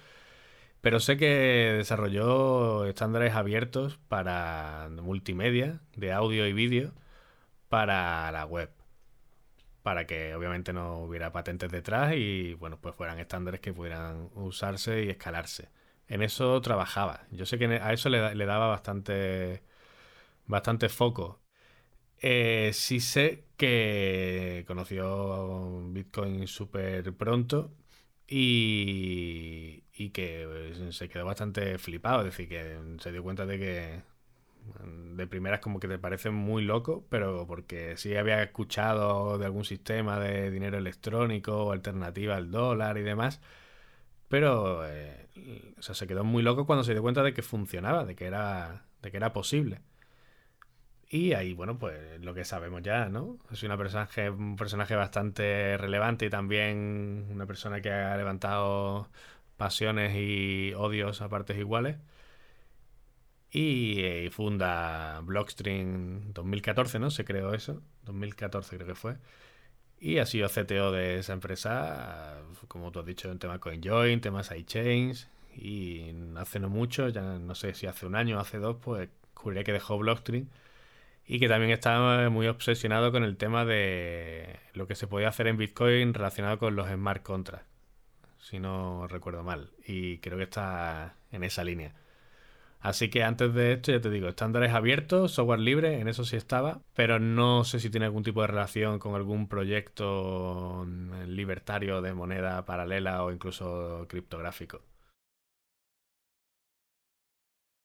Pero 0.84 1.00
sé 1.00 1.16
que 1.16 1.26
desarrolló 1.78 2.84
estándares 2.84 3.34
abiertos 3.34 3.98
para 4.08 4.90
multimedia, 4.90 5.80
de 5.96 6.12
audio 6.12 6.46
y 6.46 6.52
vídeo, 6.52 6.92
para 7.70 8.30
la 8.32 8.44
web. 8.44 8.70
Para 9.82 10.06
que 10.06 10.34
obviamente 10.34 10.74
no 10.74 10.98
hubiera 11.00 11.32
patentes 11.32 11.70
detrás 11.72 12.14
y 12.16 12.52
bueno, 12.54 12.78
pues 12.82 12.94
fueran 12.94 13.18
estándares 13.18 13.60
que 13.60 13.72
pudieran 13.72 14.30
usarse 14.34 15.04
y 15.04 15.08
escalarse. 15.10 15.70
En 16.08 16.22
eso 16.22 16.60
trabajaba. 16.60 17.26
Yo 17.30 17.46
sé 17.46 17.58
que 17.58 17.66
a 17.66 17.92
eso 17.94 18.10
le, 18.10 18.46
daba 18.46 18.68
bastante, 18.68 19.62
bastante 20.46 20.90
foco. 20.90 21.40
Eh, 22.20 22.72
sí 22.74 23.00
sé 23.00 23.46
que 23.56 24.64
conoció 24.66 25.82
Bitcoin 25.92 26.46
súper 26.48 27.14
pronto 27.14 27.72
y, 28.28 29.84
y 29.94 30.10
que 30.10 30.88
se 30.90 31.08
quedó 31.08 31.24
bastante 31.26 31.78
flipado, 31.78 32.20
es 32.20 32.26
decir, 32.26 32.48
que 32.48 32.78
se 33.00 33.12
dio 33.12 33.22
cuenta 33.22 33.46
de 33.46 33.58
que 33.58 34.02
mm, 34.84 35.16
de 35.16 35.26
primeras 35.26 35.60
como 35.60 35.80
que 35.80 35.88
te 35.88 35.98
parece 35.98 36.30
muy 36.30 36.64
loco, 36.64 37.04
pero 37.10 37.46
porque 37.46 37.96
sí 37.96 38.16
había 38.16 38.42
escuchado 38.42 39.38
de 39.38 39.46
algún 39.46 39.64
sistema 39.64 40.18
de 40.18 40.50
dinero 40.50 40.78
electrónico 40.78 41.72
alternativa 41.72 42.36
al 42.36 42.50
dólar 42.50 42.98
y 42.98 43.02
demás, 43.02 43.40
pero 44.28 44.86
eh, 44.86 45.28
se 45.78 46.06
quedó 46.06 46.24
muy 46.24 46.42
loco 46.42 46.66
cuando 46.66 46.84
se 46.84 46.92
dio 46.92 47.02
cuenta 47.02 47.22
de 47.22 47.34
que 47.34 47.42
funcionaba, 47.42 48.04
de 48.04 48.16
que 48.16 48.26
era, 48.26 48.86
de 49.02 49.10
que 49.10 49.16
era 49.18 49.32
posible. 49.32 49.80
Y 51.14 51.32
ahí, 51.34 51.54
bueno, 51.54 51.78
pues 51.78 52.20
lo 52.22 52.34
que 52.34 52.44
sabemos 52.44 52.82
ya, 52.82 53.08
¿no? 53.08 53.38
Es 53.52 53.62
una 53.62 53.76
personaje, 53.76 54.30
un 54.30 54.56
personaje 54.56 54.96
bastante 54.96 55.76
relevante 55.76 56.26
y 56.26 56.30
también 56.30 57.28
una 57.30 57.46
persona 57.46 57.80
que 57.80 57.92
ha 57.92 58.16
levantado 58.16 59.08
pasiones 59.56 60.12
y 60.16 60.74
odios 60.74 61.22
a 61.22 61.28
partes 61.28 61.56
iguales. 61.56 61.98
Y, 63.50 64.00
eh, 64.00 64.30
funda 64.32 65.20
Blockstream 65.20 66.32
2014, 66.32 66.98
¿no? 66.98 67.10
Se 67.10 67.24
creó 67.24 67.54
eso. 67.54 67.80
2014 68.04 68.76
creo 68.76 68.88
que 68.88 68.94
fue. 68.96 69.16
Y 70.00 70.18
ha 70.18 70.26
sido 70.26 70.48
CTO 70.48 70.92
de 70.92 71.18
esa 71.20 71.34
empresa, 71.34 72.42
como 72.68 72.92
tú 72.92 73.00
has 73.00 73.06
dicho, 73.06 73.30
en 73.30 73.38
temas 73.38 73.60
CoinJoin, 73.60 74.20
temas 74.20 74.50
iChains. 74.50 75.28
Y 75.56 76.12
hace 76.36 76.60
no 76.60 76.68
mucho, 76.70 77.08
ya 77.08 77.22
no 77.22 77.54
sé 77.54 77.74
si 77.74 77.86
hace 77.86 78.06
un 78.06 78.16
año 78.16 78.38
o 78.38 78.40
hace 78.40 78.58
dos, 78.58 78.78
pues 78.82 79.10
juraría 79.34 79.64
que 79.64 79.72
dejó 79.72 79.98
Blockstream 79.98 80.48
y 81.26 81.38
que 81.40 81.48
también 81.48 81.72
estaba 81.72 82.28
muy 82.30 82.46
obsesionado 82.48 83.12
con 83.12 83.24
el 83.24 83.36
tema 83.36 83.64
de 83.64 84.60
lo 84.74 84.86
que 84.86 84.94
se 84.94 85.06
podía 85.06 85.28
hacer 85.28 85.46
en 85.46 85.56
Bitcoin 85.56 86.14
relacionado 86.14 86.58
con 86.58 86.76
los 86.76 86.88
smart 86.88 87.22
contracts, 87.22 87.66
si 88.38 88.58
no 88.58 89.06
recuerdo 89.08 89.42
mal, 89.42 89.70
y 89.86 90.18
creo 90.18 90.36
que 90.38 90.44
está 90.44 91.16
en 91.32 91.44
esa 91.44 91.64
línea. 91.64 91.94
Así 92.80 93.08
que 93.08 93.24
antes 93.24 93.54
de 93.54 93.72
esto, 93.72 93.92
ya 93.92 94.00
te 94.02 94.10
digo, 94.10 94.28
estándares 94.28 94.74
abiertos, 94.74 95.32
software 95.32 95.60
libre, 95.60 96.00
en 96.00 96.08
eso 96.08 96.24
sí 96.24 96.36
estaba, 96.36 96.82
pero 96.94 97.18
no 97.18 97.64
sé 97.64 97.80
si 97.80 97.88
tiene 97.88 98.04
algún 98.06 98.22
tipo 98.24 98.42
de 98.42 98.48
relación 98.48 98.98
con 98.98 99.14
algún 99.14 99.48
proyecto 99.48 100.86
libertario 101.26 102.02
de 102.02 102.12
moneda 102.12 102.64
paralela 102.66 103.24
o 103.24 103.32
incluso 103.32 104.06
criptográfico. 104.08 104.82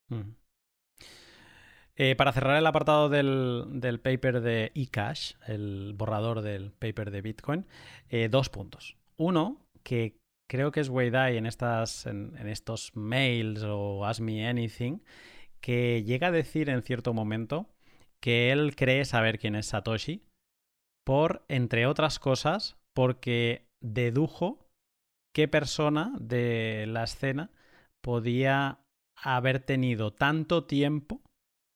Mm. 0.10 0.39
Eh, 2.02 2.16
para 2.16 2.32
cerrar 2.32 2.58
el 2.58 2.66
apartado 2.66 3.10
del, 3.10 4.00
paper 4.02 4.40
de 4.40 4.72
eCash, 4.74 5.34
el 5.48 5.94
borrador 5.98 6.42
del 6.42 6.72
paper 6.72 7.12
de 7.12 7.22
Bitcoin, 7.22 7.66
eh, 8.08 8.30
dos 8.30 8.48
puntos. 8.48 8.96
Uno, 9.18 9.66
que 9.84 10.16
creo 10.50 10.72
que 10.72 10.80
es 10.80 10.88
Weidai 10.88 11.36
en, 11.36 11.46
en, 11.46 12.48
estos 12.48 12.96
mails 12.96 13.64
o 13.64 14.06
Ask 14.06 14.22
Me 14.22 14.48
Anything, 14.48 15.02
que 15.60 16.02
llega 16.06 16.28
a 16.28 16.32
decir 16.32 16.70
en 16.70 16.84
cierto 16.84 17.14
momento 17.14 17.68
que 18.22 18.54
él 18.54 18.78
cree 18.78 19.04
saber 19.04 19.38
quién 19.38 19.56
es 19.56 19.66
Satoshi, 19.66 20.24
por, 21.06 21.44
entre 21.50 21.86
otras 21.86 22.18
cosas, 22.18 22.78
porque 22.96 23.68
dedujo 23.82 24.70
qué 25.36 25.50
persona 25.50 26.14
de 26.18 26.86
la 26.88 27.04
escena 27.04 27.52
podía 28.02 28.80
haber 29.18 29.60
tenido 29.60 30.14
tanto 30.14 30.64
tiempo 30.64 31.22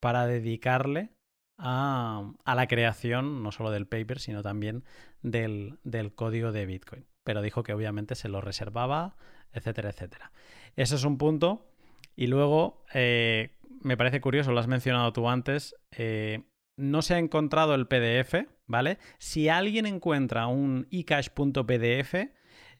para 0.04 0.28
dedicarle 0.28 1.12
a, 1.58 2.34
la 2.46 2.68
creación 2.68 3.42
no 3.42 3.54
solo 3.54 3.72
del 3.72 3.88
paper, 3.88 4.20
sino 4.20 4.44
también 4.44 4.84
del, 5.22 5.80
código 6.14 6.52
de 6.52 6.66
Bitcoin. 6.66 7.06
Pero 7.24 7.42
dijo 7.42 7.64
que 7.64 7.72
obviamente 7.72 8.16
se 8.16 8.28
lo 8.28 8.42
reservaba, 8.42 9.16
etcétera, 9.54 9.92
etcétera. 9.92 10.34
Ese 10.76 10.96
es 10.96 11.06
un 11.06 11.18
punto. 11.18 11.72
Y 12.18 12.28
luego, 12.28 12.84
eh, 12.94 13.56
me 13.80 13.96
parece 13.96 14.20
curioso, 14.20 14.52
lo 14.52 14.60
has 14.60 14.68
mencionado 14.68 15.14
tú 15.14 15.30
antes, 15.30 15.74
eh, 15.92 16.50
no 16.78 17.02
se 17.02 17.14
ha 17.14 17.20
encontrado 17.20 17.74
el 17.74 17.88
PDF, 17.88 18.50
¿vale? 18.68 18.98
Si 19.20 19.48
alguien 19.48 19.86
encuentra 19.86 20.48
un 20.48 20.86
ecash.pdf, 20.92 22.14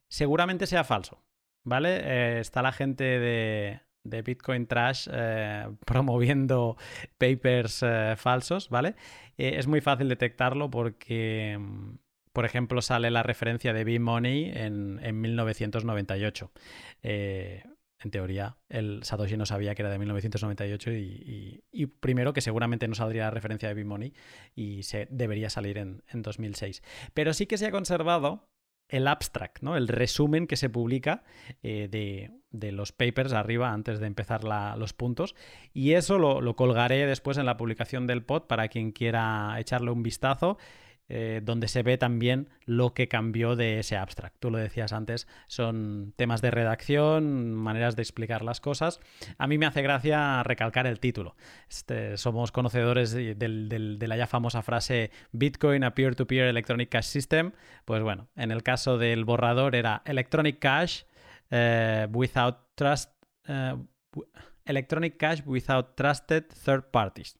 seguramente 0.10 0.68
sea 0.68 0.84
falso, 0.84 1.24
¿vale? 1.64 2.02
Eh, 2.04 2.40
está 2.42 2.62
la 2.62 2.74
gente 2.74 3.06
de, 3.06 3.80
de 4.04 4.22
Bitcoin 4.22 4.68
Trash 4.68 5.08
eh, 5.12 5.68
promoviendo 5.86 6.78
papers 7.18 7.84
eh, 7.84 8.16
falsos, 8.18 8.70
¿vale? 8.70 8.96
Eh, 9.38 9.56
es 9.58 9.68
muy 9.68 9.82
fácil 9.82 10.10
detectarlo 10.10 10.70
porque, 10.70 11.58
mm, 11.60 11.98
por 12.32 12.46
ejemplo, 12.46 12.82
sale 12.82 13.12
la 13.12 13.24
referencia 13.24 13.74
de 13.74 13.84
B-Money 13.84 14.52
en, 14.56 15.00
en 15.04 15.22
1998 15.22 16.52
en 18.04 18.12
teoría, 18.12 18.58
el 18.70 19.04
Satoshi 19.04 19.38
no 19.38 19.46
sabía 19.46 19.76
que 19.76 19.82
era 19.82 19.92
de 19.92 19.98
1998 19.98 20.92
y, 20.92 21.86
primero 22.00 22.34
que 22.34 22.42
seguramente 22.42 22.88
no 22.88 22.96
saldría 22.96 23.24
la 23.24 23.32
referencia 23.32 23.70
de 23.70 23.76
B-Money 23.76 24.14
y 24.56 24.84
se 24.84 25.08
debería 25.10 25.50
salir 25.50 25.78
en, 25.78 26.04
en, 26.10 26.22
2006. 26.22 26.82
Pero 27.14 27.34
sí 27.34 27.46
que 27.46 27.58
se 27.58 27.68
ha 27.68 27.72
conservado 27.72 28.50
el 28.94 29.08
abstract, 29.08 29.64
¿no? 29.64 29.76
el 29.76 29.88
resumen 29.88 30.46
que 30.46 30.56
se 30.56 30.70
publica 30.70 31.24
eh, 31.64 31.88
de, 32.52 32.72
los 32.72 32.92
papers 32.92 33.34
arriba 33.34 33.74
antes 33.74 34.00
de 34.00 34.06
empezar 34.06 34.44
los 34.44 34.94
puntos. 34.94 35.36
Y 35.74 35.94
eso 35.94 36.20
lo, 36.20 36.42
lo, 36.42 36.56
colgaré 36.56 37.08
después 37.08 37.40
en 37.40 37.48
la 37.48 37.58
publicación 37.58 38.06
del 38.06 38.24
pod 38.24 38.44
para 38.44 38.68
quien 38.68 38.92
quiera 38.92 39.56
echarle 39.58 39.90
un 39.90 40.04
vistazo. 40.04 40.60
Eh, 41.10 41.42
donde 41.44 41.68
se 41.68 41.84
ve 41.84 41.98
también 41.98 42.48
lo 42.66 42.94
que 42.94 43.10
cambió 43.10 43.58
de 43.58 43.80
ese 43.80 43.98
abstract. 43.98 44.38
Tú 44.40 44.50
lo 44.50 44.58
decías 44.58 44.94
antes, 44.94 45.28
son 45.48 46.14
temas 46.16 46.42
de 46.42 46.50
redacción, 46.50 47.54
maneras 47.54 47.98
de 47.98 48.02
explicar 48.02 48.42
las 48.42 48.62
cosas. 48.62 49.02
A 49.38 49.48
mí 49.48 49.58
me 49.58 49.66
hace 49.66 49.82
gracia 49.82 50.42
recalcar 50.44 50.88
el 50.88 51.02
título. 51.02 51.36
Este, 51.70 52.16
somos 52.16 52.54
conocedores 52.54 53.12
de, 53.12 54.08
la 54.08 54.18
ya 54.18 54.28
famosa 54.28 54.62
frase 54.62 55.12
Bitcoin 55.34 55.84
a 55.84 55.94
peer-to-peer 55.94 56.48
electronic 56.48 56.90
cash 56.90 57.06
system. 57.06 57.52
Pues 57.84 58.02
bueno, 58.02 58.30
en 58.38 58.52
el 58.52 58.64
caso 58.64 58.98
del 58.98 59.26
borrador 59.26 59.76
era 59.76 60.04
electronic 60.06 60.60
cash 60.60 61.04
eh, 61.52 62.08
without 62.12 62.60
trust. 62.76 63.12
Eh, 63.48 63.76
electronic 64.66 65.18
cash 65.18 65.42
without 65.46 65.98
trusted 65.98 66.46
third 66.64 66.86
parties. 66.92 67.38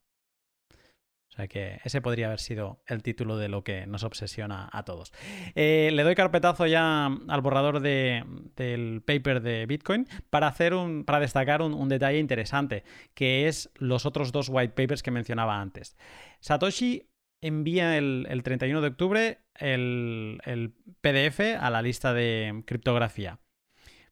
O 1.34 1.36
sea 1.36 1.48
que 1.48 1.80
ese 1.82 2.00
podría 2.00 2.26
haber 2.26 2.38
sido 2.38 2.80
el 2.86 3.02
título 3.02 3.36
de 3.36 3.48
lo 3.48 3.64
que 3.64 3.88
nos 3.88 4.04
obsesiona 4.04 4.68
a 4.72 4.84
todos. 4.84 5.12
Eh, 5.56 5.90
le 5.92 6.04
doy 6.04 6.14
carpetazo 6.14 6.68
ya 6.68 7.06
al 7.06 7.40
borrador 7.40 7.80
del 7.80 9.02
paper 9.04 9.42
de 9.42 9.66
Bitcoin 9.66 10.06
para, 10.30 10.46
hacer 10.46 10.74
un, 10.74 11.02
para 11.04 11.18
destacar 11.18 11.60
un, 11.60 11.88
detalle 11.88 12.20
interesante, 12.20 12.84
que 13.14 13.48
es 13.48 13.68
los 13.74 14.06
otros 14.06 14.30
dos 14.30 14.48
white 14.48 14.74
papers 14.80 15.02
que 15.02 15.10
mencionaba 15.10 15.60
antes. 15.60 15.96
Satoshi 16.38 17.08
envía 17.42 17.98
el, 17.98 18.40
31 18.44 18.80
de 18.80 18.86
octubre 18.86 19.38
el, 19.58 20.72
PDF 21.00 21.40
a 21.58 21.68
la 21.68 21.82
lista 21.82 22.14
de 22.14 22.62
criptografía. 22.64 23.40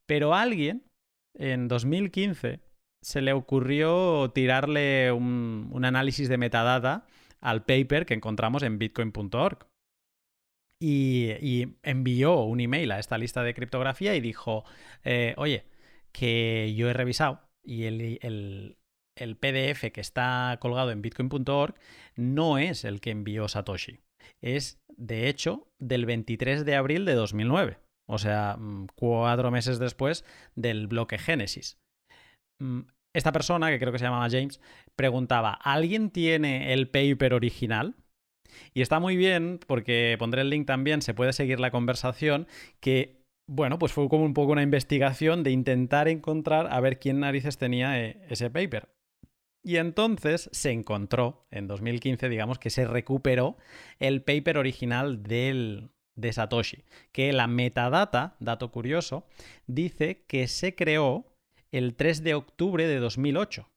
Pero 0.06 0.34
alguien 0.34 0.82
en 1.38 1.68
2015 1.68 2.71
se 3.02 3.20
le 3.20 3.32
ocurrió 3.32 4.30
tirarle 4.34 5.12
un, 5.12 5.70
análisis 5.84 6.28
de 6.28 6.38
metadata 6.38 7.06
al 7.40 7.64
paper 7.64 8.06
que 8.06 8.14
encontramos 8.14 8.62
en 8.62 8.78
bitcoin.org. 8.78 9.66
Y, 10.80 11.76
envió 11.82 12.40
un 12.42 12.60
email 12.60 12.90
a 12.92 12.98
esta 12.98 13.18
lista 13.18 13.42
de 13.42 13.54
criptografía 13.54 14.16
y 14.16 14.20
dijo, 14.20 14.64
eh, 15.04 15.34
oye, 15.36 15.64
que 16.12 16.74
yo 16.74 16.88
he 16.88 16.92
revisado 16.92 17.40
y 17.62 17.84
el, 17.84 18.76
el 19.16 19.36
PDF 19.36 19.92
que 19.92 20.00
está 20.00 20.56
colgado 20.60 20.90
en 20.90 21.02
bitcoin.org 21.02 21.74
no 22.16 22.58
es 22.58 22.84
el 22.84 23.00
que 23.00 23.10
envió 23.10 23.48
Satoshi. 23.48 24.00
Es, 24.40 24.80
de 24.96 25.28
hecho, 25.28 25.68
del 25.78 26.06
23 26.06 26.64
de 26.64 26.76
abril 26.76 27.04
de 27.04 27.14
2009. 27.14 27.78
O 28.06 28.18
sea, 28.18 28.56
mm, 28.58 28.88
cuatro 28.94 29.50
meses 29.50 29.78
después 29.78 30.24
del 30.54 30.86
bloque 30.86 31.18
Génesis. 31.18 31.78
Mm, 32.62 32.82
esta 33.12 33.32
persona, 33.32 33.70
que 33.70 33.78
creo 33.78 33.92
que 33.92 33.98
se 33.98 34.04
llamaba 34.04 34.30
James, 34.30 34.60
preguntaba, 34.96 35.52
¿alguien 35.52 36.10
tiene 36.10 36.72
el 36.72 36.88
paper 36.88 37.34
original? 37.34 37.96
Y 38.72 38.80
está 38.80 39.00
muy 39.00 39.16
bien 39.16 39.60
porque 39.66 40.16
pondré 40.18 40.42
el 40.42 40.50
link 40.50 40.66
también, 40.66 41.02
se 41.02 41.12
puede 41.12 41.34
seguir 41.34 41.60
la 41.60 41.70
conversación, 41.70 42.46
que, 42.80 43.22
bueno, 43.46 43.78
pues 43.78 43.92
fue 43.92 44.08
como 44.08 44.24
un 44.24 44.32
poco 44.32 44.52
una 44.52 44.62
investigación 44.62 45.42
de 45.42 45.50
intentar 45.50 46.08
encontrar 46.08 46.72
a 46.72 46.80
ver 46.80 46.98
quién 46.98 47.20
narices 47.20 47.58
tenía 47.58 48.00
eh, 48.00 48.24
ese 48.30 48.48
paper. 48.48 48.88
Y 49.62 49.76
entonces 49.76 50.48
se 50.52 50.70
encontró, 50.70 51.46
en 51.50 51.66
2015, 51.68 52.28
digamos, 52.28 52.58
que 52.58 52.70
se 52.70 52.86
recuperó 52.86 53.58
el 53.98 54.22
paper 54.22 54.56
original 54.56 55.22
del, 55.22 55.90
de 56.14 56.32
Satoshi, 56.32 56.84
que 57.12 57.32
la 57.32 57.46
metadata, 57.46 58.36
dato 58.40 58.72
curioso, 58.72 59.26
dice 59.66 60.24
que 60.26 60.48
se 60.48 60.74
creó 60.74 61.31
el 61.72 61.96
3 61.96 62.22
de 62.22 62.34
octubre 62.34 62.86
de 62.86 63.00
2008. 63.00 63.68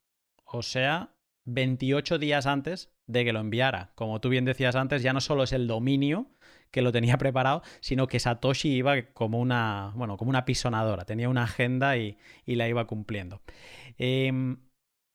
O 0.43 0.61
sea, 0.61 1.15
28 1.45 2.19
días 2.19 2.45
antes 2.45 2.91
de 3.07 3.23
que 3.23 3.33
lo 3.33 3.39
enviara. 3.39 3.91
Como 3.95 4.19
tú 4.21 4.29
bien 4.29 4.45
decías 4.45 4.75
antes, 4.75 5.01
ya 5.01 5.13
no 5.13 5.21
solo 5.21 5.43
es 5.43 5.53
el 5.53 5.67
dominio 5.67 6.27
que 6.71 6.81
lo 6.81 6.91
tenía 6.91 7.17
preparado, 7.17 7.63
sino 7.79 8.07
que 8.07 8.19
Satoshi 8.19 8.69
iba 8.69 9.01
como 9.13 9.39
una, 9.39 9.93
bueno, 9.95 10.17
como 10.17 10.29
una 10.29 10.45
pisonadora, 10.45 11.05
tenía 11.05 11.29
una 11.29 11.43
agenda 11.43 11.97
y, 11.97 12.17
la 12.45 12.67
iba 12.67 12.85
cumpliendo. 12.85 13.41
Em, 13.97 14.57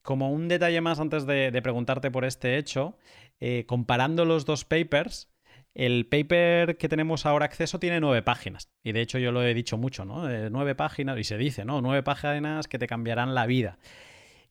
como 0.02 0.32
un 0.32 0.48
detalle 0.48 0.80
más 0.80 0.98
antes 1.00 1.26
de, 1.26 1.58
preguntarte 1.62 2.10
por 2.10 2.24
este 2.24 2.56
hecho, 2.56 2.96
eh, 3.40 3.64
comparando 3.66 4.24
los 4.24 4.46
dos 4.46 4.64
papers, 4.64 5.29
el 5.74 6.06
paper 6.06 6.76
que 6.76 6.88
tenemos 6.88 7.26
ahora 7.26 7.46
acceso 7.46 7.78
tiene 7.78 8.00
nueve 8.00 8.22
páginas. 8.22 8.70
Y 8.82 8.92
de 8.92 9.00
hecho 9.00 9.18
yo 9.18 9.32
lo 9.32 9.42
he 9.42 9.54
dicho 9.54 9.76
mucho, 9.76 10.04
¿no? 10.04 10.28
Nueve 10.50 10.74
páginas, 10.74 11.18
y 11.18 11.24
se 11.24 11.38
dice, 11.38 11.64
¿no? 11.64 11.80
Nueve 11.80 12.02
páginas 12.02 12.68
que 12.68 12.78
te 12.78 12.86
cambiarán 12.86 13.34
la 13.34 13.46
vida. 13.46 13.78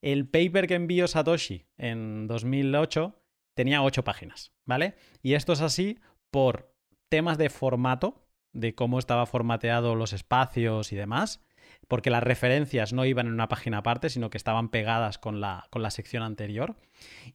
El 0.01 0.27
paper 0.27 0.67
que 0.67 0.75
envió 0.75 1.07
Satoshi 1.07 1.65
en 1.77 2.27
2008 2.27 3.21
tenía 3.53 3.83
ocho 3.83 4.03
páginas, 4.03 4.53
¿vale? 4.65 4.95
Y 5.21 5.33
esto 5.33 5.53
es 5.53 5.61
así 5.61 5.99
por 6.31 6.73
temas 7.09 7.37
de 7.37 7.49
formato, 7.49 8.25
de 8.53 8.75
cómo 8.75 8.99
estaba 8.99 9.25
formateado 9.25 9.95
los 9.95 10.13
espacios 10.13 10.93
y 10.93 10.95
demás, 10.95 11.43
porque 11.87 12.09
las 12.09 12.23
referencias 12.23 12.93
no 12.93 13.05
iban 13.05 13.27
en 13.27 13.33
una 13.33 13.49
página 13.49 13.79
aparte, 13.79 14.09
sino 14.09 14.29
que 14.29 14.37
estaban 14.37 14.69
pegadas 14.69 15.17
con 15.17 15.41
la, 15.41 15.67
con 15.69 15.81
la 15.81 15.91
sección 15.91 16.23
anterior. 16.23 16.77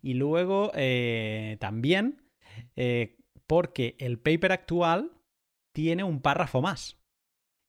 Y 0.01 0.15
luego 0.15 0.73
eh, 0.75 1.57
también 1.61 2.23
eh, 2.77 3.19
porque 3.47 3.97
el 3.99 4.19
paper 4.19 4.53
actual 4.53 5.13
tiene 5.73 6.05
un 6.05 6.21
párrafo 6.21 6.63
más, 6.63 6.99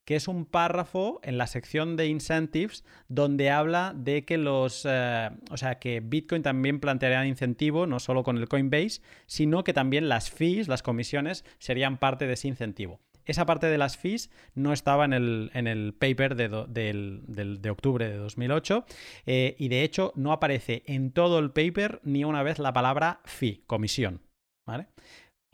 que 0.05 0.15
es 0.15 0.28
un 0.28 0.45
párrafo 0.45 1.19
en 1.23 1.38
la 1.38 1.47
sección 1.47 1.97
de 1.97 2.07
incentives 2.07 2.86
donde 3.07 3.49
habla 3.49 3.93
de 3.95 4.23
que 4.23 4.38
los, 4.38 4.86
eh, 4.88 5.30
o 5.49 5.57
sea, 5.57 5.80
que 5.80 5.99
Bitcoin 5.99 6.43
también 6.43 6.80
plantearía 6.80 7.26
incentivo, 7.26 7.88
no 7.88 7.99
solo 7.99 8.23
con 8.23 8.38
el 8.38 8.47
Coinbase, 8.47 9.01
sino 9.26 9.63
que 9.63 9.73
también 9.73 10.07
las 10.07 10.30
fees, 10.30 10.67
las 10.67 10.84
comisiones, 10.84 11.43
serían 11.57 11.97
parte 11.97 12.28
de 12.28 12.34
ese 12.34 12.47
incentivo. 12.47 12.99
Esa 13.26 13.47
parte 13.47 13.65
de 13.65 13.80
las 13.80 13.97
fees 13.97 14.30
no 14.53 14.71
estaba 14.71 15.03
en 15.03 15.13
el, 15.13 15.49
en 15.55 15.65
el 15.65 15.95
paper 15.95 16.36
de, 16.36 17.69
octubre 17.71 18.07
de 18.07 18.17
2008 18.17 18.86
eh, 19.26 19.55
y 19.57 19.67
de 19.69 19.82
hecho 19.82 20.13
no 20.15 20.32
aparece 20.32 20.84
en 20.86 21.11
todo 21.11 21.39
el 21.39 21.51
paper 21.51 22.01
ni 22.03 22.23
una 22.23 22.43
vez 22.43 22.59
la 22.59 22.71
palabra 22.71 23.21
fee, 23.26 23.63
comisión. 23.65 24.21
¿vale? 24.65 24.88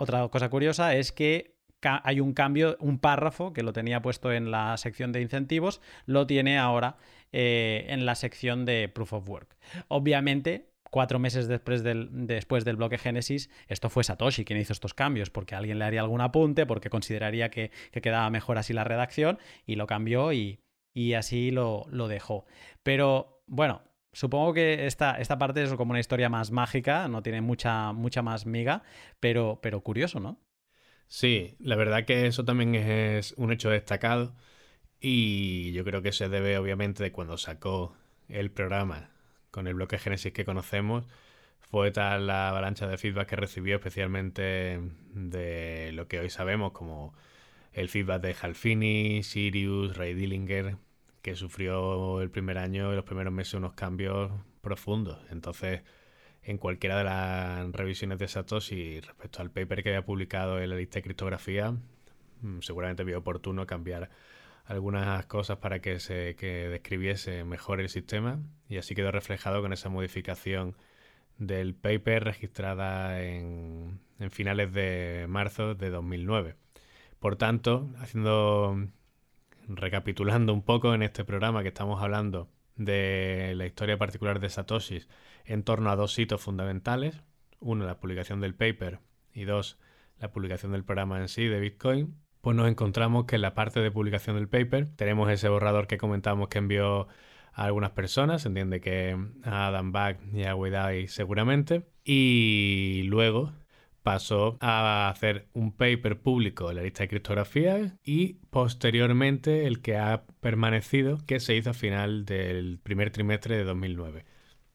Otra 0.01 0.27
cosa 0.29 0.49
curiosa 0.49 0.95
es 0.95 1.11
que 1.11 1.53
hay 1.83 2.19
un 2.21 2.33
cambio, 2.33 2.75
un 2.79 2.97
párrafo 2.97 3.53
que 3.53 3.61
lo 3.61 3.71
tenía 3.71 4.01
puesto 4.01 4.33
en 4.33 4.49
la 4.49 4.75
sección 4.77 5.11
de 5.11 5.21
incentivos, 5.21 5.79
lo 6.07 6.25
tiene 6.25 6.57
ahora 6.57 6.97
eh, 7.31 7.85
en 7.87 8.07
la 8.07 8.15
sección 8.15 8.65
de 8.65 8.89
Proof 8.89 9.13
of 9.13 9.29
Work. 9.29 9.55
Obviamente, 9.89 10.71
cuatro 10.89 11.19
meses 11.19 11.47
después 11.47 11.83
del, 11.83 12.09
después 12.25 12.65
del 12.65 12.77
bloque 12.77 12.97
Génesis, 12.97 13.51
esto 13.67 13.91
fue 13.91 14.03
Satoshi 14.03 14.43
quien 14.43 14.57
hizo 14.57 14.73
estos 14.73 14.95
cambios, 14.95 15.29
porque 15.29 15.53
alguien 15.53 15.77
le 15.77 15.85
haría 15.85 16.01
algún 16.01 16.21
apunte, 16.21 16.65
porque 16.65 16.89
consideraría 16.89 17.51
que, 17.51 17.69
quedaba 17.91 18.27
mejor 18.31 18.57
así 18.57 18.73
la 18.73 18.83
redacción, 18.83 19.37
y 19.67 19.75
lo 19.75 19.85
cambió 19.85 20.33
y, 20.33 20.57
así 21.15 21.51
lo, 21.51 21.85
lo, 21.91 22.07
dejó. 22.07 22.47
Pero 22.81 23.43
bueno, 23.45 23.83
supongo 24.13 24.53
que 24.53 24.85
esta, 24.87 25.19
esta 25.19 25.37
parte 25.37 25.63
es 25.63 25.73
como 25.73 25.91
una 25.91 25.99
historia 25.99 26.29
más 26.29 26.51
mágica, 26.51 27.07
no 27.07 27.23
tiene 27.23 27.41
mucha, 27.41 27.93
mucha 27.93 28.21
más 28.21 28.45
miga, 28.45 28.83
pero, 29.19 29.59
pero 29.61 29.81
curioso, 29.81 30.19
¿no? 30.19 30.39
Sí, 31.07 31.55
la 31.59 31.75
verdad 31.75 32.05
que 32.05 32.25
eso 32.27 32.45
también 32.45 32.73
es 32.75 33.33
un 33.33 33.51
hecho 33.51 33.69
destacado 33.69 34.33
y 34.99 35.73
yo 35.73 35.83
creo 35.83 36.01
que 36.01 36.11
se 36.11 36.29
debe 36.29 36.57
obviamente 36.57 37.03
de 37.03 37.11
cuando 37.11 37.37
sacó 37.37 37.95
el 38.29 38.51
programa 38.51 39.09
con 39.49 39.67
el 39.67 39.73
bloque 39.73 39.99
Genesis 39.99 40.31
que 40.31 40.45
conocemos, 40.45 41.05
fue 41.59 41.91
tal 41.91 42.27
la 42.27 42.49
avalancha 42.49 42.87
de 42.87 42.97
feedback 42.97 43.29
que 43.29 43.35
recibió 43.35 43.75
especialmente 43.75 44.79
de 45.13 45.91
lo 45.93 46.07
que 46.07 46.19
hoy 46.19 46.29
sabemos 46.29 46.71
como 46.71 47.13
el 47.73 47.89
feedback 47.89 48.21
de 48.21 48.35
Halfini, 48.41 49.23
Sirius, 49.23 49.97
Ray 49.97 50.13
Dillinger, 50.13 50.77
que 51.21 51.35
sufrió 51.35 52.21
el 52.21 52.31
primer 52.31 52.57
año 52.57 52.91
y 52.91 52.95
los 52.95 53.05
primeros 53.05 53.33
meses 53.33 53.53
unos 53.55 53.73
cambios 53.73 54.31
profundos. 54.61 55.19
Entonces, 55.31 55.83
en 56.43 56.57
cualquiera 56.57 56.97
de 56.97 57.03
las 57.03 57.71
revisiones 57.71 58.19
de 58.19 58.27
Satoshi 58.27 58.99
respecto 58.99 59.41
al 59.41 59.51
paper 59.51 59.83
que 59.83 59.89
había 59.89 60.05
publicado 60.05 60.59
en 60.59 60.69
la 60.69 60.75
lista 60.75 60.95
de 60.99 61.03
criptografía, 61.03 61.71
mm, 62.41 62.61
seguramente 62.61 63.03
vio 63.03 63.19
oportuno 63.19 63.65
cambiar 63.67 64.09
algunas 64.65 65.25
cosas 65.25 65.57
para 65.57 65.79
que 65.81 65.99
se 65.99 66.33
describiese 66.35 67.43
mejor 67.43 67.81
el 67.81 67.89
sistema 67.89 68.39
y 68.69 68.77
así 68.77 68.95
quedó 68.95 69.11
reflejado 69.11 69.61
con 69.61 69.73
esa 69.73 69.89
modificación 69.89 70.75
del 71.37 71.75
paper 71.75 72.23
registrada 72.23 73.21
en, 73.23 73.99
en 74.19 74.31
finales 74.31 74.73
de 74.73 75.25
marzo 75.27 75.75
de 75.75 75.89
2009. 75.89 76.55
Por 77.19 77.35
tanto, 77.35 77.89
haciendo 77.99 78.87
recapitulando 79.75 80.53
un 80.53 80.63
poco 80.63 80.93
en 80.93 81.03
este 81.03 81.25
programa 81.25 81.61
que 81.61 81.69
estamos 81.69 82.01
hablando 82.01 82.49
de 82.75 83.53
la 83.55 83.65
historia 83.65 83.97
particular 83.97 84.39
de 84.39 84.49
Satoshi 84.49 85.03
en 85.45 85.63
torno 85.63 85.89
a 85.91 85.95
dos 85.95 86.17
hitos 86.17 86.41
fundamentales. 86.41 87.21
Uno, 87.59 87.85
la 87.85 87.99
publicación 87.99 88.41
del 88.41 88.55
paper 88.55 88.99
y 89.33 89.43
dos, 89.43 89.77
la 90.19 90.31
publicación 90.31 90.71
del 90.71 90.83
programa 90.83 91.19
en 91.19 91.27
sí 91.27 91.45
de 91.45 91.59
Bitcoin. 91.59 92.15
Pues 92.41 92.55
nos 92.55 92.67
encontramos 92.67 93.25
que 93.25 93.35
en 93.35 93.41
la 93.41 93.53
parte 93.53 93.81
de 93.81 93.91
publicación 93.91 94.35
del 94.35 94.47
paper 94.47 94.89
tenemos 94.95 95.29
ese 95.29 95.47
borrador 95.47 95.87
que 95.87 95.97
comentamos 95.97 96.47
que 96.47 96.57
envió 96.57 97.07
a 97.53 97.65
algunas 97.65 97.91
personas, 97.91 98.43
se 98.43 98.47
entiende 98.47 98.81
que 98.81 99.17
a 99.43 99.67
Adam 99.67 99.91
Back 99.91 100.19
y 100.33 100.43
a 100.43 100.55
Wedai 100.55 101.07
seguramente. 101.07 101.83
Y 102.03 103.03
luego 103.05 103.51
pasó 104.03 104.57
a 104.59 105.09
hacer 105.09 105.47
un 105.53 105.71
paper 105.71 106.19
público 106.19 106.69
en 106.69 106.77
la 106.77 106.83
lista 106.83 107.03
de 107.03 107.09
criptografía 107.09 107.97
y 108.03 108.33
posteriormente 108.49 109.67
el 109.67 109.81
que 109.81 109.97
ha 109.97 110.23
permanecido 110.39 111.19
que 111.25 111.39
se 111.39 111.55
hizo 111.55 111.71
a 111.71 111.73
final 111.73 112.25
del 112.25 112.79
primer 112.81 113.11
trimestre 113.11 113.57
de 113.57 113.63
2009. 113.63 114.25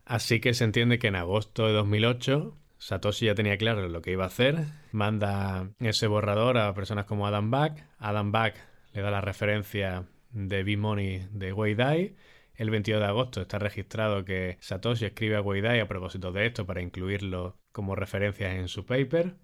Así 0.05 0.41
que 0.41 0.55
se 0.55 0.65
entiende 0.65 0.99
que 0.99 1.09
en 1.09 1.17
agosto 1.17 1.67
de 1.67 1.73
2008 1.73 2.57
Satoshi 2.79 3.27
ya 3.27 3.35
tenía 3.35 3.57
claro 3.57 3.89
lo 3.89 4.03
que 4.03 4.13
iba 4.13 4.25
a 4.25 4.29
hacer, 4.29 4.67
manda 4.93 5.71
ese 5.81 6.07
borrador 6.07 6.59
a 6.59 6.75
personas 6.75 7.07
como 7.07 7.27
Adam 7.27 7.51
Back, 7.51 7.89
Adam 7.99 8.33
Back 8.33 8.57
le 8.93 9.03
da 9.03 9.11
la 9.11 9.21
referencia 9.21 10.05
de 10.31 10.63
B-Money 10.63 11.29
de 11.33 11.53
Weidai 11.53 12.17
el 12.57 12.71
22 12.71 13.01
de 13.01 13.07
agosto. 13.07 13.41
Está 13.41 13.59
registrado 13.59 14.25
que 14.25 14.57
Satoshi 14.61 15.07
escribe 15.07 15.37
a 15.37 15.43
Weidai 15.43 15.81
a 15.81 15.89
propósito 15.89 16.33
de 16.33 16.47
esto 16.47 16.67
para 16.67 16.83
incluirlo 16.83 17.59
como 17.73 17.95
referencias 17.95 18.55
en 18.57 18.69
su 18.69 18.87
paper 18.87 19.37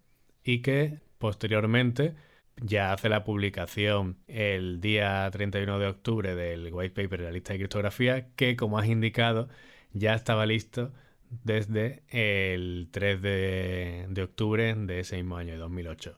y 0.45 0.63
que 0.63 1.01
posteriormente 1.19 2.15
ya 2.57 2.93
hace 2.93 3.09
la 3.09 3.25
publicación 3.25 4.19
el 4.27 4.81
día 4.81 5.29
31 5.31 5.79
de 5.79 5.87
octubre 5.87 6.35
del 6.35 6.73
white 6.73 6.95
paper 6.95 7.21
de 7.21 7.27
la 7.27 7.33
lista 7.33 7.53
de 7.53 7.61
criptografía 7.61 8.35
que 8.35 8.57
como 8.57 8.79
has 8.79 8.87
indicado 8.87 9.49
ya 9.93 10.15
estaba 10.15 10.47
listo 10.47 10.93
desde 11.31 12.03
el 12.09 12.89
3 12.93 13.23
de, 13.23 14.07
de 14.11 14.23
octubre 14.23 14.75
de 14.75 15.01
ese 15.01 15.17
mismo 15.17 15.37
año 15.37 15.53
de 15.53 15.59
2008 15.59 16.17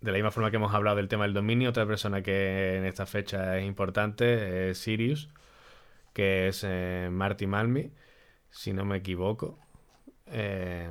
de 0.00 0.12
la 0.12 0.18
misma 0.18 0.30
forma 0.30 0.50
que 0.50 0.56
hemos 0.56 0.74
hablado 0.74 0.96
del 0.96 1.08
tema 1.08 1.24
del 1.24 1.34
dominio, 1.34 1.70
otra 1.70 1.86
persona 1.86 2.22
que 2.22 2.76
en 2.76 2.84
esta 2.84 3.06
fecha 3.06 3.58
es 3.58 3.66
importante 3.66 4.70
es 4.70 4.78
Sirius, 4.78 5.28
que 6.16 6.48
es 6.48 6.64
eh, 6.66 7.10
Marty 7.12 7.46
Malmi, 7.46 7.92
si 8.48 8.72
no 8.72 8.86
me 8.86 8.96
equivoco. 8.96 9.58
Eh, 10.28 10.88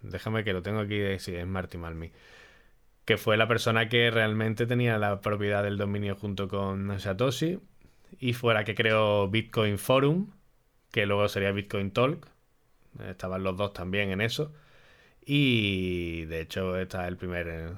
déjame 0.00 0.42
que 0.42 0.54
lo 0.54 0.62
tengo 0.62 0.80
aquí, 0.80 1.18
sí, 1.18 1.36
es 1.36 1.46
Marty 1.46 1.76
Malmi. 1.76 2.12
Que 3.04 3.18
fue 3.18 3.36
la 3.36 3.46
persona 3.46 3.90
que 3.90 4.10
realmente 4.10 4.66
tenía 4.66 4.96
la 4.96 5.20
propiedad 5.20 5.62
del 5.62 5.76
dominio 5.76 6.16
junto 6.16 6.48
con 6.48 6.98
Satoshi. 6.98 7.60
Y 8.20 8.32
fue 8.32 8.54
la 8.54 8.64
que 8.64 8.74
creó 8.74 9.28
Bitcoin 9.28 9.76
Forum, 9.78 10.30
que 10.92 11.04
luego 11.04 11.28
sería 11.28 11.52
Bitcoin 11.52 11.90
Talk. 11.90 12.26
Estaban 13.06 13.42
los 13.42 13.54
dos 13.54 13.74
también 13.74 14.12
en 14.12 14.22
eso. 14.22 14.54
Y 15.26 16.24
de 16.24 16.40
hecho, 16.40 16.78
está 16.78 17.06
el 17.06 17.18
primer 17.18 17.76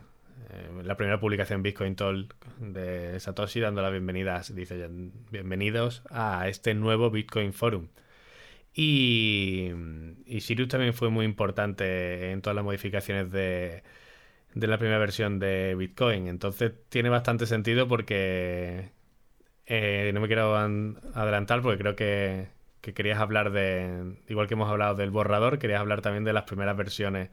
eh, 0.51 0.82
la 0.84 0.97
primera 0.97 1.20
publicación 1.20 1.62
Bitcoin 1.62 1.97
Talk 1.97 2.34
de 2.59 3.18
Satoshi 3.20 3.61
dando 3.61 3.82
las 3.82 3.93
bienvenidas. 3.93 4.55
Dice, 4.55 4.88
bienvenidos 5.30 6.03
a 6.11 6.49
este 6.49 6.74
nuevo 6.74 7.11
Bitcoin 7.11 7.53
Forum. 7.53 7.88
Y, 8.74 9.70
y 10.26 10.41
Sirius 10.41 10.68
también 10.68 10.95
fue 10.95 11.11
muy 11.11 11.24
importante 11.26 12.30
en 12.32 12.41
todas 12.41 12.55
las 12.55 12.64
modificaciones 12.64 13.30
de, 13.32 13.82
de 14.55 14.66
la 14.66 14.78
primera 14.78 14.99
versión 14.99 15.38
de 15.38 15.74
Bitcoin. 15.76 16.28
Entonces 16.28 16.72
tiene 16.88 17.09
bastante 17.09 17.47
sentido 17.47 17.88
porque 17.88 18.91
eh, 19.66 20.11
no 20.14 20.20
me 20.20 20.26
quiero 20.26 20.57
adelantar 20.57 21.62
porque 21.62 21.78
creo 21.78 21.97
que, 21.97 22.49
que, 22.80 22.95
querías 22.95 23.20
hablar 23.20 23.53
de, 23.53 24.16
igual 24.28 24.49
que 24.49 24.55
hemos 24.55 24.70
hablado 24.70 24.95
del 24.97 25.11
borrador, 25.11 25.59
querías 25.59 25.80
hablar 25.80 26.03
también 26.03 26.24
de 26.24 26.32
las 26.32 26.45
primeras 26.45 26.76
versiones 26.76 27.30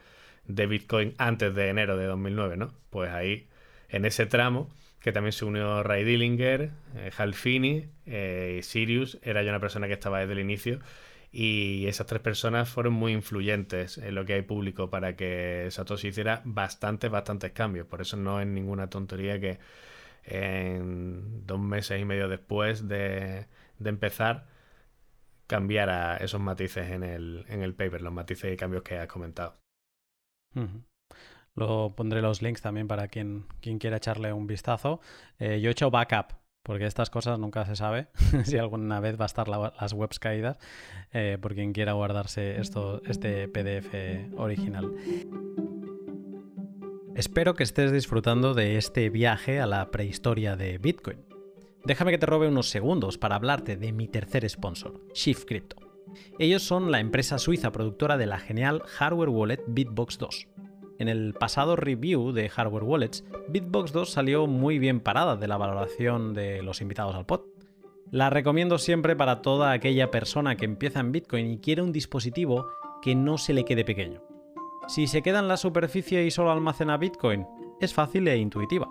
de 0.48 0.68
Bitcoin 0.68 1.14
antes 1.18 1.54
de 1.54 1.70
enero 1.70 1.98
de 1.98 2.06
2009, 2.06 2.58
¿no? 2.58 2.74
Pues 2.89 3.12
ahí, 3.12 3.48
en 3.89 4.06
ese 4.06 4.26
tramo, 4.26 4.70
que 5.00 5.12
también 5.12 5.34
se 5.34 5.45
unió 5.45 5.84
Ray 5.84 6.04
Dillinger, 6.04 6.72
eh, 6.95 7.12
Halfini, 7.18 7.86
eh, 8.06 8.60
Sirius, 8.64 9.20
era 9.22 9.43
ya 9.43 9.52
una 9.52 9.60
persona 9.60 9.88
que 9.88 9.93
estaba 9.93 10.20
desde 10.20 10.34
el 10.34 10.39
inicio. 10.39 10.80
Y 11.32 11.86
esas 11.88 12.08
tres 12.08 12.22
personas 12.22 12.70
fueron 12.70 12.93
muy 12.93 13.12
influyentes 13.14 13.98
en 13.98 14.16
lo 14.16 14.26
que 14.26 14.34
hay 14.34 14.41
público 14.41 14.89
para 14.89 15.16
que 15.16 15.68
Satoshi 15.70 16.08
hiciera 16.10 16.41
bastantes, 16.45 17.12
bastantes 17.12 17.52
cambios. 17.52 17.86
Por 17.88 18.02
eso 18.02 18.18
no 18.18 18.41
es 18.41 18.48
ninguna 18.48 18.89
tontería 18.89 19.39
que 19.39 19.60
en 20.24 21.45
dos 21.45 21.60
meses 21.60 22.02
y 22.02 22.06
medio 22.06 22.28
después 22.28 22.88
de, 22.88 23.45
de 23.80 23.89
empezar 23.89 24.48
cambiara 25.48 26.18
esos 26.18 26.41
matices 26.41 26.91
en 26.91 27.04
el, 27.04 27.45
en 27.50 27.62
el 27.64 27.74
paper, 27.74 28.02
los 28.02 28.14
matices 28.14 28.54
y 28.54 28.58
cambios 28.58 28.84
que 28.84 28.98
has 28.98 29.08
comentado. 29.08 29.58
Lo 31.55 31.95
pondré 31.95 32.22
los 32.22 32.41
links 32.41 32.62
también 32.62 32.88
para 32.88 33.08
quien, 33.08 33.45
quien 33.62 33.80
quiera 33.80 33.97
echarle 33.97 34.32
un 34.32 34.45
vistazo. 34.45 34.99
Eh, 35.39 35.60
yo 35.60 35.70
he 35.70 35.72
hecho 35.72 35.89
backup 35.89 36.34
porque 36.68 36.86
estas 36.86 37.10
cosas 37.10 37.39
nunca 37.39 37.66
se 37.66 37.78
sabe 37.78 38.10
si 38.43 38.58
alguna 38.58 38.99
vez 38.99 39.18
va 39.20 39.24
a 39.24 39.28
estar 39.28 39.47
las 39.47 39.93
webs 39.93 40.20
caídas 40.20 40.60
eh, 41.14 41.38
por 41.41 41.55
quien 41.55 41.72
quiera 41.72 41.93
guardarse 41.93 42.60
esto, 42.60 43.01
este 43.05 43.47
PDF 43.47 44.38
original. 44.38 44.93
Espero 47.16 47.55
que 47.55 47.64
estés 47.64 47.91
disfrutando 47.91 48.53
de 48.53 48.78
este 48.78 49.10
viaje 49.10 49.60
a 49.60 49.66
la 49.66 49.89
prehistoria 49.89 50.55
de 50.55 50.78
Bitcoin. 50.78 51.26
Déjame 51.84 52.12
que 52.12 52.18
te 52.20 52.28
robe 52.28 52.47
unos 52.47 52.70
segundos 52.70 53.18
para 53.18 53.36
hablarte 53.36 53.78
de 53.78 53.91
mi 53.93 54.08
tercer 54.08 54.47
sponsor, 54.47 55.01
Shift 55.14 55.47
Crypto. 55.47 55.87
Ellos 56.39 56.63
son 56.63 56.91
la 56.91 56.99
empresa 56.99 57.38
suiza 57.38 57.72
productora 57.72 58.18
de 58.18 58.26
la 58.26 58.39
genial 58.39 58.84
hardware 58.86 59.30
wallet 59.30 59.63
Bitbox 59.68 60.18
2. 60.18 60.47
En 60.99 61.09
el 61.09 61.34
pasado 61.34 61.76
review 61.76 62.32
de 62.32 62.49
hardware 62.49 62.84
wallets, 62.84 63.24
Bitbox 63.49 63.91
2 63.91 64.09
salió 64.09 64.47
muy 64.47 64.80
bien 64.80 64.99
parada 64.99 65.36
de 65.36 65.47
la 65.47 65.57
valoración 65.57 66.34
de 66.34 66.63
los 66.63 66.82
invitados 66.82 67.15
al 67.15 67.26
pod. 67.26 67.41
La 68.11 68.30
recomiendo 68.30 68.78
siempre 68.78 69.15
para 69.15 69.41
toda 69.41 69.72
aquella 69.72 70.09
persona 70.09 70.55
que 70.55 70.65
empieza 70.65 70.99
en 70.99 71.11
Bitcoin 71.11 71.51
y 71.51 71.59
quiere 71.59 71.82
un 71.82 71.91
dispositivo 71.91 72.68
que 73.01 73.15
no 73.15 73.38
se 73.38 73.53
le 73.53 73.65
quede 73.65 73.86
pequeño. 73.86 74.22
Si 74.88 75.07
se 75.07 75.22
queda 75.22 75.39
en 75.39 75.49
la 75.49 75.57
superficie 75.57 76.26
y 76.26 76.32
solo 76.32 76.51
almacena 76.51 76.97
Bitcoin, 76.97 77.45
es 77.82 77.93
fácil 77.93 78.28
e 78.28 78.38
intuitiva. 78.38 78.88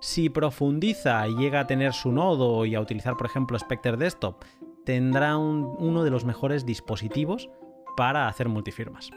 Si 0.00 0.30
profundiza 0.30 1.26
y 1.28 1.34
llega 1.36 1.60
a 1.60 1.66
tener 1.66 1.92
su 1.92 2.12
nodo 2.12 2.64
y 2.64 2.74
a 2.74 2.80
utilizar, 2.80 3.16
por 3.16 3.26
ejemplo, 3.26 3.58
Spectre 3.58 3.96
Desktop, 3.96 4.42
tendrá 4.84 5.36
uno 5.36 6.04
de 6.04 6.10
los 6.10 6.24
mejores 6.24 6.66
dispositivos 6.66 7.48
para 7.96 8.28
hacer 8.28 8.48
multifirmas. 8.48 9.10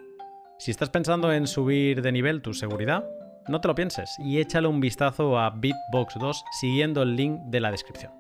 Si 0.58 0.72
estás 0.72 0.90
pensando 0.90 1.32
en 1.32 1.48
subir 1.48 2.02
de 2.02 2.12
nivel 2.12 2.42
tu 2.42 2.54
seguridad, 2.54 3.06
no 3.48 3.62
te 3.62 3.68
lo 3.68 3.76
pienses 3.76 4.10
y 4.20 4.40
échale 4.40 4.68
un 4.68 4.80
vistazo 4.80 5.38
a 5.38 5.50
Bitbox 5.50 6.16
2 6.20 6.44
siguiendo 6.60 7.04
el 7.04 7.16
link 7.16 7.40
de 7.46 7.60
la 7.60 7.72
descripción. 7.72 8.12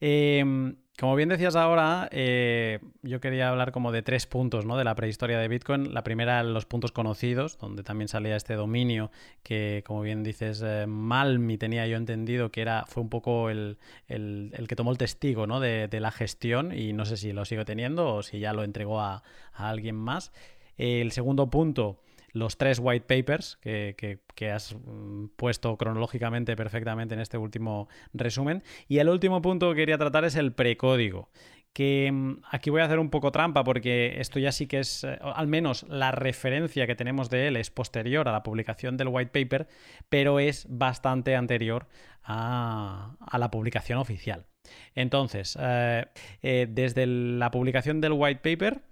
Eh, 0.00 0.74
como 0.98 1.16
bien 1.16 1.30
decías 1.30 1.56
ahora, 1.56 2.08
eh, 2.12 2.78
yo 3.02 3.20
quería 3.20 3.48
hablar 3.48 3.72
como 3.72 3.92
de 3.92 4.02
tres 4.02 4.26
puntos 4.26 4.66
¿no? 4.66 4.76
de 4.76 4.84
la 4.84 4.94
prehistoria 4.94 5.38
de 5.38 5.48
Bitcoin. 5.48 5.94
La 5.94 6.04
primera, 6.04 6.42
los 6.42 6.66
puntos 6.66 6.92
conocidos, 6.92 7.56
donde 7.58 7.82
también 7.82 8.08
salía 8.08 8.36
este 8.36 8.54
dominio 8.54 9.10
que, 9.42 9.82
como 9.86 10.02
bien 10.02 10.22
dices, 10.22 10.62
eh, 10.64 10.84
Malmi 10.86 11.56
tenía 11.56 11.86
yo 11.86 11.96
entendido 11.96 12.50
que 12.50 12.60
era, 12.60 12.84
fue 12.86 13.02
un 13.02 13.08
poco 13.08 13.48
el, 13.48 13.78
que 14.06 14.76
tomó 14.76 14.92
el 14.92 14.98
testigo 14.98 15.46
¿no? 15.46 15.60
de, 15.60 15.88
la 15.98 16.10
gestión 16.10 16.76
y 16.76 16.92
no 16.92 17.06
sé 17.06 17.16
si 17.16 17.32
lo 17.32 17.46
sigue 17.46 17.64
teniendo 17.64 18.16
o 18.16 18.22
si 18.22 18.38
ya 18.38 18.52
lo 18.52 18.62
entregó 18.62 19.00
a, 19.00 19.22
a 19.54 19.68
alguien 19.70 19.96
más. 19.96 20.30
El 20.76 21.10
segundo 21.12 21.48
punto 21.48 22.00
los 22.32 22.56
tres 22.56 22.80
white 22.82 23.06
papers 23.06 23.58
que, 23.62 24.50
has 24.52 24.74
mm, 24.74 25.26
puesto 25.36 25.76
cronológicamente 25.76 26.56
perfectamente 26.56 27.14
en 27.14 27.20
este 27.20 27.38
último 27.38 27.88
resumen. 28.12 28.62
Y 28.88 28.98
el 28.98 29.08
último 29.08 29.42
punto 29.42 29.70
que 29.70 29.76
quería 29.76 29.98
tratar 29.98 30.24
es 30.24 30.36
el 30.36 30.52
precódigo, 30.52 31.30
que 31.72 32.10
mm, 32.12 32.42
aquí 32.50 32.70
voy 32.70 32.82
a 32.82 32.84
hacer 32.84 32.98
un 32.98 33.10
poco 33.10 33.32
trampa 33.32 33.64
porque 33.64 34.20
esto 34.20 34.38
ya 34.38 34.52
sí 34.52 34.66
que 34.66 34.80
es, 34.80 35.04
eh, 35.04 35.18
al 35.20 35.46
menos 35.46 35.84
la 35.88 36.10
referencia 36.10 36.86
que 36.86 36.94
tenemos 36.94 37.30
de 37.30 37.48
él 37.48 37.56
es 37.56 37.70
posterior 37.70 38.28
a 38.28 38.32
la 38.32 38.42
publicación 38.42 38.96
del 38.96 39.08
white 39.08 39.30
paper, 39.30 39.68
pero 40.08 40.40
es 40.40 40.66
bastante 40.68 41.36
anterior 41.36 41.88
a, 42.24 43.16
la 43.38 43.50
publicación 43.50 43.98
oficial. 43.98 44.46
Entonces, 44.94 45.58
eh, 45.60 46.06
eh, 46.42 46.66
desde 46.70 47.06
la 47.06 47.50
publicación 47.50 48.00
del 48.00 48.12
white 48.12 48.40
paper, 48.42 48.82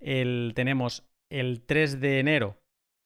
tenemos 0.00 1.08
el 1.30 1.62
3 1.64 2.00
de 2.00 2.18
enero 2.18 2.61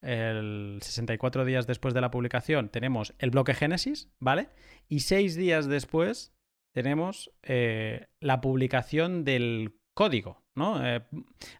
el 0.06 0.78
64 0.82 1.44
días 1.44 1.66
después 1.66 1.92
de 1.92 2.00
la 2.00 2.10
publicación, 2.10 2.68
tenemos 2.68 3.14
el 3.18 3.30
bloque 3.30 3.54
Génesis, 3.54 4.08
¿vale? 4.20 4.48
Y 4.88 5.00
seis 5.00 5.34
días 5.34 5.66
después 5.66 6.32
tenemos 6.72 7.32
eh, 7.42 8.06
la 8.20 8.40
publicación 8.40 9.24
del 9.24 9.74
código, 9.94 10.44
¿no? 10.54 10.86
Eh, 10.86 11.02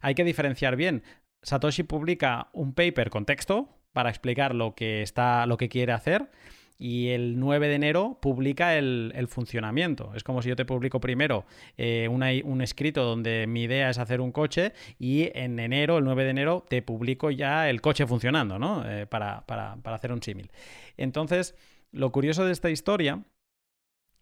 hay 0.01 0.15
que 0.15 0.23
diferenciar 0.23 0.75
bien. 0.75 1.03
Satoshi 1.41 1.83
publica 1.83 2.49
un 2.53 2.73
paper 2.73 3.09
con 3.09 3.25
texto 3.25 3.77
para 3.91 4.09
explicar 4.09 4.55
lo 4.55 4.75
que 4.75 5.01
está, 5.01 5.45
lo 5.45 5.57
que 5.57 5.69
quiere 5.69 5.91
hacer 5.91 6.29
y 6.77 7.09
el 7.09 7.39
9 7.39 7.67
de 7.67 7.75
enero 7.75 8.17
publica 8.21 8.77
el, 8.77 9.27
funcionamiento. 9.29 10.11
Es 10.15 10.23
como 10.23 10.41
si 10.41 10.49
yo 10.49 10.55
te 10.55 10.65
publico 10.65 10.99
primero 10.99 11.45
eh, 11.77 12.07
un 12.07 12.61
escrito 12.61 13.03
donde 13.03 13.47
mi 13.47 13.63
idea 13.63 13.89
es 13.89 13.97
hacer 13.97 14.21
un 14.21 14.31
coche 14.31 14.73
y 14.99 15.29
en 15.33 15.59
enero, 15.59 15.97
el 15.97 16.03
9 16.03 16.23
de 16.23 16.29
enero, 16.29 16.65
te 16.67 16.81
publico 16.81 17.31
ya 17.31 17.69
el 17.69 17.81
coche 17.81 18.05
funcionando, 18.05 18.59
¿no? 18.59 18.87
Eh, 18.89 19.07
para, 19.07 19.43
hacer 19.85 20.11
un 20.11 20.21
símil. 20.21 20.51
Entonces, 20.97 21.55
lo 21.91 22.11
curioso 22.11 22.45
de 22.45 22.51
esta 22.51 22.69
historia 22.69 23.23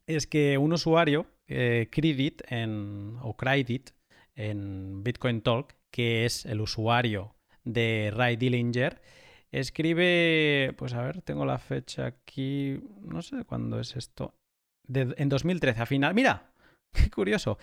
es 0.07 0.27
que 0.27 0.57
un 0.57 0.73
usuario, 0.73 1.25
eh, 1.47 1.89
Credit 1.91 2.41
en, 2.49 3.17
o 3.21 3.35
Credit 3.35 3.89
en 4.35 5.03
Bitcoin 5.03 5.41
Talk, 5.41 5.75
que 5.91 6.25
es 6.25 6.45
el 6.45 6.61
usuario 6.61 7.35
de 7.63 8.11
Ray 8.13 8.35
Dillinger, 8.35 9.01
Escribe, 9.55 10.73
pues 10.77 10.93
a 10.93 11.01
ver, 11.01 11.21
tengo 11.21 11.45
la 11.45 11.57
fecha 11.57 12.07
aquí, 12.07 12.77
no 13.03 13.21
sé 13.21 13.45
cuándo 13.45 13.79
es 13.79 13.95
esto. 13.95 14.35
en 14.93 15.29
2013, 15.29 15.81
a 15.81 15.85
final. 15.85 16.13
Mira, 16.13 16.51
qué 16.93 17.09
curioso. 17.09 17.57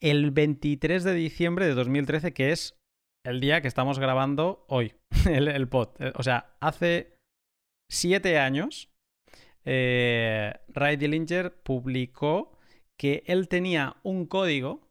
El 0.00 0.30
23 0.30 1.04
de 1.04 1.12
diciembre 1.12 1.66
de 1.66 1.74
2013, 1.74 2.32
que 2.32 2.50
es 2.50 2.78
el 3.26 3.40
día 3.40 3.60
que 3.60 3.68
estamos 3.68 3.98
grabando 3.98 4.64
hoy, 4.70 4.94
el, 5.28 5.68
pod. 5.68 5.90
Eh, 5.98 6.14
o 6.16 6.22
sea, 6.22 6.56
hace 6.60 7.18
siete 7.90 8.38
años, 8.38 8.88
eh, 9.66 10.54
Ray 10.68 10.96
Dillinger 10.96 11.54
publicó 11.62 12.58
que 12.98 13.22
él 13.26 13.48
tenía 13.48 13.96
un 14.02 14.24
código 14.24 14.88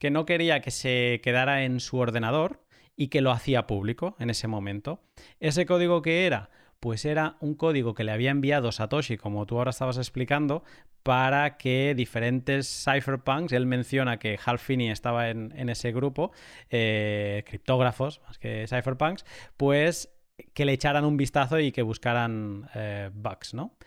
que 0.00 0.10
no 0.10 0.24
quería 0.24 0.62
que 0.62 0.70
se 0.70 1.20
quedara 1.22 1.64
en 1.64 1.78
su 1.78 1.98
ordenador 1.98 2.64
y 3.00 3.08
que 3.08 3.22
lo 3.22 3.30
hacía 3.30 3.66
público 3.66 4.14
en 4.18 4.28
ese 4.28 4.46
momento. 4.46 5.00
¿Ese 5.40 5.64
código 5.64 6.02
que 6.02 6.26
era? 6.26 6.50
Pues 6.80 7.06
era 7.06 7.38
un 7.40 7.54
código 7.54 7.94
que 7.94 8.04
le 8.04 8.12
había 8.12 8.30
enviado 8.30 8.72
Satoshi, 8.72 9.16
como 9.16 9.46
tú 9.46 9.56
ahora 9.56 9.70
estabas 9.70 9.96
explicando, 9.96 10.64
para 11.02 11.56
que 11.56 11.94
diferentes 11.96 12.84
cypherpunks, 12.84 13.54
él 13.54 13.64
menciona 13.64 14.18
que 14.18 14.38
Hal 14.44 14.58
Finney 14.58 14.90
estaba 14.90 15.30
en, 15.30 15.70
ese 15.70 15.92
grupo, 15.92 16.32
eh, 16.68 17.42
criptógrafos 17.46 18.20
más 18.26 18.36
que 18.36 18.66
cypherpunks, 18.68 19.24
pues 19.56 20.12
que 20.52 20.66
le 20.66 20.74
echaran 20.74 21.06
un 21.06 21.16
vistazo 21.16 21.58
y 21.58 21.72
que 21.72 21.80
buscaran 21.80 22.68
eh, 22.74 23.08
bugs, 23.14 23.54
¿no? 23.54 23.78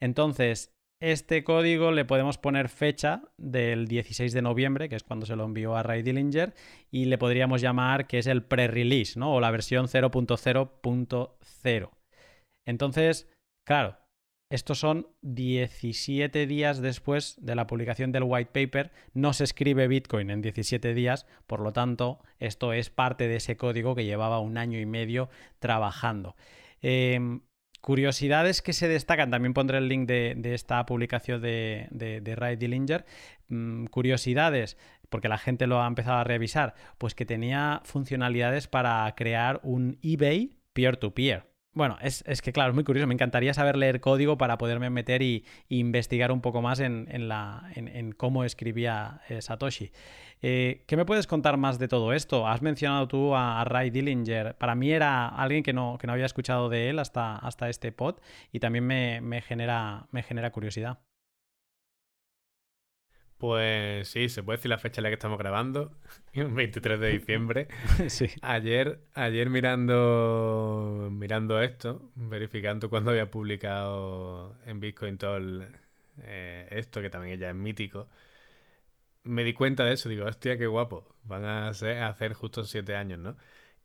Entonces, 0.00 0.72
este 1.02 1.42
código 1.42 1.90
le 1.90 2.04
podemos 2.04 2.38
poner 2.38 2.68
fecha 2.68 3.24
del 3.36 3.88
16 3.88 4.32
de 4.32 4.40
noviembre, 4.40 4.88
que 4.88 4.94
es 4.94 5.02
cuando 5.02 5.26
se 5.26 5.34
lo 5.34 5.44
envió 5.44 5.74
a 5.74 5.82
Ray 5.82 6.02
Dillinger, 6.02 6.54
y 6.92 7.06
le 7.06 7.18
podríamos 7.18 7.60
llamar 7.60 8.06
que 8.06 8.18
es 8.18 8.28
el 8.28 8.44
pre-release, 8.44 9.18
¿no? 9.18 9.34
O 9.34 9.40
la 9.40 9.50
versión 9.50 9.88
0.0.0. 9.88 11.90
Entonces, 12.64 13.28
claro, 13.66 13.98
estos 14.48 14.78
son 14.78 15.08
17 15.22 16.46
días 16.46 16.80
después 16.80 17.34
de 17.40 17.56
la 17.56 17.66
publicación 17.66 18.12
del 18.12 18.22
white 18.24 18.52
paper. 18.52 18.92
No 19.12 19.32
se 19.32 19.42
escribe 19.42 19.88
Bitcoin 19.88 20.30
en 20.30 20.40
17 20.40 20.94
días, 20.94 21.26
por 21.48 21.58
lo 21.58 21.72
tanto, 21.72 22.20
esto 22.38 22.72
es 22.72 22.90
parte 22.90 23.26
de 23.26 23.36
ese 23.36 23.56
código 23.56 23.96
que 23.96 24.04
llevaba 24.04 24.38
un 24.38 24.56
año 24.56 24.78
y 24.78 24.86
medio 24.86 25.30
trabajando. 25.58 26.36
Em, 26.80 27.40
Curiosidades 27.82 28.62
que 28.62 28.72
se 28.72 28.86
destacan, 28.86 29.32
también 29.32 29.54
pondré 29.54 29.78
el 29.78 29.88
link 29.88 30.06
de, 30.06 30.40
esta 30.54 30.86
publicación 30.86 31.42
de, 31.42 31.88
de, 31.90 32.36
Ray 32.36 32.54
Dillinger. 32.54 33.04
Mm, 33.48 33.86
curiosidades, 33.86 34.78
porque 35.08 35.28
la 35.28 35.36
gente 35.36 35.66
lo 35.66 35.82
ha 35.82 35.88
empezado 35.88 36.18
a 36.18 36.24
revisar, 36.24 36.74
pues 36.96 37.16
que 37.16 37.26
tenía 37.26 37.80
funcionalidades 37.82 38.68
para 38.68 39.12
crear 39.16 39.58
un 39.64 39.98
eBay 40.00 40.56
peer-to-peer. 40.72 41.51
Bueno, 41.74 41.96
es, 42.02 42.22
que 42.42 42.52
claro, 42.52 42.70
es 42.70 42.74
muy 42.74 42.84
curioso. 42.84 43.06
Me 43.06 43.14
encantaría 43.14 43.54
saber 43.54 43.76
leer 43.76 44.00
código 44.00 44.36
para 44.36 44.58
poderme 44.58 44.90
meter 44.90 45.22
y, 45.22 45.44
investigar 45.70 46.30
un 46.30 46.42
poco 46.42 46.60
más 46.60 46.80
en, 46.80 47.28
la, 47.28 47.70
en, 47.74 48.12
cómo 48.12 48.44
escribía 48.44 49.22
eh, 49.28 49.40
Satoshi. 49.40 49.90
Eh, 50.42 50.84
¿Qué 50.86 50.96
me 50.96 51.06
puedes 51.06 51.26
contar 51.26 51.56
más 51.56 51.78
de 51.78 51.88
todo 51.88 52.12
esto? 52.12 52.46
Has 52.46 52.60
mencionado 52.60 53.08
tú 53.08 53.34
a, 53.34 53.64
Ray 53.64 53.90
Dillinger. 53.90 54.54
Para 54.56 54.74
mí 54.74 54.92
era 54.92 55.28
alguien 55.28 55.62
que 55.62 55.72
no, 55.72 55.96
que 55.98 56.06
no 56.06 56.12
había 56.12 56.26
escuchado 56.26 56.68
de 56.68 56.90
él 56.90 56.98
hasta, 56.98 57.36
hasta 57.36 57.70
este 57.70 57.90
pod 57.90 58.16
y 58.52 58.60
también 58.60 58.86
me, 58.86 59.40
genera, 59.40 60.06
me 60.10 60.22
genera 60.22 60.50
curiosidad. 60.50 60.98
Pues 63.42 64.06
sí, 64.06 64.28
se 64.28 64.44
puede 64.44 64.58
decir 64.58 64.68
la 64.68 64.78
fecha 64.78 65.00
en 65.00 65.02
la 65.02 65.08
que 65.08 65.14
estamos 65.14 65.36
grabando, 65.36 65.90
23 66.32 67.00
de 67.00 67.08
diciembre. 67.08 67.66
sí. 68.08 68.26
Ayer, 68.40 69.00
ayer 69.14 69.50
mirando, 69.50 71.08
mirando 71.10 71.60
esto, 71.60 72.12
verificando 72.14 72.88
cuándo 72.88 73.10
había 73.10 73.32
publicado 73.32 74.54
en 74.64 74.78
Bitcoin 74.78 75.18
Toll 75.18 75.66
eh, 76.22 76.68
esto, 76.70 77.02
que 77.02 77.10
también 77.10 77.40
ya 77.40 77.48
es 77.48 77.56
mítico, 77.56 78.06
me 79.24 79.42
di 79.42 79.54
cuenta 79.54 79.84
de 79.86 79.94
eso, 79.94 80.08
digo, 80.08 80.24
hostia, 80.24 80.56
qué 80.56 80.68
guapo, 80.68 81.12
van 81.24 81.44
a, 81.44 81.68
hacer 81.70 82.34
justo 82.34 82.62
siete 82.62 82.94
años, 82.94 83.18
¿no? 83.18 83.36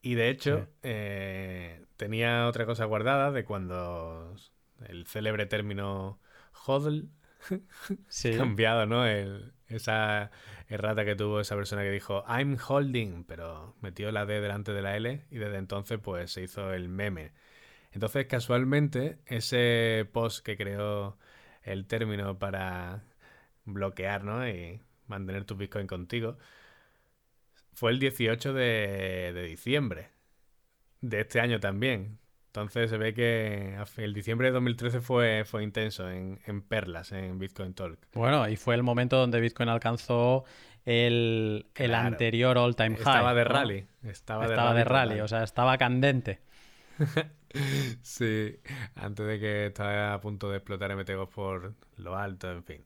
Y 0.03 0.14
de 0.14 0.30
hecho, 0.30 0.68
eh, 0.84 1.84
tenía 1.95 2.47
otra 2.47 2.68
cosa 2.68 2.86
guardada 2.86 3.32
de 3.32 3.43
cuando 3.43 4.36
el 4.88 5.08
célebre 5.08 5.47
término 5.47 6.20
hodl, 6.68 7.10
Sí. 8.08 8.32
cambiado, 8.38 8.86
¿no? 8.86 9.06
El- 9.06 9.54
esa 9.68 10.32
errata 10.70 11.04
que 11.06 11.16
tuvo 11.16 11.41
esa 11.41 11.56
persona 11.56 11.84
que 11.84 11.91
dijo 11.91 12.24
I'm 12.28 12.58
holding, 12.66 13.26
pero 13.26 13.76
metió 13.82 14.12
la 14.12 14.26
D 14.26 14.39
delante 14.39 14.72
de 14.74 14.82
la 14.82 14.95
L 14.95 15.26
y 15.30 15.38
desde 15.38 15.58
entonces 15.58 16.00
pues 16.00 16.32
se 16.32 16.43
hizo 16.43 16.74
el 16.74 16.88
meme. 16.89 17.34
Entonces 17.93 18.28
casualmente 18.28 19.20
ese 19.28 20.08
post 20.14 20.45
que 20.45 20.58
creó 20.58 21.18
el 21.64 21.88
término 21.88 22.39
para 22.39 23.04
bloquear, 23.66 24.24
¿no? 24.24 24.48
Y 24.48 24.82
mantener 25.08 25.45
tu 25.45 25.56
Bitcoin 25.56 25.88
contigo 25.88 26.38
fue 27.74 27.91
el 27.91 28.00
18 28.00 28.54
de, 28.54 29.32
de 29.34 29.43
diciembre 29.43 30.10
de 31.02 31.22
este 31.22 31.39
año 31.41 31.60
también. 31.60 32.20
Entonces 32.60 32.89
se 32.89 32.97
ve 32.97 33.14
que 33.14 33.78
el 33.97 34.14
diciembre 34.14 34.47
de 34.47 34.53
2013 34.53 34.99
fue, 35.01 35.43
fue 35.45 35.64
intenso 35.64 36.10
en, 36.10 36.39
en 36.45 36.62
perlas, 36.62 37.12
en 37.12 37.38
Bitcoin 37.38 37.74
Talk. 37.74 37.99
Bueno, 38.14 38.49
y 38.49 38.55
fue 38.55 38.74
el 38.76 38.82
momento 38.84 39.18
donde 39.18 39.39
Bitcoin 39.39 39.70
alcanzó 39.70 40.43
el, 40.86 41.68
el 41.76 41.88
Claro. 41.89 42.08
anterior 42.08 42.58
all 42.58 42.76
time 42.76 42.95
high. 42.95 42.99
Estaba 42.99 43.34
de 43.36 43.43
¿no? 43.43 43.49
rally. 43.49 43.88
Estaba, 44.03 44.45
Estaba 44.45 44.74
de 44.74 44.84
rally, 44.84 45.10
total. 45.12 45.26
o 45.26 45.28
sea, 45.28 45.43
estaba 45.43 45.78
candente. 45.78 46.41
Sí, 48.01 48.60
antes 48.95 49.26
de 49.26 49.39
que 49.39 49.66
estaba 49.68 50.14
a 50.14 50.20
punto 50.22 50.49
de 50.51 50.58
explotar 50.58 50.95
MTGOs 50.95 51.30
por 51.30 51.74
lo 51.95 52.16
alto, 52.16 52.51
en 52.51 52.64
fin. 52.64 52.86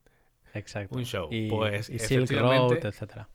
Exacto. 0.54 0.96
Un 0.96 1.04
show. 1.04 1.28
Y, 1.32 1.50
Pues, 1.50 1.90
y 1.90 1.98
Silk 2.00 2.32
Road, 2.32 2.78
etcétera. 2.86 3.28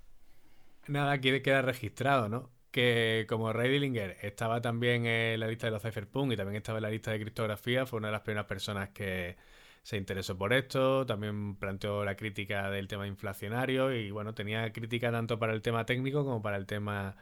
Nada, 0.87 1.13
aquí 1.13 1.41
queda 1.43 1.63
registrado, 1.63 2.29
¿no? 2.29 2.49
Que 2.77 3.25
como 3.27 3.55
Ray 3.55 3.71
Dillinger 3.71 4.19
estaba 4.21 4.61
también 4.61 5.07
en 5.07 5.41
la 5.41 5.47
lista 5.49 5.67
de 5.67 5.71
los 5.71 5.83
cypherpunk 5.83 6.33
y 6.33 6.37
también 6.37 6.57
estaba 6.57 6.77
en 6.77 6.83
la 6.83 6.91
lista 6.91 7.11
de 7.11 7.21
criptografía, 7.21 7.87
fue 7.87 7.97
una 7.99 8.09
de 8.09 8.13
las 8.13 8.21
primeras 8.21 8.45
personas 8.45 8.91
que 8.91 9.37
se 9.83 9.97
interesó 9.97 10.37
por 10.37 10.53
esto, 10.53 11.07
también 11.07 11.57
planteó 11.57 12.05
la 12.05 12.17
crítica 12.17 12.71
del 12.71 12.87
tema 12.87 13.07
inflacionario 13.07 13.95
y 13.95 14.11
bueno, 14.11 14.35
tenía 14.35 14.71
crítica 14.75 15.11
tanto 15.11 15.39
para 15.39 15.55
el 15.55 15.63
tema 15.63 15.87
técnico 15.87 16.23
como 16.23 16.43
para 16.43 16.59
el 16.59 16.67
tema 16.67 17.17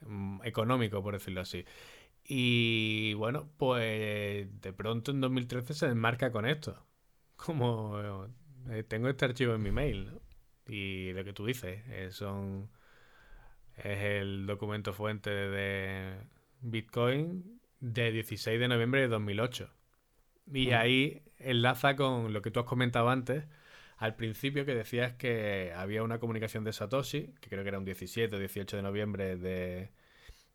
mm, 0.00 0.40
económico, 0.44 1.00
por 1.02 1.14
decirlo 1.14 1.42
así. 1.42 1.64
Y 2.24 3.14
bueno, 3.14 3.48
pues 3.56 4.48
de 4.60 4.72
pronto 4.72 5.12
en 5.12 5.20
2013 5.20 5.74
se 5.74 5.86
desmarca 5.88 6.32
con 6.32 6.46
esto. 6.46 6.84
Como 7.36 8.26
eh, 8.70 8.84
tengo 8.84 9.08
este 9.08 9.26
archivo 9.26 9.54
en 9.54 9.62
mi 9.62 9.70
mail. 9.70 10.10
Y 10.66 11.12
lo 11.12 11.24
que 11.24 11.32
tú 11.32 11.46
dices, 11.46 11.82
eh, 11.88 12.10
son 12.12 12.70
es 13.84 13.98
el 14.22 14.46
documento 14.46 14.92
fuente 14.92 15.30
de 15.30 16.14
Bitcoin 16.60 17.60
de 17.80 18.10
16 18.12 18.58
de 18.58 18.68
noviembre 18.68 19.00
de 19.02 19.08
2008. 19.08 19.70
Y 20.52 20.70
ahí 20.70 21.22
enlaza 21.38 21.94
con 21.96 22.32
lo 22.32 22.42
que 22.42 22.50
tú 22.50 22.60
has 22.60 22.66
comentado 22.66 23.10
antes, 23.10 23.44
al 23.98 24.14
principio 24.16 24.64
que 24.64 24.74
decías 24.74 25.12
que 25.14 25.72
había 25.76 26.02
una 26.02 26.18
comunicación 26.18 26.64
de 26.64 26.72
Satoshi, 26.72 27.34
que 27.40 27.48
creo 27.50 27.62
que 27.62 27.68
era 27.68 27.78
un 27.78 27.84
17 27.84 28.34
o 28.34 28.38
18 28.38 28.76
de 28.76 28.82
noviembre 28.82 29.36
de, 29.36 29.90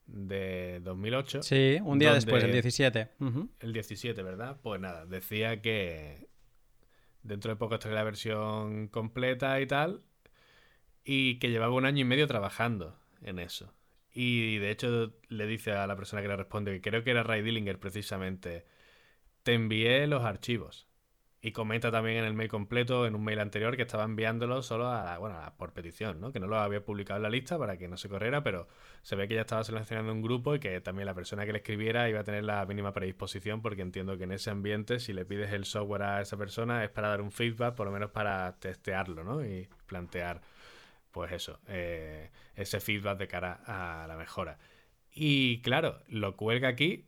de 0.07 0.79
2008. 0.81 1.43
Sí, 1.43 1.77
un 1.83 1.99
día 1.99 2.13
después, 2.13 2.43
el 2.43 2.49
donde- 2.51 2.61
17. 2.61 3.09
Ujú. 3.19 3.49
El 3.59 3.73
17, 3.73 4.23
¿verdad? 4.23 4.57
Pues 4.63 4.79
nada, 4.81 5.05
decía 5.05 5.61
que 5.61 6.27
dentro 7.21 7.51
de 7.51 7.55
poco 7.55 7.75
estaría 7.75 7.95
la 7.95 8.03
versión 8.03 8.87
completa 8.87 9.59
y 9.61 9.67
tal, 9.67 10.01
y 11.05 11.37
que 11.39 11.49
llevaba 11.51 11.73
un 11.75 11.85
año 11.85 12.01
y 12.01 12.05
medio 12.05 12.27
trabajando 12.27 12.97
en 13.23 13.39
eso. 13.39 13.73
Y 14.13 14.57
de 14.59 14.71
hecho 14.71 15.13
le 15.29 15.47
dice 15.47 15.71
a 15.71 15.87
la 15.87 15.95
persona 15.95 16.21
que 16.21 16.27
le 16.27 16.35
responde, 16.35 16.71
que 16.73 16.89
creo 16.89 17.03
que 17.03 17.11
era 17.11 17.23
Ray 17.23 17.41
Dillinger 17.41 17.79
precisamente, 17.79 18.65
te 19.43 19.53
envié 19.53 20.05
los 20.07 20.23
archivos. 20.23 20.87
Y 21.45 21.51
comenta 21.51 21.91
también 21.91 22.19
en 22.19 22.23
el 22.23 22.33
mail 22.33 22.47
completo, 22.47 23.05
en 23.05 23.15
un 23.15 23.23
mail 23.25 23.39
anterior, 23.39 23.75
que 23.75 23.81
estaba 23.81 24.05
enviándolo 24.05 24.61
solo 24.61 24.87
a, 24.87 25.17
bueno, 25.17 25.37
por 25.57 25.73
petición, 25.73 26.21
¿no? 26.21 26.31
Que 26.31 26.39
no 26.39 26.47
lo 26.47 26.57
había 26.57 26.85
publicado 26.85 27.17
en 27.17 27.23
la 27.23 27.29
lista 27.29 27.57
para 27.57 27.77
que 27.77 27.89
no 27.89 27.97
se 27.97 28.07
corriera, 28.07 28.43
pero 28.43 28.69
se 29.01 29.17
ve 29.17 29.27
que 29.27 29.35
ya 29.35 29.41
estaba 29.41 29.61
seleccionando 29.65 30.13
un 30.13 30.21
grupo 30.21 30.55
y 30.55 30.59
que 30.59 30.79
también 30.79 31.05
la 31.05 31.13
persona 31.13 31.45
que 31.45 31.51
le 31.51 31.57
escribiera 31.57 32.07
iba 32.07 32.21
a 32.21 32.23
tener 32.23 32.45
la 32.45 32.65
mínima 32.65 32.93
predisposición, 32.93 33.61
porque 33.61 33.81
entiendo 33.81 34.17
que 34.17 34.23
en 34.23 34.31
ese 34.31 34.51
ambiente, 34.51 35.01
si 35.01 35.11
le 35.11 35.25
pides 35.25 35.51
el 35.51 35.65
software 35.65 36.03
a 36.03 36.21
esa 36.21 36.37
persona, 36.37 36.81
es 36.85 36.89
para 36.91 37.09
dar 37.09 37.19
un 37.19 37.33
feedback, 37.33 37.75
por 37.75 37.87
lo 37.87 37.91
menos 37.91 38.11
para 38.11 38.57
testearlo, 38.59 39.25
¿no? 39.25 39.45
Y 39.45 39.67
plantear, 39.85 40.39
pues 41.13 41.33
eso, 41.33 41.61
eh, 41.69 42.31
ese 42.55 42.81
feedback 42.81 43.19
de 43.19 43.29
cara 43.29 43.61
a 43.67 44.07
la 44.07 44.17
mejora. 44.17 44.59
Y 45.11 45.61
claro, 45.63 46.01
lo 46.09 46.37
cuelga 46.37 46.69
aquí 46.69 47.07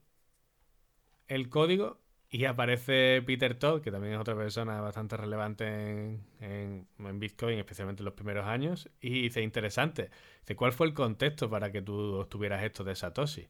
el 1.27 1.49
código 1.49 1.99
y 2.29 2.45
aparece 2.45 3.21
Peter 3.25 3.57
Todd, 3.57 3.81
que 3.81 3.91
también 3.91 4.13
es 4.15 4.19
otra 4.19 4.35
persona 4.35 4.81
bastante 4.81 5.15
relevante 5.17 5.65
en, 5.67 6.25
en- 6.41 7.19
Bitcoin, 7.19 7.57
especialmente 7.59 8.01
en 8.01 8.05
los 8.05 8.13
primeros 8.13 8.45
años, 8.45 8.89
y 8.99 9.21
dice, 9.23 9.41
interesante, 9.41 10.09
dice, 10.41 10.55
¿cuál 10.55 10.73
fue 10.73 10.87
el 10.87 10.93
contexto 10.93 11.49
para 11.49 11.71
que 11.71 11.81
tú 11.81 12.15
obtuvieras 12.15 12.63
esto 12.63 12.83
de 12.83 12.95
Satoshi? 12.95 13.47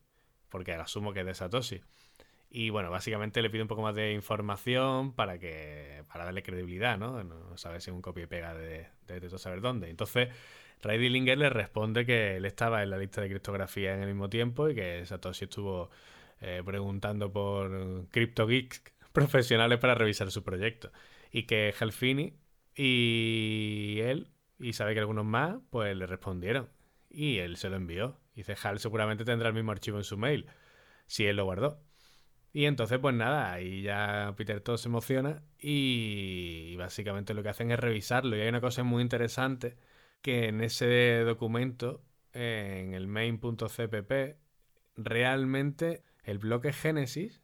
Porque 0.50 0.74
asumo 0.74 1.14
que 1.14 1.22
es 1.22 1.26
de 1.26 1.34
Satoshi. 1.34 1.82
Y 2.50 2.70
bueno, 2.70 2.90
básicamente 2.90 3.42
le 3.42 3.50
pide 3.50 3.64
un 3.64 3.68
poco 3.68 3.82
más 3.82 3.96
de 3.96 4.14
información 4.14 5.14
para 5.14 5.38
que 5.40 6.04
para 6.08 6.26
darle 6.26 6.44
credibilidad, 6.44 6.98
¿no? 6.98 7.24
No 7.24 7.58
saber 7.58 7.82
si 7.82 7.90
es 7.90 7.96
un 7.96 8.02
copia 8.02 8.24
y 8.24 8.28
pega 8.28 8.54
de, 8.54 8.88
de, 9.08 9.38
saber 9.38 9.62
dónde. 9.62 9.90
Entonces, 9.90 10.30
Ray 10.82 10.98
Dillinger 10.98 11.38
le 11.38 11.50
responde 11.50 12.06
que 12.06 12.38
él 12.38 12.46
estaba 12.46 12.84
en 12.84 12.92
la 12.92 12.98
lista 12.98 13.22
de 13.22 13.30
criptografía 13.30 13.94
en 13.94 14.02
el 14.02 14.08
mismo 14.08 14.30
tiempo 14.30 14.70
y 14.70 14.76
que 14.76 15.06
Satoshi 15.06 15.46
estuvo 15.46 15.90
eh, 16.42 16.62
preguntando 16.66 17.32
por 17.32 18.08
crypto 18.10 18.48
geeks 18.48 18.84
profesionales 19.12 19.80
para 19.80 19.96
revisar 19.96 20.32
su 20.32 20.44
proyecto. 20.44 20.92
Y 21.32 21.44
que 21.44 21.74
Halfini 21.78 22.38
y 22.76 24.00
él, 24.02 24.30
y 24.60 24.74
sabe 24.74 24.94
que 24.94 25.00
algunos 25.00 25.26
más, 25.26 25.58
pues 25.70 25.96
le 25.96 26.06
respondieron. 26.06 26.70
Y 27.10 27.38
él 27.40 27.58
se 27.58 27.70
lo 27.70 27.78
envió. 27.78 28.18
Y 28.34 28.42
dice, 28.42 28.56
Hal 28.62 28.80
seguramente 28.80 29.24
tendrá 29.26 29.50
el 29.50 29.56
mismo 29.56 29.72
archivo 29.72 29.98
en 29.98 30.04
su 30.04 30.18
mail, 30.18 30.48
si 31.08 31.26
él 31.26 31.38
lo 31.38 31.46
guardó. 31.46 31.80
Y 32.56 32.68
entonces, 32.68 33.00
pues 33.00 33.14
nada, 33.14 33.52
ahí 33.52 33.82
ya 33.82 34.34
Peter 34.38 34.62
todo 34.62 34.78
se 34.78 34.88
emociona 34.88 35.44
y 35.60 36.74
básicamente 36.78 37.34
lo 37.34 37.44
que 37.44 37.50
hacen 37.50 37.70
es 37.70 37.78
revisarlo. 37.78 38.38
Y 38.38 38.40
hay 38.40 38.48
una 38.48 38.62
cosa 38.62 38.82
muy 38.84 39.02
interesante 39.02 39.76
que 40.22 40.48
en 40.48 40.62
ese 40.62 41.20
documento, 41.26 42.02
en 42.32 42.94
el 42.94 43.08
main.cpp, 43.08 44.38
realmente 44.96 46.04
el 46.24 46.38
bloque 46.38 46.72
Génesis 46.72 47.42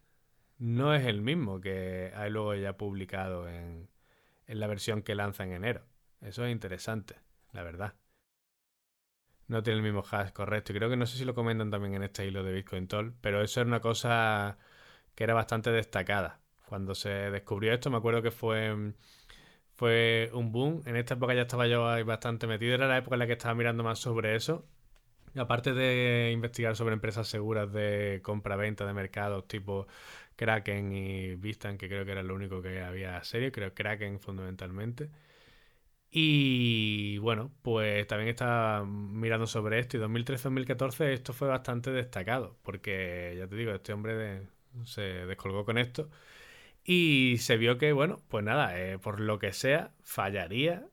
no 0.60 0.96
es 0.96 1.06
el 1.06 1.22
mismo 1.22 1.60
que 1.60 2.14
hay 2.16 2.32
luego 2.32 2.56
ya 2.56 2.78
publicado 2.78 3.50
en, 3.50 3.90
en 4.48 4.60
la 4.62 4.68
versión 4.68 5.02
que 5.02 5.14
lanza 5.14 5.44
en 5.44 5.52
enero. 5.52 5.84
Eso 6.22 6.46
es 6.46 6.54
interesante, 6.54 7.16
la 7.52 7.64
verdad. 7.64 7.96
No 9.48 9.62
tiene 9.62 9.80
el 9.80 9.84
mismo 9.84 10.06
hash 10.10 10.32
correcto. 10.32 10.72
Y 10.72 10.78
creo 10.78 10.90
que 10.90 10.96
no 10.96 11.06
sé 11.06 11.18
si 11.18 11.26
lo 11.26 11.36
comentan 11.36 11.70
también 11.70 11.96
en 11.96 12.04
este 12.04 12.26
hilo 12.26 12.46
de 12.46 12.54
Bitcoin 12.54 12.88
Toll, 12.88 13.14
pero 13.20 13.42
eso 13.42 13.60
era 13.60 13.68
una 13.68 13.82
cosa 13.82 14.58
que 15.16 15.24
era 15.24 15.34
bastante 15.34 15.72
destacada. 15.72 16.42
Cuando 16.68 16.96
se 16.96 17.10
descubrió 17.10 17.74
esto, 17.74 17.90
me 17.92 17.98
acuerdo 17.98 18.22
que 18.22 18.32
fue, 18.32 18.94
fue 19.76 20.30
un 20.34 20.52
boom. 20.52 20.84
En 20.86 20.96
esta 20.96 21.16
época 21.16 21.34
ya 21.34 21.44
estaba 21.44 21.68
yo 21.68 21.88
ahí 21.90 22.04
bastante 22.04 22.48
metido. 22.48 22.76
Era 22.76 22.88
la 22.88 22.98
época 22.98 23.16
en 23.16 23.20
la 23.20 23.28
que 23.28 23.34
estaba 23.34 23.56
mirando 23.56 23.84
más 23.84 24.00
sobre 24.00 24.36
eso. 24.36 24.66
Aparte 25.36 25.74
de 25.74 26.32
investigar 26.34 26.76
sobre 26.76 26.94
empresas 26.94 27.28
seguras 27.28 27.72
de 27.74 28.22
compra-venta 28.24 28.86
de 28.86 28.94
mercados 28.94 29.48
tipo 29.48 29.88
Kraken 30.38 30.94
y 30.94 31.36
Vistan, 31.36 31.78
que 31.78 31.90
creo 31.90 32.06
que 32.06 32.12
era 32.14 32.24
lo 32.24 32.36
único 32.36 32.62
que 32.62 32.82
había 32.82 33.24
serio, 33.24 33.52
creo 33.52 33.74
Kraken 33.74 34.20
fundamentalmente. 34.20 35.10
Y 36.14 37.18
bueno, 37.20 37.54
pues 37.62 38.06
también 38.08 38.30
estaba 38.30 38.86
mirando 38.86 39.48
sobre 39.48 39.80
esto 39.80 39.96
y 39.98 40.00
2013-2014 40.02 41.14
esto 41.14 41.32
fue 41.34 41.48
bastante 41.48 41.92
destacado, 41.92 42.58
porque 42.64 43.36
ya 43.38 43.48
te 43.48 43.56
digo, 43.56 43.72
este 43.74 43.94
hombre 43.94 44.16
de- 44.16 44.48
se 44.86 45.02
descolgó 45.02 45.66
con 45.66 45.78
esto 45.78 46.10
y 46.84 47.38
se 47.40 47.58
vio 47.58 47.78
que, 47.78 47.94
bueno, 47.94 48.20
pues 48.30 48.44
nada, 48.44 48.80
eh, 48.80 48.98
por 48.98 49.20
lo 49.20 49.40
que 49.40 49.54
sea, 49.54 49.92
fallaría 50.04 50.88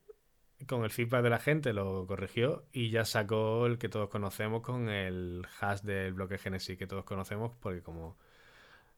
con 0.67 0.85
el 0.85 0.91
feedback 0.91 1.23
de 1.23 1.31
la 1.31 1.39
gente, 1.39 1.73
lo 1.73 2.07
corrigió 2.07 2.65
y 2.73 2.91
ya 2.91 3.05
sacó 3.05 3.67
el 3.67 3.79
que 3.79 3.89
todos 3.89 4.09
conocemos 4.09 4.63
con 4.63 4.89
el 4.89 5.47
hash 5.61 5.81
del 5.83 6.15
bloque 6.15 6.39
Genesis 6.39 6.77
que 6.77 6.87
todos 6.87 7.05
conocemos, 7.05 7.53
porque 7.61 7.81
como 7.83 8.19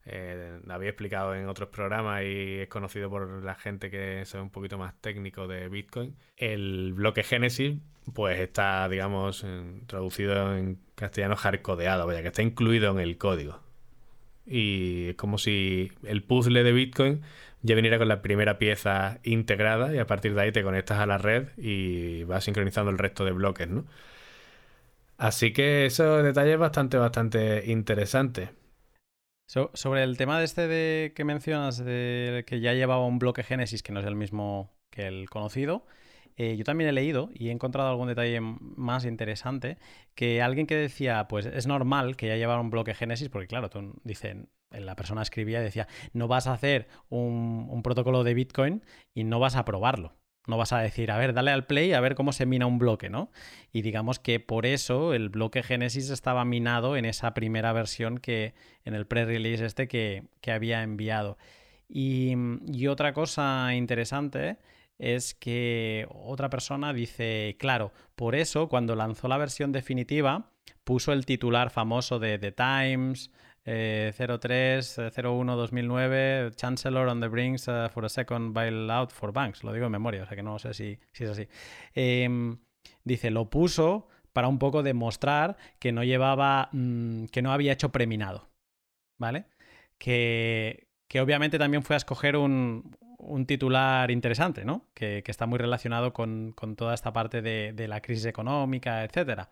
eh, 0.06 0.58
había 0.68 0.88
explicado 0.88 1.34
en 1.34 1.48
otros 1.48 1.68
programas 1.68 2.22
y 2.22 2.60
es 2.60 2.68
conocido 2.68 3.10
por 3.10 3.44
la 3.44 3.54
gente 3.54 3.90
que 3.90 4.24
sabe 4.24 4.42
un 4.42 4.50
poquito 4.50 4.78
más 4.78 4.94
técnico 5.00 5.46
de 5.46 5.68
Bitcoin, 5.68 6.16
el 6.36 6.94
bloque 6.94 7.22
Genesis 7.22 7.78
pues 8.14 8.40
está, 8.40 8.88
digamos, 8.88 9.46
traducido 9.86 10.56
en 10.56 10.78
castellano 10.94 11.36
hardcodeado, 11.36 12.06
vaya, 12.06 12.22
que 12.22 12.28
está 12.28 12.42
incluido 12.42 12.90
en 12.92 13.00
el 13.00 13.18
código. 13.18 13.60
Y 14.46 15.10
es 15.10 15.16
como 15.16 15.38
si 15.38 15.92
el 16.04 16.22
puzzle 16.22 16.64
de 16.64 16.72
Bitcoin 16.72 17.22
ya 17.62 17.74
viniera 17.74 17.98
con 17.98 18.08
la 18.08 18.22
primera 18.22 18.58
pieza 18.58 19.20
integrada 19.22 19.94
y 19.94 19.98
a 19.98 20.06
partir 20.06 20.34
de 20.34 20.42
ahí 20.42 20.52
te 20.52 20.62
conectas 20.62 20.98
a 20.98 21.06
la 21.06 21.18
red 21.18 21.48
y 21.58 22.24
vas 22.24 22.44
sincronizando 22.44 22.90
el 22.90 22.98
resto 22.98 23.24
de 23.24 23.32
bloques, 23.32 23.68
¿no? 23.68 23.84
Así 25.18 25.52
que 25.52 25.84
esos 25.86 26.24
detalles 26.24 26.58
bastante, 26.58 26.96
bastante 26.96 27.70
interesantes. 27.70 28.50
sobre 29.74 30.02
el 30.02 30.16
tema 30.16 30.38
de 30.38 30.44
este 30.44 30.66
de 30.68 31.12
que 31.14 31.24
mencionas, 31.24 31.78
de 31.84 32.44
que 32.46 32.60
ya 32.60 32.72
llevaba 32.72 33.04
un 33.06 33.18
bloque 33.18 33.42
Génesis, 33.42 33.82
que 33.82 33.92
no 33.92 34.00
es 34.00 34.06
el 34.06 34.16
mismo 34.16 34.72
que 34.90 35.06
el 35.06 35.28
conocido, 35.28 35.84
eh, 36.42 36.56
yo 36.56 36.64
también 36.64 36.88
he 36.88 36.92
leído 36.94 37.28
y 37.34 37.48
he 37.48 37.50
encontrado 37.50 37.90
algún 37.90 38.08
detalle 38.08 38.40
más 38.40 39.04
interesante, 39.04 39.76
que 40.14 40.40
alguien 40.40 40.66
que 40.66 40.74
decía, 40.74 41.28
pues 41.28 41.44
es 41.44 41.66
normal 41.66 42.16
que 42.16 42.28
ya 42.28 42.36
llevara 42.36 42.62
un 42.62 42.70
bloque 42.70 42.94
Génesis, 42.94 43.28
porque 43.28 43.46
claro, 43.46 43.68
tú, 43.68 44.00
dicen, 44.04 44.48
la 44.70 44.96
persona 44.96 45.20
escribía 45.20 45.60
y 45.60 45.64
decía, 45.64 45.86
no 46.14 46.28
vas 46.28 46.46
a 46.46 46.54
hacer 46.54 46.88
un, 47.10 47.82
protocolo 47.82 48.24
de 48.24 48.32
Bitcoin 48.32 48.82
y 49.12 49.24
no 49.24 49.38
vas 49.38 49.54
a 49.54 49.66
probarlo. 49.66 50.16
No 50.46 50.56
vas 50.56 50.72
a 50.72 50.78
decir, 50.78 51.10
a 51.10 51.18
ver, 51.18 51.34
dale 51.34 51.50
al 51.50 51.66
play 51.66 51.92
a 51.92 52.00
ver 52.00 52.14
cómo 52.14 52.32
se 52.32 52.46
mina 52.46 52.64
un 52.64 52.78
bloque, 52.78 53.10
¿no? 53.10 53.30
Y 53.70 53.82
digamos 53.82 54.18
que 54.18 54.40
por 54.40 54.64
eso 54.64 55.12
el 55.12 55.28
bloque 55.28 55.62
Genesis 55.62 56.08
estaba 56.08 56.46
minado 56.46 56.96
en 56.96 57.04
esa 57.04 57.34
primera 57.34 57.74
versión 57.74 58.16
que, 58.16 58.54
en 58.86 58.94
el 58.94 59.06
pre-release 59.06 59.66
este 59.66 59.88
que, 59.88 60.24
había 60.50 60.82
enviado. 60.82 61.36
Y, 61.86 62.86
otra 62.86 63.12
cosa 63.12 63.74
interesante 63.74 64.56
es 65.00 65.34
que 65.34 66.06
otra 66.10 66.50
persona 66.50 66.92
dice, 66.92 67.56
claro, 67.58 67.92
por 68.14 68.34
eso 68.34 68.68
cuando 68.68 68.94
lanzó 68.94 69.28
la 69.28 69.38
versión 69.38 69.72
definitiva 69.72 70.52
puso 70.84 71.12
el 71.12 71.24
titular 71.24 71.70
famoso 71.70 72.18
de 72.18 72.38
The 72.38 72.52
Times, 72.52 73.30
03 73.64 75.00
01 75.14 75.56
2009 75.56 76.50
Chancellor 76.54 77.08
on 77.08 77.20
the 77.20 77.28
Brinks 77.28 77.68
uh, 77.68 77.88
for 77.90 78.04
a 78.04 78.08
second 78.08 78.52
bailout 78.52 79.10
for 79.10 79.32
banks. 79.32 79.64
Lo 79.64 79.72
digo 79.72 79.86
en 79.86 79.92
memoria, 79.92 80.22
o 80.22 80.26
sea 80.26 80.36
que 80.36 80.42
no 80.42 80.58
sé 80.58 80.74
si, 80.74 80.98
es 81.14 81.30
así. 81.30 81.48
Em, 81.94 82.58
dice, 83.02 83.30
lo 83.30 83.48
puso 83.48 84.08
para 84.34 84.48
un 84.48 84.58
poco 84.58 84.82
demostrar 84.82 85.56
que 85.78 85.92
no 85.92 86.04
llevaba, 86.04 86.68
mm, 86.72 87.26
que 87.26 87.40
no 87.40 87.52
había 87.52 87.72
hecho 87.72 87.90
preminado, 87.90 88.50
¿vale? 89.18 89.46
Que, 89.98 90.88
que 91.08 91.20
obviamente 91.20 91.58
también 91.58 91.82
fue 91.82 91.96
a 91.96 91.98
escoger 91.98 92.36
un, 92.36 92.96
titular 93.46 94.10
interesante, 94.10 94.64
¿no? 94.64 94.86
Que, 94.94 95.22
está 95.26 95.46
muy 95.46 95.58
relacionado 95.58 96.12
con, 96.12 96.54
toda 96.76 96.94
esta 96.94 97.12
parte 97.12 97.42
de, 97.42 97.88
la 97.88 98.00
crisis 98.00 98.26
económica, 98.26 99.04
etcétera. 99.04 99.50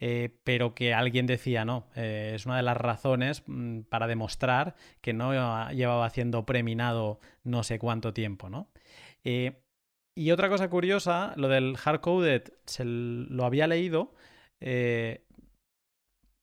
Eh, 0.00 0.30
pero 0.44 0.74
que 0.74 0.92
alguien 0.92 1.26
decía, 1.26 1.64
no, 1.64 1.86
eh, 1.94 2.32
es 2.34 2.46
una 2.46 2.56
de 2.56 2.62
las 2.62 2.76
razones 2.76 3.42
mm, 3.46 3.82
para 3.82 4.06
demostrar 4.06 4.74
que 5.00 5.12
no 5.12 5.32
llevaba 5.72 6.04
haciendo 6.04 6.44
preminado 6.44 7.20
no 7.44 7.62
sé 7.62 7.78
cuánto 7.78 8.12
tiempo, 8.12 8.50
¿no? 8.50 8.68
Eh, 9.24 9.62
y 10.16 10.30
otra 10.30 10.48
cosa 10.48 10.68
curiosa, 10.68 11.32
lo 11.36 11.48
del 11.48 11.76
hardcoded 11.76 12.52
se 12.66 12.84
lo 12.84 13.44
había 13.44 13.66
leído, 13.66 14.14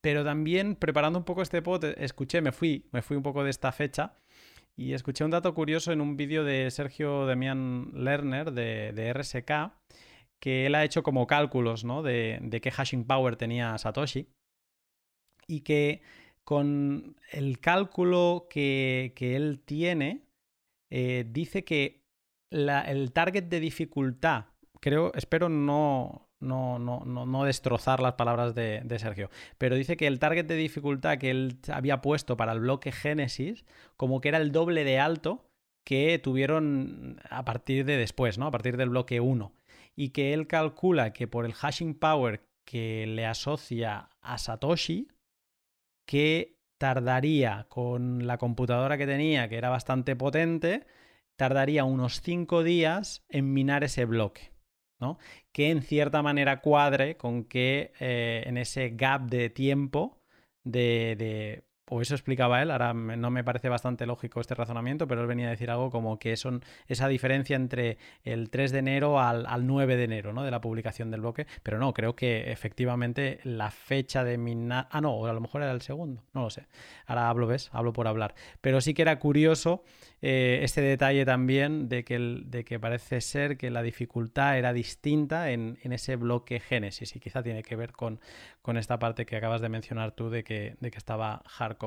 pero 0.01 0.23
también 0.23 0.75
preparando 0.75 1.19
un 1.19 1.25
poco 1.25 1.41
este 1.41 1.61
pod, 1.61 1.85
escuché, 1.97 2.41
me 2.41 2.51
fui, 2.51 2.87
me 2.91 3.01
fui 3.01 3.15
un 3.17 3.23
poco 3.23 3.43
de 3.43 3.49
esta 3.49 3.71
fecha 3.71 4.15
y 4.77 4.93
escuché 4.93 5.23
un 5.23 5.31
dato 5.31 5.53
curioso 5.53 5.91
en 5.91 6.01
un 6.01 6.17
vídeo 6.17 6.43
de 6.43 6.71
Sergio 6.71 7.25
Demian 7.25 7.91
Lerner 7.93 8.51
de, 8.51 8.91
de 8.93 9.13
RSK 9.13 9.71
que 10.41 10.65
él 10.65 10.75
ha 10.75 10.83
hecho 10.83 11.03
como 11.03 11.27
cálculos 11.27 11.85
¿no? 11.85 12.01
de, 12.01 12.59
qué 12.61 12.71
hashing 12.71 13.05
power 13.05 13.37
tenía 13.37 13.77
Satoshi 13.77 14.27
y 15.47 15.61
que 15.61 16.01
con 16.43 17.15
el 17.31 17.59
cálculo 17.59 18.47
que, 18.49 19.13
él 19.19 19.61
tiene, 19.63 20.25
eh, 20.89 21.25
dice 21.29 21.63
que 21.63 22.03
el 22.49 23.13
target 23.13 23.43
de 23.43 23.59
dificultad, 23.59 24.45
creo, 24.79 25.13
espero 25.13 25.47
no, 25.47 26.30
no, 26.41 26.79
no, 26.79 27.05
no, 27.05 27.43
destrozar 27.45 28.01
las 28.01 28.13
palabras 28.13 28.53
de, 28.53 28.81
de, 28.83 28.99
Sergio, 28.99 29.29
pero 29.57 29.75
dice 29.75 29.95
que 29.95 30.07
el 30.07 30.19
target 30.19 30.45
de 30.45 30.55
dificultad 30.55 31.17
que 31.17 31.29
él 31.29 31.59
había 31.71 32.01
puesto 32.01 32.35
para 32.35 32.51
el 32.51 32.59
bloque 32.59 32.91
Génesis, 32.91 33.65
como 33.95 34.19
que 34.21 34.29
era 34.29 34.37
el 34.39 34.51
doble 34.51 34.83
de 34.83 34.99
alto 34.99 35.45
que 35.85 36.19
tuvieron 36.19 37.21
a 37.29 37.45
partir 37.45 37.85
de 37.85 37.97
después, 37.97 38.37
¿no? 38.37 38.47
A 38.47 38.51
partir 38.51 38.77
del 38.77 38.89
bloque 38.89 39.19
1 39.19 39.53
y 39.95 40.09
que 40.09 40.33
él 40.33 40.47
calcula 40.47 41.13
que 41.13 41.27
por 41.27 41.45
el 41.45 41.53
hashing 41.53 41.95
power 41.95 42.43
que 42.65 43.05
le 43.07 43.25
asocia 43.25 44.09
a 44.21 44.37
Satoshi, 44.37 45.09
que 46.05 46.57
tardaría 46.77 47.67
con 47.69 48.25
la 48.25 48.37
computadora 48.37 48.97
que 48.97 49.05
tenía, 49.05 49.49
que 49.49 49.57
era 49.57 49.69
bastante 49.69 50.15
potente, 50.15 50.85
tardaría 51.35 51.83
unos 51.83 52.21
5 52.21 52.63
días 52.63 53.23
en 53.29 53.53
minar 53.53 53.83
ese 53.83 54.05
bloque. 54.05 54.50
Que 55.51 55.69
en 55.69 55.81
cierta 55.81 56.21
manera 56.21 56.61
cuadre 56.61 57.17
con 57.17 57.43
que 57.45 57.93
eh, 57.99 58.43
en 58.45 58.57
ese 58.57 58.89
gap 58.89 59.29
de 59.29 59.49
tiempo 59.49 60.21
de 60.63 61.63
o 61.93 62.01
eso 62.01 62.15
explicaba 62.15 62.61
él, 62.61 62.71
ahora 62.71 62.93
no 62.93 63.31
me 63.31 63.43
parece 63.43 63.67
bastante 63.67 64.05
lógico 64.05 64.39
este 64.39 64.55
razonamiento, 64.55 65.09
pero 65.09 65.19
él 65.19 65.27
venía 65.27 65.47
a 65.47 65.49
decir 65.49 65.69
algo 65.69 65.91
como 65.91 66.19
que 66.19 66.37
son 66.37 66.63
esa 66.87 67.09
diferencia 67.09 67.57
entre 67.57 67.97
el 68.23 68.49
3 68.49 68.71
de 68.71 68.79
enero 68.79 69.19
al, 69.19 69.67
9 69.67 69.97
de 69.97 70.05
enero, 70.05 70.31
¿no? 70.31 70.43
De 70.43 70.51
la 70.51 70.61
publicación 70.61 71.11
del 71.11 71.19
bloque, 71.19 71.47
pero 71.63 71.79
no, 71.79 71.93
creo 71.93 72.15
que 72.15 72.49
efectivamente 72.49 73.41
la 73.43 73.71
fecha 73.71 74.23
de 74.23 74.37
minar... 74.37 74.87
Ah, 74.89 75.01
no, 75.01 75.25
a 75.25 75.33
lo 75.33 75.41
mejor 75.41 75.63
era 75.63 75.73
el 75.73 75.81
segundo, 75.81 76.23
no 76.31 76.43
lo 76.43 76.49
sé. 76.49 76.65
Ahora 77.07 77.27
hablo, 77.27 77.45
¿ves? 77.45 77.69
Hablo 77.73 77.91
por 77.91 78.07
hablar. 78.07 78.35
Pero 78.61 78.79
sí 78.79 78.93
que 78.93 79.01
era 79.01 79.19
curioso 79.19 79.83
eh, 80.21 80.59
este 80.63 80.81
detalle 80.81 81.25
también 81.25 81.89
de 81.89 82.03
que, 82.03 82.19
de 82.19 82.63
que 82.63 82.79
parece 82.79 83.21
ser 83.21 83.57
que 83.57 83.71
la 83.71 83.81
dificultad 83.81 84.57
era 84.57 84.71
distinta 84.71 85.51
en, 85.51 85.77
ese 85.83 86.15
bloque 86.15 86.59
Génesis 86.59 87.15
y 87.15 87.19
quizá 87.19 87.41
tiene 87.41 87.63
que 87.63 87.75
ver 87.75 87.91
con, 87.91 88.19
con 88.61 88.77
esta 88.77 88.99
parte 88.99 89.25
que 89.25 89.35
acabas 89.35 89.61
de 89.61 89.69
mencionar 89.69 90.11
tú 90.11 90.29
de 90.29 90.43
que, 90.43 90.75
de 90.79 90.91
que 90.91 90.97
estaba 90.97 91.41
hard 91.57 91.77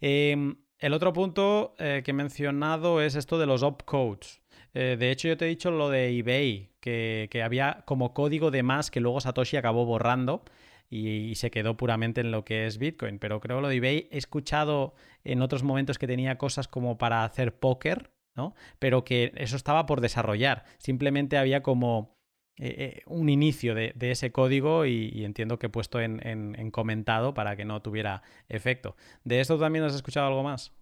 Em, 0.00 0.56
el 0.78 0.92
otro 0.92 1.12
punto 1.12 1.74
eh, 1.78 2.02
que 2.04 2.10
he 2.10 2.14
mencionado 2.14 3.00
es 3.00 3.14
esto 3.14 3.38
de 3.38 3.46
los 3.46 3.62
opcodes. 3.62 4.42
Eh, 4.74 4.96
de 4.98 5.10
hecho, 5.10 5.28
yo 5.28 5.36
te 5.36 5.46
he 5.46 5.48
dicho 5.48 5.70
lo 5.70 5.88
de 5.88 6.18
eBay, 6.18 6.70
que, 6.80 7.42
había 7.42 7.82
como 7.86 8.12
código 8.12 8.50
de 8.50 8.62
más 8.62 8.90
que 8.90 9.00
luego 9.00 9.20
Satoshi 9.20 9.56
acabó 9.56 9.86
borrando 9.86 10.44
y, 10.90 11.34
se 11.34 11.50
quedó 11.50 11.76
puramente 11.76 12.20
en 12.20 12.30
lo 12.30 12.44
que 12.44 12.66
es 12.66 12.78
Bitcoin. 12.78 13.18
Pero 13.18 13.40
creo 13.40 13.60
lo 13.60 13.68
de 13.68 13.76
eBay 13.76 14.08
he 14.10 14.18
escuchado 14.18 14.94
en 15.24 15.42
otros 15.42 15.62
momentos 15.62 15.98
que 15.98 16.06
tenía 16.06 16.38
cosas 16.38 16.68
como 16.68 16.98
para 16.98 17.24
hacer 17.24 17.58
póker, 17.58 18.12
¿no? 18.36 18.54
Pero 18.78 19.04
que 19.04 19.32
eso 19.36 19.56
estaba 19.56 19.86
por 19.86 20.00
desarrollar. 20.00 20.64
Simplemente 20.78 21.36
había 21.36 21.62
como 21.62 22.14
eh, 22.56 22.74
eh, 22.78 23.02
un 23.06 23.28
inicio 23.30 23.74
de, 23.74 23.94
ese 23.98 24.30
código 24.30 24.86
y, 24.86 25.24
entiendo 25.24 25.58
que 25.58 25.66
he 25.66 25.70
puesto 25.70 26.00
en, 26.00 26.70
comentado 26.70 27.34
para 27.34 27.56
que 27.56 27.64
no 27.64 27.82
tuviera 27.82 28.22
efecto. 28.48 28.96
¿De 29.24 29.40
esto 29.40 29.58
también 29.58 29.84
has 29.84 29.94
escuchado 29.94 30.28
algo 30.28 30.44
más? 30.44 30.72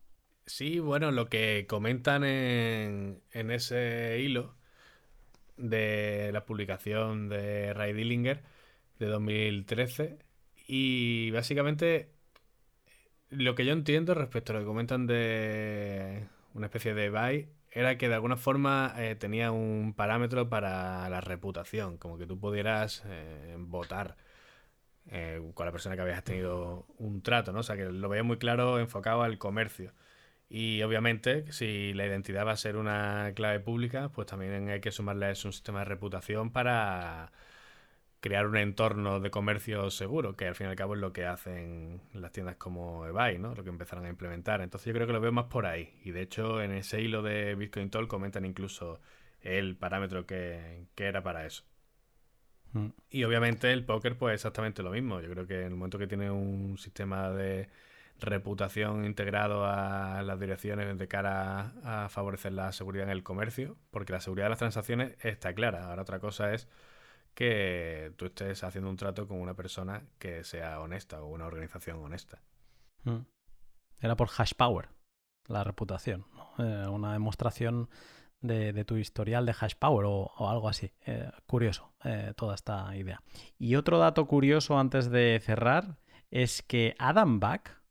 Sí, 0.44 0.80
bueno, 0.80 1.12
lo 1.12 1.28
que 1.28 1.66
comentan 1.68 2.24
en, 2.24 3.22
ese 3.32 4.18
hilo 4.20 4.54
de 5.56 6.30
la 6.32 6.44
publicación 6.44 7.28
de 7.28 7.72
Ray 7.72 7.92
Dillinger 7.94 8.42
de 9.02 9.08
2013 9.08 10.18
y 10.66 11.30
básicamente 11.32 12.12
lo 13.30 13.54
que 13.54 13.64
yo 13.64 13.72
entiendo 13.72 14.14
respecto 14.14 14.52
a 14.52 14.54
lo 14.54 14.60
que 14.60 14.66
comentan 14.66 15.06
de 15.06 16.28
una 16.54 16.66
especie 16.66 16.94
de 16.94 17.10
buy 17.10 17.48
era 17.70 17.96
que 17.98 18.08
de 18.08 18.14
alguna 18.14 18.36
forma 18.36 18.94
eh, 18.98 19.16
tenía 19.16 19.50
un 19.50 19.94
parámetro 19.94 20.48
para 20.48 21.08
la 21.08 21.20
reputación, 21.20 21.96
como 21.98 22.18
que 22.18 22.26
tú 22.26 22.38
pudieras 22.38 23.02
eh, 23.06 23.56
votar 23.58 24.16
eh, 25.10 25.40
con 25.54 25.66
la 25.66 25.72
persona 25.72 25.96
que 25.96 26.02
habías 26.02 26.22
tenido 26.24 26.86
un 26.98 27.22
trato, 27.22 27.52
¿no? 27.52 27.60
O 27.60 27.62
sea, 27.62 27.76
que 27.76 27.84
lo 27.86 28.08
veía 28.08 28.22
muy 28.22 28.38
claro 28.38 28.78
enfocado 28.78 29.22
al 29.22 29.38
comercio. 29.38 29.92
Y 30.48 30.82
obviamente, 30.82 31.50
si 31.52 31.94
la 31.94 32.06
identidad 32.06 32.46
va 32.46 32.52
a 32.52 32.56
ser 32.56 32.76
una 32.76 33.32
clave 33.34 33.60
pública, 33.60 34.10
pues 34.10 34.26
también 34.28 34.68
hay 34.68 34.80
que 34.80 34.92
sumarle 34.92 35.26
a 35.26 35.30
eso 35.30 35.48
un 35.48 35.52
sistema 35.54 35.80
de 35.80 35.86
reputación 35.86 36.52
para 36.52 37.32
crear 38.22 38.46
un 38.46 38.56
entorno 38.56 39.18
de 39.18 39.32
comercio 39.32 39.90
seguro, 39.90 40.36
que 40.36 40.46
al 40.46 40.54
fin 40.54 40.68
y 40.68 40.70
al 40.70 40.76
cabo 40.76 40.94
es 40.94 41.00
lo 41.00 41.12
que 41.12 41.26
hacen 41.26 42.00
las 42.14 42.30
tiendas 42.30 42.54
como 42.54 43.04
eBay, 43.04 43.40
¿no? 43.40 43.52
Lo 43.56 43.64
que 43.64 43.70
empezaron 43.70 44.06
a 44.06 44.08
implementar. 44.08 44.60
Entonces 44.60 44.86
yo 44.86 44.94
creo 44.94 45.08
que 45.08 45.12
lo 45.12 45.20
veo 45.20 45.32
más 45.32 45.46
por 45.46 45.66
ahí. 45.66 45.98
Y 46.04 46.12
de 46.12 46.22
hecho 46.22 46.62
en 46.62 46.70
ese 46.70 47.00
hilo 47.00 47.22
de 47.22 47.56
Bitcoin 47.56 47.90
Talk 47.90 48.06
comentan 48.06 48.44
incluso 48.44 49.00
el 49.40 49.76
parámetro 49.76 50.24
que, 50.24 50.86
era 50.96 51.24
para 51.24 51.44
eso. 51.46 51.64
Mm. 52.74 52.90
Y 53.10 53.24
obviamente 53.24 53.72
el 53.72 53.84
póker 53.84 54.16
pues 54.16 54.34
exactamente 54.34 54.84
lo 54.84 54.92
mismo. 54.92 55.20
Yo 55.20 55.28
creo 55.28 55.48
que 55.48 55.62
en 55.62 55.72
el 55.72 55.74
momento 55.74 55.98
que 55.98 56.06
tiene 56.06 56.30
un 56.30 56.78
sistema 56.78 57.28
de 57.30 57.68
reputación 58.20 59.04
integrado 59.04 59.66
a 59.66 60.22
las 60.22 60.38
direcciones 60.38 60.96
de 60.96 61.08
cara 61.08 61.72
a 61.82 62.08
favorecer 62.08 62.52
la 62.52 62.70
seguridad 62.70 63.06
en 63.06 63.10
el 63.10 63.24
comercio, 63.24 63.76
porque 63.90 64.12
la 64.12 64.20
seguridad 64.20 64.46
de 64.46 64.50
las 64.50 64.60
transacciones 64.60 65.16
está 65.24 65.52
clara. 65.54 65.88
Ahora 65.88 66.02
otra 66.02 66.20
cosa 66.20 66.54
es 66.54 66.68
que 67.34 68.12
tú 68.16 68.26
estés 68.26 68.62
haciendo 68.64 68.90
un 68.90 68.96
trato 68.96 69.26
con 69.26 69.40
una 69.40 69.54
persona 69.54 70.04
que 70.18 70.44
sea 70.44 70.80
honesta 70.80 71.22
o 71.22 71.28
una 71.28 71.46
organización 71.46 72.02
honesta. 72.02 72.42
Mm. 73.04 73.20
Era 74.00 74.16
por 74.16 74.28
hash 74.36 74.52
power, 74.54 74.88
la 75.46 75.64
reputación, 75.64 76.26
eh, 76.58 76.86
una 76.88 77.12
demostración 77.12 77.88
de, 78.40 78.84
tu 78.84 78.96
historial 78.96 79.46
de 79.46 79.54
hash 79.58 79.74
power 79.78 80.04
o, 80.06 80.48
algo 80.48 80.68
así. 80.68 80.92
Eh, 81.06 81.30
curioso 81.46 81.92
eh, 82.04 82.32
toda 82.36 82.54
esta 82.54 82.94
idea. 82.96 83.22
Y 83.58 83.76
otro 83.76 83.98
dato 83.98 84.26
curioso 84.26 84.78
antes 84.78 85.10
de 85.10 85.40
cerrar 85.42 85.98
es 86.30 86.62
que 86.62 86.94
Adam 86.98 87.40
Back, 87.40 87.81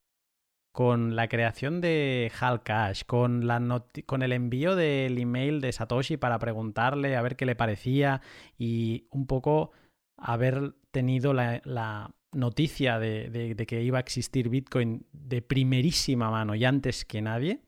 con 0.71 1.15
la 1.15 1.27
creación 1.27 1.81
de 1.81 2.31
Hal 2.39 2.63
Cash, 2.63 3.03
con, 3.05 3.43
el 3.43 4.31
envío 4.31 4.75
del 4.75 5.17
email 5.17 5.59
de 5.59 5.71
Satoshi 5.71 6.17
para 6.17 6.39
preguntarle 6.39 7.15
a 7.15 7.21
ver 7.21 7.35
qué 7.35 7.45
le 7.45 7.55
parecía 7.55 8.21
y 8.57 9.07
un 9.11 9.27
poco 9.27 9.71
haber 10.17 10.73
tenido 10.91 11.33
la, 11.33 12.11
noticia 12.33 12.97
de, 12.97 13.65
que 13.67 13.83
iba 13.83 13.97
a 13.97 14.01
existir 14.01 14.47
Bitcoin 14.47 15.05
de 15.11 15.41
primerísima 15.41 16.31
mano 16.31 16.55
y 16.55 16.63
antes 16.63 17.03
que 17.03 17.21
nadie, 17.21 17.61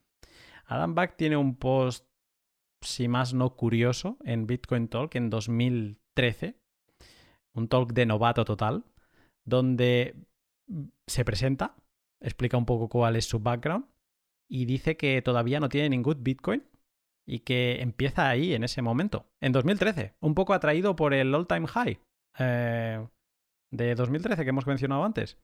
Adam 0.66 0.96
Back 0.96 1.18
tiene 1.18 1.36
un 1.36 1.58
post, 1.58 2.08
si 2.82 3.10
más 3.10 3.34
no 3.34 3.58
curioso, 3.58 4.18
en 4.24 4.48
Bitcoin 4.48 4.88
Talk 4.88 5.16
en 5.16 5.30
2013, 5.30 6.56
un 7.56 7.68
talk 7.68 7.92
de 7.92 8.06
novato 8.06 8.46
total, 8.46 8.86
donde 9.44 10.16
se 11.06 11.26
presenta 11.26 11.76
explica 12.24 12.58
un 12.58 12.66
poco 12.66 12.90
cuál 12.90 13.16
es 13.16 13.26
su 13.26 13.40
background 13.40 13.86
y 14.50 14.66
dice 14.66 14.98
que 14.98 15.22
todavía 15.22 15.60
no 15.60 15.70
tiene 15.70 15.90
ningún 15.90 16.24
Bitcoin 16.24 16.64
y 17.28 17.40
que 17.40 17.82
empieza 17.82 18.30
ahí 18.30 18.54
en 18.54 18.64
ese 18.64 18.82
momento, 18.82 19.28
en 19.42 19.52
2013, 19.52 20.16
un 20.20 20.36
poco 20.36 20.54
atraído 20.54 20.96
por 20.96 21.14
el 21.14 21.34
all 21.34 21.48
time 21.48 21.68
high 21.68 22.00
eh, 22.40 23.06
de 23.72 23.96
2013 23.96 24.44
que 24.44 24.50
hemos 24.50 24.68
mencionado 24.68 25.04
antes. 25.04 25.38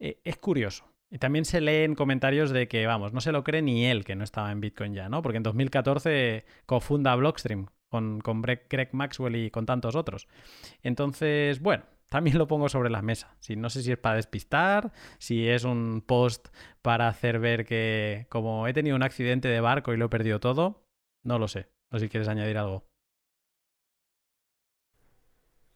Eh, 0.00 0.20
es 0.24 0.36
curioso. 0.38 0.88
Y 1.10 1.18
también 1.18 1.44
se 1.44 1.60
leen 1.60 1.94
comentarios 1.94 2.50
de 2.50 2.68
que, 2.68 2.86
vamos, 2.86 3.12
no 3.12 3.20
se 3.20 3.32
lo 3.32 3.44
cree 3.44 3.60
ni 3.60 3.84
él 3.84 4.04
que 4.04 4.16
no 4.16 4.24
estaba 4.24 4.50
en 4.50 4.60
Bitcoin 4.60 4.94
ya, 4.94 5.10
¿no? 5.10 5.20
Porque 5.20 5.36
en 5.36 5.42
2014 5.42 6.46
cofunda 6.64 7.14
Blockstream 7.14 7.66
con, 7.90 8.20
con 8.22 8.40
Greg 8.40 8.88
Maxwell 8.92 9.36
y 9.36 9.50
con 9.50 9.66
tantos 9.66 9.94
otros. 9.94 10.26
Entonces, 10.82 11.60
bueno, 11.60 11.84
también 12.12 12.36
lo 12.36 12.46
pongo 12.46 12.68
sobre 12.68 12.90
la 12.90 13.00
mesa. 13.00 13.34
Si, 13.40 13.56
no 13.56 13.70
sé 13.70 13.82
si 13.82 13.90
es 13.90 13.96
para 13.98 14.16
despistar, 14.16 14.92
si 15.18 15.48
es 15.48 15.64
un 15.64 16.02
post 16.06 16.48
para 16.82 17.08
hacer 17.08 17.38
ver 17.38 17.64
que 17.64 18.26
como 18.28 18.68
he 18.68 18.74
tenido 18.74 18.96
un 18.96 19.02
accidente 19.02 19.48
de 19.48 19.60
barco 19.62 19.94
y 19.94 19.96
lo 19.96 20.04
he 20.06 20.08
perdido 20.10 20.38
todo, 20.38 20.84
no 21.22 21.38
lo 21.38 21.48
sé. 21.48 21.70
No 21.90 21.98
si 21.98 22.10
quieres 22.10 22.28
añadir 22.28 22.58
algo. 22.58 22.84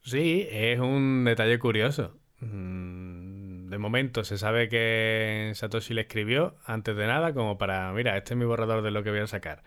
Sí, 0.02 0.46
es 0.50 0.78
un 0.78 1.24
detalle 1.24 1.58
curioso. 1.58 2.20
Mm, 2.40 3.68
de 3.70 3.78
momento 3.78 4.22
se 4.22 4.36
sabe 4.36 4.68
que 4.68 5.52
Satoshi 5.54 5.94
le 5.94 6.02
escribió 6.02 6.56
antes 6.66 6.96
de 6.96 7.06
nada 7.06 7.32
como 7.32 7.56
para, 7.56 7.90
mira, 7.94 8.14
este 8.18 8.34
es 8.34 8.38
mi 8.38 8.44
borrador 8.44 8.82
de 8.82 8.90
lo 8.90 9.02
que 9.02 9.10
voy 9.10 9.20
a 9.20 9.26
sacar. 9.26 9.62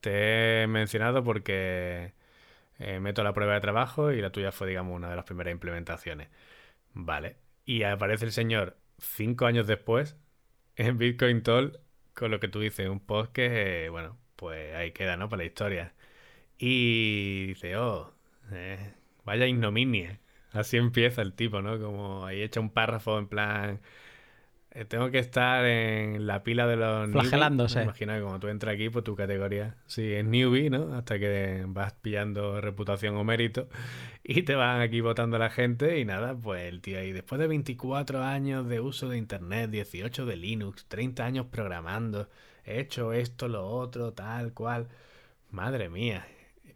Te 0.00 0.62
he 0.62 0.66
mencionado 0.66 1.22
porque 1.22 2.14
eh, 2.80 3.00
meto 3.00 3.22
la 3.22 3.32
prueba 3.34 3.54
de 3.54 3.60
trabajo 3.60 4.12
y 4.12 4.20
la 4.20 4.30
tuya 4.32 4.52
fue, 4.52 4.68
digamos, 4.68 4.96
una 4.96 5.10
de 5.10 5.16
las 5.16 5.24
primeras 5.24 5.52
implementaciones. 5.52 6.28
Vale. 6.94 7.36
Y 7.64 7.84
aparece 7.84 8.24
el 8.26 8.32
señor 8.32 8.78
cinco 8.98 9.46
años 9.46 9.66
después 9.66 10.16
en 10.76 10.98
Bitcoin 10.98 11.42
Toll 11.42 11.80
con 12.14 12.30
lo 12.30 12.40
que 12.40 12.48
tú 12.48 12.60
dices, 12.60 12.88
un 12.88 13.00
post 13.00 13.32
que, 13.32 13.88
bueno, 13.90 14.18
pues 14.36 14.74
ahí 14.74 14.92
queda, 14.92 15.16
¿no? 15.16 15.28
Para 15.28 15.42
la 15.42 15.46
historia. 15.46 15.94
Y 16.58 17.46
dice, 17.48 17.76
oh, 17.76 18.12
eh, 18.52 18.94
vaya 19.24 19.46
ignominia. 19.46 20.20
Así 20.52 20.76
empieza 20.76 21.22
el 21.22 21.34
tipo, 21.34 21.62
¿no? 21.62 21.80
Como 21.80 22.26
ahí 22.26 22.42
echa 22.42 22.60
un 22.60 22.70
párrafo 22.70 23.18
en 23.18 23.28
plan, 23.28 23.80
tengo 24.88 25.10
que 25.10 25.18
estar 25.18 25.64
en 25.64 26.26
la 26.26 26.44
pila 26.44 26.66
de 26.66 26.76
los 26.76 27.10
Flagelándose. 27.10 27.82
Imagina 27.82 28.16
que 28.16 28.22
como 28.22 28.38
tú 28.38 28.48
entras 28.48 28.74
aquí, 28.74 28.88
pues 28.88 29.04
tu 29.04 29.16
categoría 29.16 29.74
sí 29.86 30.12
es 30.12 30.24
newbie, 30.24 30.70
¿no? 30.70 30.94
Hasta 30.94 31.18
que 31.18 31.64
vas 31.66 31.92
pillando 31.94 32.60
reputación 32.60 33.16
o 33.16 33.24
mérito 33.24 33.68
y 34.22 34.42
te 34.42 34.54
van 34.54 34.80
aquí 34.80 35.00
votando 35.00 35.38
la 35.38 35.50
gente 35.50 35.98
y 35.98 36.04
nada, 36.04 36.36
pues 36.36 36.68
el 36.68 36.80
tío 36.80 36.98
ahí, 36.98 37.10
después 37.10 37.40
de 37.40 37.48
24 37.48 38.22
años 38.22 38.68
de 38.68 38.80
uso 38.80 39.08
de 39.08 39.18
Internet, 39.18 39.70
18 39.70 40.24
de 40.24 40.36
Linux, 40.36 40.86
30 40.86 41.24
años 41.24 41.46
programando, 41.46 42.28
he 42.64 42.78
hecho 42.78 43.12
esto, 43.12 43.48
lo 43.48 43.66
otro, 43.66 44.12
tal 44.12 44.52
cual. 44.52 44.88
Madre 45.50 45.90
mía, 45.90 46.28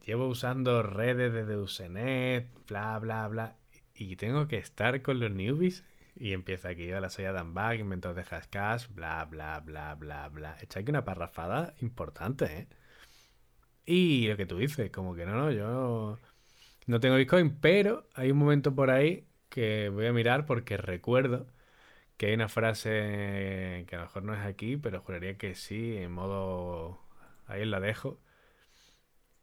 llevo 0.05 0.27
usando 0.27 0.83
redes 0.83 1.33
desde 1.33 1.57
Usenet, 1.57 2.49
bla, 2.67 2.99
bla, 2.99 3.29
bla. 3.29 3.57
Y 3.95 4.17
tengo 4.17 4.49
que 4.49 4.59
estar 4.59 5.01
con 5.03 5.21
los 5.21 5.31
newbies 5.31 5.85
y 6.17 6.33
empieza 6.33 6.69
aquí, 6.71 6.87
la 6.89 7.11
soy 7.11 7.25
Adam 7.27 7.55
Back, 7.55 7.79
inventor 7.81 8.15
de 8.15 8.25
Hashcash, 8.25 8.89
bla, 8.95 9.25
bla, 9.25 9.61
bla, 9.61 9.95
bla, 9.95 10.29
bla. 10.29 10.57
Echa 10.61 10.81
aquí 10.81 10.91
una 10.91 11.05
parrafada 11.05 11.75
importante, 11.81 12.45
¿eh? 12.47 12.69
Y 13.87 14.29
lo 14.29 14.37
que 14.37 14.47
tú 14.47 14.59
dices, 14.59 14.91
como 14.91 15.15
que 15.15 15.27
no, 15.27 15.35
no, 15.35 15.51
yo 15.53 16.19
no 16.87 17.01
tengo 17.01 17.17
Bitcoin, 17.17 17.59
pero 17.61 18.09
hay 18.15 18.31
un 18.31 18.39
momento 18.39 18.75
por 18.75 18.91
ahí 18.91 19.27
que 19.49 19.89
voy 19.91 20.07
a 20.07 20.13
mirar 20.13 20.47
porque 20.47 20.77
recuerdo 20.77 21.47
que 22.17 22.27
hay 22.27 22.35
una 22.35 22.49
frase 22.49 23.85
que 23.89 23.97
a 23.97 23.99
lo 23.99 24.05
mejor 24.07 24.23
no 24.25 24.35
es 24.35 24.41
aquí, 24.47 24.77
pero 24.77 25.01
juraría 25.01 25.37
que 25.39 25.55
sí, 25.55 25.97
en 25.97 26.13
modo... 26.13 27.01
Ahí 27.47 27.65
la 27.67 27.81
dejo 27.81 28.21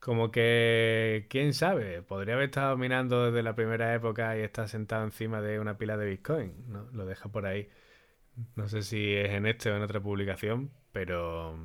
como 0.01 0.31
que, 0.31 1.27
quién 1.29 1.53
sabe, 1.53 2.01
podría 2.01 2.33
haber 2.33 2.45
estado 2.45 2.75
minando 2.75 3.25
desde 3.27 3.43
la 3.43 3.55
primera 3.55 3.93
época 3.93 4.35
y 4.37 4.41
está 4.41 4.67
sentado 4.67 5.03
encima 5.05 5.41
de 5.41 5.59
una 5.59 5.77
pila 5.77 5.95
de 5.95 6.07
Bitcoin, 6.07 6.53
¿no? 6.67 6.89
Lo 6.91 7.05
deja 7.05 7.29
por 7.29 7.45
ahí. 7.45 7.69
No 8.55 8.67
sé 8.67 8.81
si 8.83 9.13
es 9.13 9.29
en 9.31 9.45
este 9.45 9.71
o 9.71 9.75
en 9.77 9.83
otra 9.83 10.01
publicación, 10.01 10.71
pero 10.91 11.55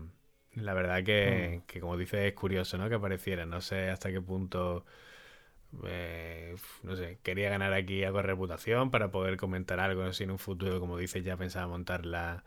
la 0.54 0.74
verdad 0.74 1.02
que, 1.02 1.62
mm. 1.62 1.66
que 1.66 1.80
como 1.80 1.96
dice, 1.96 2.28
es 2.28 2.34
curioso, 2.34 2.76
¿no? 2.78 2.90
Que 2.90 2.96
apareciera. 2.96 3.46
No 3.46 3.62
sé 3.62 3.88
hasta 3.90 4.10
qué 4.12 4.20
punto, 4.20 4.84
eh, 5.86 6.56
no 6.82 6.96
sé, 6.96 7.18
quería 7.22 7.50
ganar 7.50 7.72
aquí 7.72 8.04
algo 8.04 8.18
de 8.18 8.24
reputación 8.24 8.90
para 8.90 9.10
poder 9.10 9.38
comentar 9.38 9.80
algo 9.80 10.12
si 10.12 10.24
en 10.24 10.30
un 10.32 10.38
futuro, 10.38 10.78
como 10.80 10.98
dice, 10.98 11.22
ya 11.22 11.38
pensaba 11.38 11.68
montar 11.68 12.04
la 12.06 12.44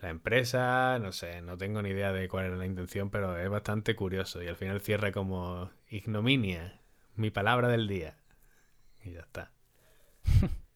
la 0.00 0.10
empresa, 0.10 0.98
no 0.98 1.12
sé, 1.12 1.40
no 1.42 1.56
tengo 1.56 1.82
ni 1.82 1.90
idea 1.90 2.12
de 2.12 2.28
cuál 2.28 2.46
era 2.46 2.56
la 2.56 2.66
intención, 2.66 3.10
pero 3.10 3.38
es 3.38 3.48
bastante 3.48 3.96
curioso. 3.96 4.42
Y 4.42 4.48
al 4.48 4.56
final 4.56 4.80
cierra 4.80 5.12
como 5.12 5.70
ignominia, 5.88 6.80
mi 7.14 7.30
palabra 7.30 7.68
del 7.68 7.88
día. 7.88 8.18
Y 9.02 9.12
ya 9.12 9.20
está. 9.20 9.52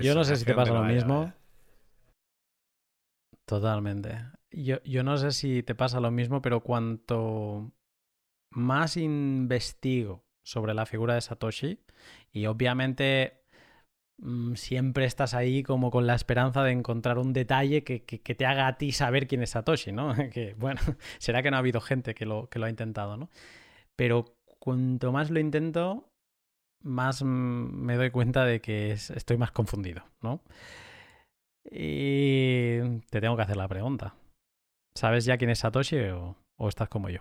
Yo 0.00 0.14
no 0.14 0.24
sé 0.24 0.36
si 0.36 0.44
te 0.44 0.54
pasa 0.54 0.72
lo 0.72 0.82
mismo. 0.82 1.32
Totalmente. 3.46 4.18
Yo, 4.50 4.82
yo 4.82 5.02
no 5.02 5.16
sé 5.16 5.32
si 5.32 5.62
te 5.62 5.74
pasa 5.74 6.00
lo 6.00 6.10
mismo, 6.10 6.42
pero 6.42 6.62
cuanto 6.62 7.72
más 8.50 8.98
investigo 8.98 10.26
sobre 10.42 10.74
la 10.74 10.84
figura 10.84 11.14
de 11.14 11.22
Satoshi, 11.22 11.80
y 12.32 12.46
obviamente 12.46 13.37
siempre 14.54 15.04
estás 15.04 15.34
ahí 15.34 15.62
como 15.62 15.90
con 15.90 16.06
la 16.06 16.14
esperanza 16.14 16.62
de 16.64 16.72
encontrar 16.72 17.18
un 17.18 17.32
detalle 17.32 17.84
que, 17.84 18.00
te 18.00 18.46
haga 18.46 18.66
a 18.66 18.76
ti 18.76 18.92
saber 18.92 19.26
quién 19.26 19.42
es 19.42 19.50
Satoshi, 19.50 19.92
¿no? 19.92 20.14
que 20.32 20.54
bueno, 20.58 20.80
será 21.18 21.42
que 21.42 21.50
no 21.50 21.56
ha 21.56 21.60
habido 21.60 21.80
gente 21.80 22.14
que 22.14 22.26
lo, 22.26 22.48
que 22.48 22.58
lo 22.58 22.66
ha 22.66 22.70
intentado, 22.70 23.16
¿no? 23.16 23.30
Pero 23.96 24.36
cuanto 24.58 25.12
más 25.12 25.30
lo 25.30 25.40
intento, 25.40 26.10
más 26.82 27.22
me 27.22 27.96
doy 27.96 28.10
cuenta 28.10 28.44
de 28.44 28.60
que 28.60 28.92
estoy 28.92 29.36
más 29.36 29.52
confundido, 29.52 30.04
¿no? 30.20 30.42
Y 31.70 32.80
te 33.10 33.20
tengo 33.20 33.36
que 33.36 33.42
hacer 33.42 33.56
la 33.56 33.68
pregunta. 33.68 34.14
¿Sabes 34.94 35.24
ya 35.24 35.36
quién 35.36 35.50
es 35.50 35.60
Satoshi 35.60 35.98
o, 36.08 36.36
o 36.56 36.68
estás 36.68 36.88
como 36.88 37.08
yo? 37.10 37.20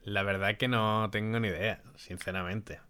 La 0.00 0.24
verdad 0.24 0.56
que 0.56 0.66
no 0.66 1.08
tengo 1.10 1.38
ni 1.38 1.48
idea, 1.48 1.82
sinceramente. 1.94 2.80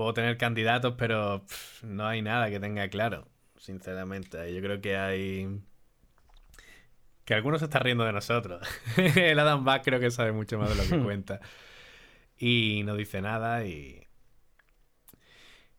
Puedo 0.00 0.14
tener 0.14 0.38
candidatos, 0.38 0.94
pero 0.96 1.44
no 1.82 2.06
hay 2.06 2.22
nada 2.22 2.48
que 2.48 2.58
tenga 2.58 2.88
claro, 2.88 3.28
sinceramente. 3.58 4.50
Yo 4.54 4.62
creo 4.62 4.80
que 4.80 4.96
hay... 4.96 5.60
Que 7.26 7.34
algunos 7.34 7.58
se 7.58 7.66
están 7.66 7.82
riendo 7.82 8.04
de 8.04 8.14
nosotros. 8.14 8.66
El 8.96 9.38
Adam 9.38 9.62
Back 9.62 9.84
creo 9.84 10.00
que 10.00 10.10
sabe 10.10 10.32
mucho 10.32 10.58
más 10.58 10.70
de 10.70 10.76
lo 10.76 10.88
que 10.88 10.98
cuenta. 11.04 11.40
Y 12.38 12.80
no 12.86 12.96
dice 12.96 13.20
nada 13.20 13.66
y... 13.66 14.06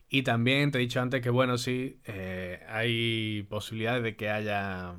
Y 0.08 0.22
también 0.22 0.70
te 0.70 0.78
he 0.78 0.82
dicho 0.82 1.02
antes 1.02 1.20
que, 1.24 1.32
bueno, 1.32 1.58
sí, 1.58 2.00
eh, 2.06 2.64
hay 2.70 3.42
posibilidades 3.50 4.04
de 4.04 4.16
que 4.16 4.30
haya 4.30 4.94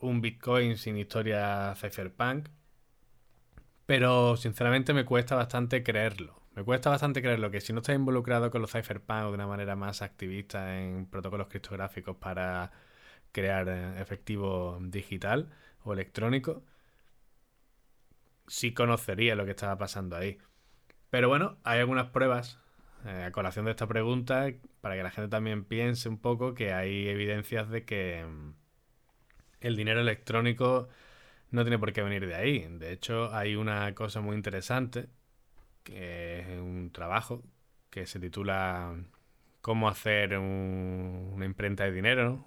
un 0.00 0.20
Bitcoin 0.20 0.78
sin 0.78 0.96
historia 0.96 1.76
cypherpunk. 1.76 2.48
Pero 3.86 4.36
sinceramente 4.36 4.94
me 4.94 5.04
cuesta 5.04 5.36
bastante 5.36 5.84
creerlo. 5.84 6.39
Me 6.60 6.64
cuesta 6.64 6.90
bastante 6.90 7.22
creerlo 7.22 7.50
que 7.50 7.62
si 7.62 7.72
no 7.72 7.78
estás 7.78 7.96
involucrado 7.96 8.50
con 8.50 8.60
los 8.60 8.70
cypherpunk 8.70 9.28
de 9.28 9.32
una 9.32 9.46
manera 9.46 9.76
más 9.76 10.02
activista 10.02 10.78
en 10.78 11.06
protocolos 11.06 11.48
criptográficos 11.48 12.16
para 12.18 12.70
crear 13.32 13.66
eh, 13.66 13.98
efectivo 13.98 14.78
digital 14.82 15.48
o 15.84 15.94
electrónico, 15.94 16.62
sí 18.46 18.74
conocería 18.74 19.34
lo 19.36 19.46
que 19.46 19.52
estaba 19.52 19.78
pasando 19.78 20.16
ahí. 20.16 20.36
Pero 21.08 21.30
bueno, 21.30 21.56
hay 21.64 21.80
algunas 21.80 22.08
pruebas 22.10 22.58
eh, 23.06 23.24
a 23.24 23.32
colación 23.32 23.64
de 23.64 23.70
esta 23.70 23.86
pregunta 23.86 24.48
para 24.82 24.96
que 24.96 25.02
la 25.02 25.10
gente 25.10 25.30
también 25.30 25.64
piense 25.64 26.10
un 26.10 26.18
poco 26.18 26.52
que 26.52 26.74
hay 26.74 27.08
evidencias 27.08 27.70
de 27.70 27.86
que 27.86 28.26
mm, 28.28 28.52
el 29.60 29.76
dinero 29.76 30.00
electrónico 30.00 30.88
no 31.50 31.62
tiene 31.62 31.78
por 31.78 31.94
qué 31.94 32.02
venir 32.02 32.26
de 32.26 32.34
ahí. 32.34 32.66
De 32.68 32.92
hecho, 32.92 33.34
hay 33.34 33.56
una 33.56 33.94
cosa 33.94 34.20
muy 34.20 34.36
interesante 34.36 35.08
que 35.82 36.40
es 36.40 36.60
un 36.60 36.90
trabajo 36.92 37.42
que 37.90 38.06
se 38.06 38.20
titula 38.20 38.94
cómo 39.60 39.88
hacer 39.88 40.38
una 40.38 41.44
imprenta 41.44 41.84
de 41.84 41.92
dinero, 41.92 42.44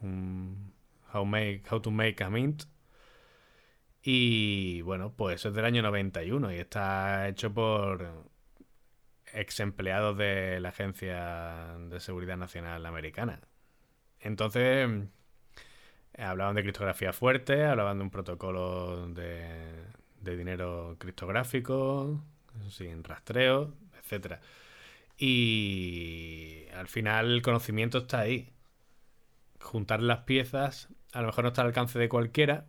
how, 1.14 1.26
make, 1.26 1.64
how 1.70 1.80
to 1.82 1.92
make 1.92 2.24
a 2.24 2.30
mint. 2.30 2.64
Y 4.02 4.82
bueno, 4.82 5.14
pues 5.16 5.36
eso 5.36 5.50
es 5.50 5.56
del 5.56 5.66
año 5.66 5.82
91 5.82 6.52
y 6.54 6.58
está 6.58 7.28
hecho 7.30 7.54
por 7.54 8.28
ex 9.34 9.60
empleados 9.60 10.18
de 10.18 10.60
la 10.60 10.70
Agencia 10.70 11.78
de 11.90 12.00
Seguridad 12.00 12.38
Nacional 12.38 12.86
Americana. 12.86 13.40
Entonces, 14.20 14.90
hablaban 16.18 16.56
de 16.56 16.64
criptografía 16.64 17.14
fuerte, 17.14 17.66
hablaban 17.66 17.98
de 17.98 18.04
un 18.04 18.10
protocolo 18.10 19.08
de 19.10 19.94
dinero 20.22 20.98
criptográfico, 21.00 22.22
sin 22.70 23.04
rastreo, 23.04 23.74
etc. 24.02 24.40
Y 25.18 26.66
al 26.76 26.88
final 26.88 27.32
el 27.32 27.42
conocimiento 27.42 28.00
está 28.00 28.20
ahí. 28.20 28.50
Juntar 29.60 30.02
las 30.02 30.20
piezas 30.20 30.90
a 31.14 31.22
lo 31.22 31.28
mejor 31.28 31.44
no 31.44 31.50
está 31.50 31.62
al 31.62 31.68
alcance 31.68 32.00
de 32.00 32.10
cualquiera, 32.10 32.66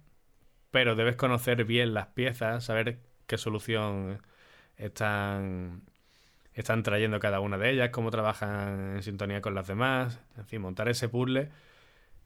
pero 0.70 0.94
debes 0.94 1.16
conocer 1.16 1.64
bien 1.64 1.94
las 1.94 2.08
piezas, 2.08 2.64
saber 2.64 3.00
qué 3.26 3.38
solución 3.38 4.20
están, 4.76 5.82
están 6.52 6.82
trayendo 6.82 7.18
cada 7.20 7.40
una 7.40 7.56
de 7.56 7.70
ellas, 7.70 7.90
cómo 7.90 8.10
trabajan 8.10 8.96
en 8.96 9.02
sintonía 9.02 9.40
con 9.40 9.54
las 9.54 9.66
demás. 9.66 10.20
En 10.36 10.46
fin, 10.46 10.60
montar 10.60 10.88
ese 10.88 11.08
puzzle 11.08 11.50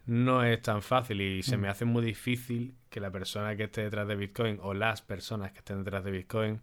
no 0.06 0.42
es 0.42 0.60
tan 0.60 0.82
fácil 0.82 1.20
y 1.20 1.42
se 1.42 1.56
mm. 1.56 1.60
me 1.60 1.68
hace 1.68 1.84
muy 1.84 2.04
difícil 2.04 2.74
que 2.90 3.00
la 3.00 3.10
persona 3.12 3.54
que 3.56 3.64
esté 3.64 3.82
detrás 3.82 4.08
de 4.08 4.16
Bitcoin 4.16 4.58
o 4.60 4.74
las 4.74 5.02
personas 5.02 5.52
que 5.52 5.58
estén 5.58 5.84
detrás 5.84 6.02
de 6.02 6.10
Bitcoin 6.10 6.60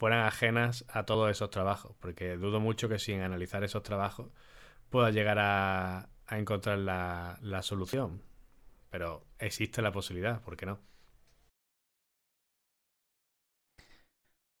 fueran 0.00 0.24
ajenas 0.24 0.86
a 0.88 1.04
todos 1.04 1.30
esos 1.30 1.50
trabajos, 1.50 1.94
porque 2.00 2.38
dudo 2.38 2.58
mucho 2.58 2.88
que 2.88 2.98
sin 2.98 3.20
analizar 3.20 3.62
esos 3.64 3.82
trabajos 3.82 4.32
pueda 4.88 5.10
llegar 5.10 5.38
a, 5.38 6.08
encontrar 6.30 6.78
la, 6.78 7.60
solución. 7.62 8.22
Pero 8.88 9.26
existe 9.38 9.82
la 9.82 9.92
posibilidad, 9.92 10.40
¿por 10.40 10.56
qué 10.56 10.64
no? 10.64 10.80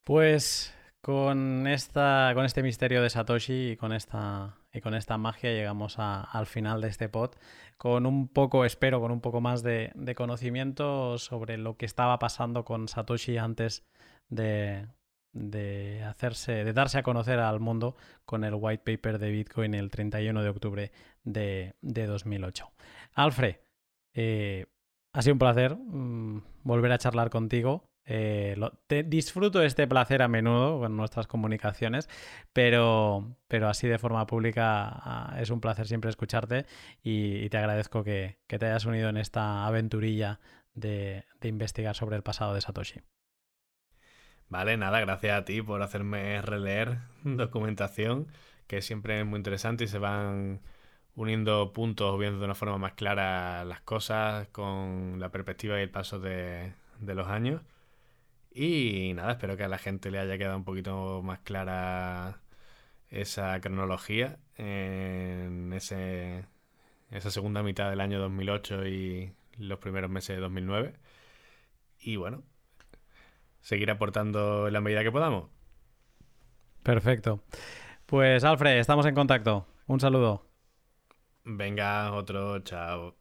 Pues 0.04 0.74
con, 1.00 1.66
esta, 1.66 2.32
con 2.34 2.44
este 2.44 2.62
misterio 2.62 3.00
de 3.00 3.08
Satoshi 3.08 3.70
y 3.70 3.76
con 3.78 3.94
esta, 3.94 4.58
y 4.74 4.82
con 4.82 4.92
esta 4.92 5.16
magia 5.16 5.52
llegamos 5.52 5.96
al 5.98 6.46
final 6.46 6.82
de 6.82 6.88
este 6.88 7.08
pod 7.08 7.30
con 7.78 8.04
un 8.04 8.28
poco, 8.28 8.66
espero, 8.66 9.00
con 9.00 9.10
un 9.10 9.22
poco 9.22 9.40
más 9.40 9.62
de 9.62 10.14
conocimiento 10.14 11.16
sobre 11.16 11.56
lo 11.56 11.78
que 11.78 11.86
estaba 11.86 12.18
pasando 12.18 12.66
con 12.66 12.88
Satoshi 12.88 13.38
antes 13.38 13.86
de, 14.28 14.86
de 15.32 16.02
hacerse, 16.04 16.64
de 16.64 16.72
darse 16.72 16.98
a 16.98 17.02
conocer 17.02 17.38
al 17.38 17.60
mundo 17.60 17.96
con 18.24 18.44
el 18.44 18.54
white 18.54 18.82
paper 18.84 19.18
de 19.18 19.30
Bitcoin 19.30 19.74
el 19.74 19.90
31 19.90 20.42
de 20.42 20.48
octubre 20.48 20.92
de, 21.24 21.74
2008. 21.82 22.70
Alfred, 23.14 23.56
eh, 24.14 24.66
ha 25.12 25.22
sido 25.22 25.34
un 25.34 25.38
placer 25.38 25.76
mm, 25.76 26.42
volver 26.62 26.92
a 26.92 26.98
charlar 26.98 27.30
contigo. 27.30 27.84
Eh, 28.06 28.56
te, 28.86 29.04
disfruto 29.04 29.62
este 29.62 29.86
placer 29.86 30.22
a 30.22 30.28
menudo 30.28 30.80
con 30.80 30.96
nuestras 30.96 31.26
comunicaciones, 31.26 32.08
pero, 32.52 33.36
pero 33.46 33.68
así 33.68 33.86
de 33.86 33.98
forma 33.98 34.26
pública 34.26 34.88
ah, 34.88 35.36
es 35.40 35.50
un 35.50 35.60
placer 35.60 35.86
siempre 35.86 36.10
escucharte 36.10 36.66
y, 37.02 37.48
te 37.50 37.58
agradezco 37.58 38.02
que, 38.02 38.38
te 38.48 38.66
hayas 38.66 38.84
unido 38.86 39.08
en 39.10 39.16
esta 39.16 39.66
aventurilla 39.66 40.40
de 40.74 41.24
investigar 41.42 41.94
sobre 41.94 42.16
el 42.16 42.22
pasado 42.22 42.54
de 42.54 42.62
Satoshi. 42.62 43.00
Vale, 44.50 44.76
nada, 44.76 45.00
gracias 45.00 45.38
a 45.38 45.44
ti 45.44 45.62
por 45.62 45.80
hacerme 45.82 46.42
releer 46.42 46.98
documentación, 47.24 48.26
que 48.66 48.82
siempre 48.82 49.20
es 49.20 49.26
muy 49.26 49.38
interesante 49.38 49.84
y 49.84 49.88
se 49.88 49.98
van 49.98 50.60
uniendo 51.14 51.72
puntos, 51.72 52.18
viendo 52.18 52.40
de 52.40 52.44
una 52.46 52.54
forma 52.56 52.78
más 52.78 52.94
clara 52.94 53.64
las 53.64 53.80
cosas 53.82 54.48
con 54.48 55.20
la 55.20 55.30
perspectiva 55.30 55.78
y 55.78 55.82
el 55.82 55.90
paso 55.90 56.18
de, 56.20 56.74
los 57.00 57.28
años. 57.28 57.62
Y 58.52 59.12
nada, 59.14 59.32
espero 59.32 59.56
que 59.56 59.64
a 59.64 59.68
la 59.68 59.78
gente 59.78 60.10
le 60.10 60.18
haya 60.18 60.38
quedado 60.38 60.56
un 60.56 60.64
poquito 60.64 61.22
más 61.22 61.40
clara 61.40 62.40
esa 63.10 63.60
cronología 63.60 64.38
en 64.56 65.72
ese, 65.72 66.46
esa 67.10 67.30
segunda 67.30 67.62
mitad 67.62 67.90
del 67.90 68.00
año 68.00 68.20
2008 68.20 68.86
y 68.88 69.34
los 69.58 69.78
primeros 69.80 70.10
meses 70.10 70.36
de 70.36 70.42
2009. 70.42 70.94
Y 72.00 72.16
bueno, 72.16 72.42
seguir 73.60 73.90
aportando 73.90 74.66
en 74.66 74.72
la 74.72 74.80
medida 74.80 75.02
que 75.02 75.12
podamos. 75.12 75.48
Perfecto. 76.82 77.42
Pues 78.06 78.44
Alfred, 78.44 78.78
estamos 78.78 79.06
en 79.06 79.14
contacto. 79.14 79.66
Un 79.86 80.00
saludo. 80.00 80.46
Venga, 81.44 82.12
otro, 82.14 82.60
chao. 82.60 83.19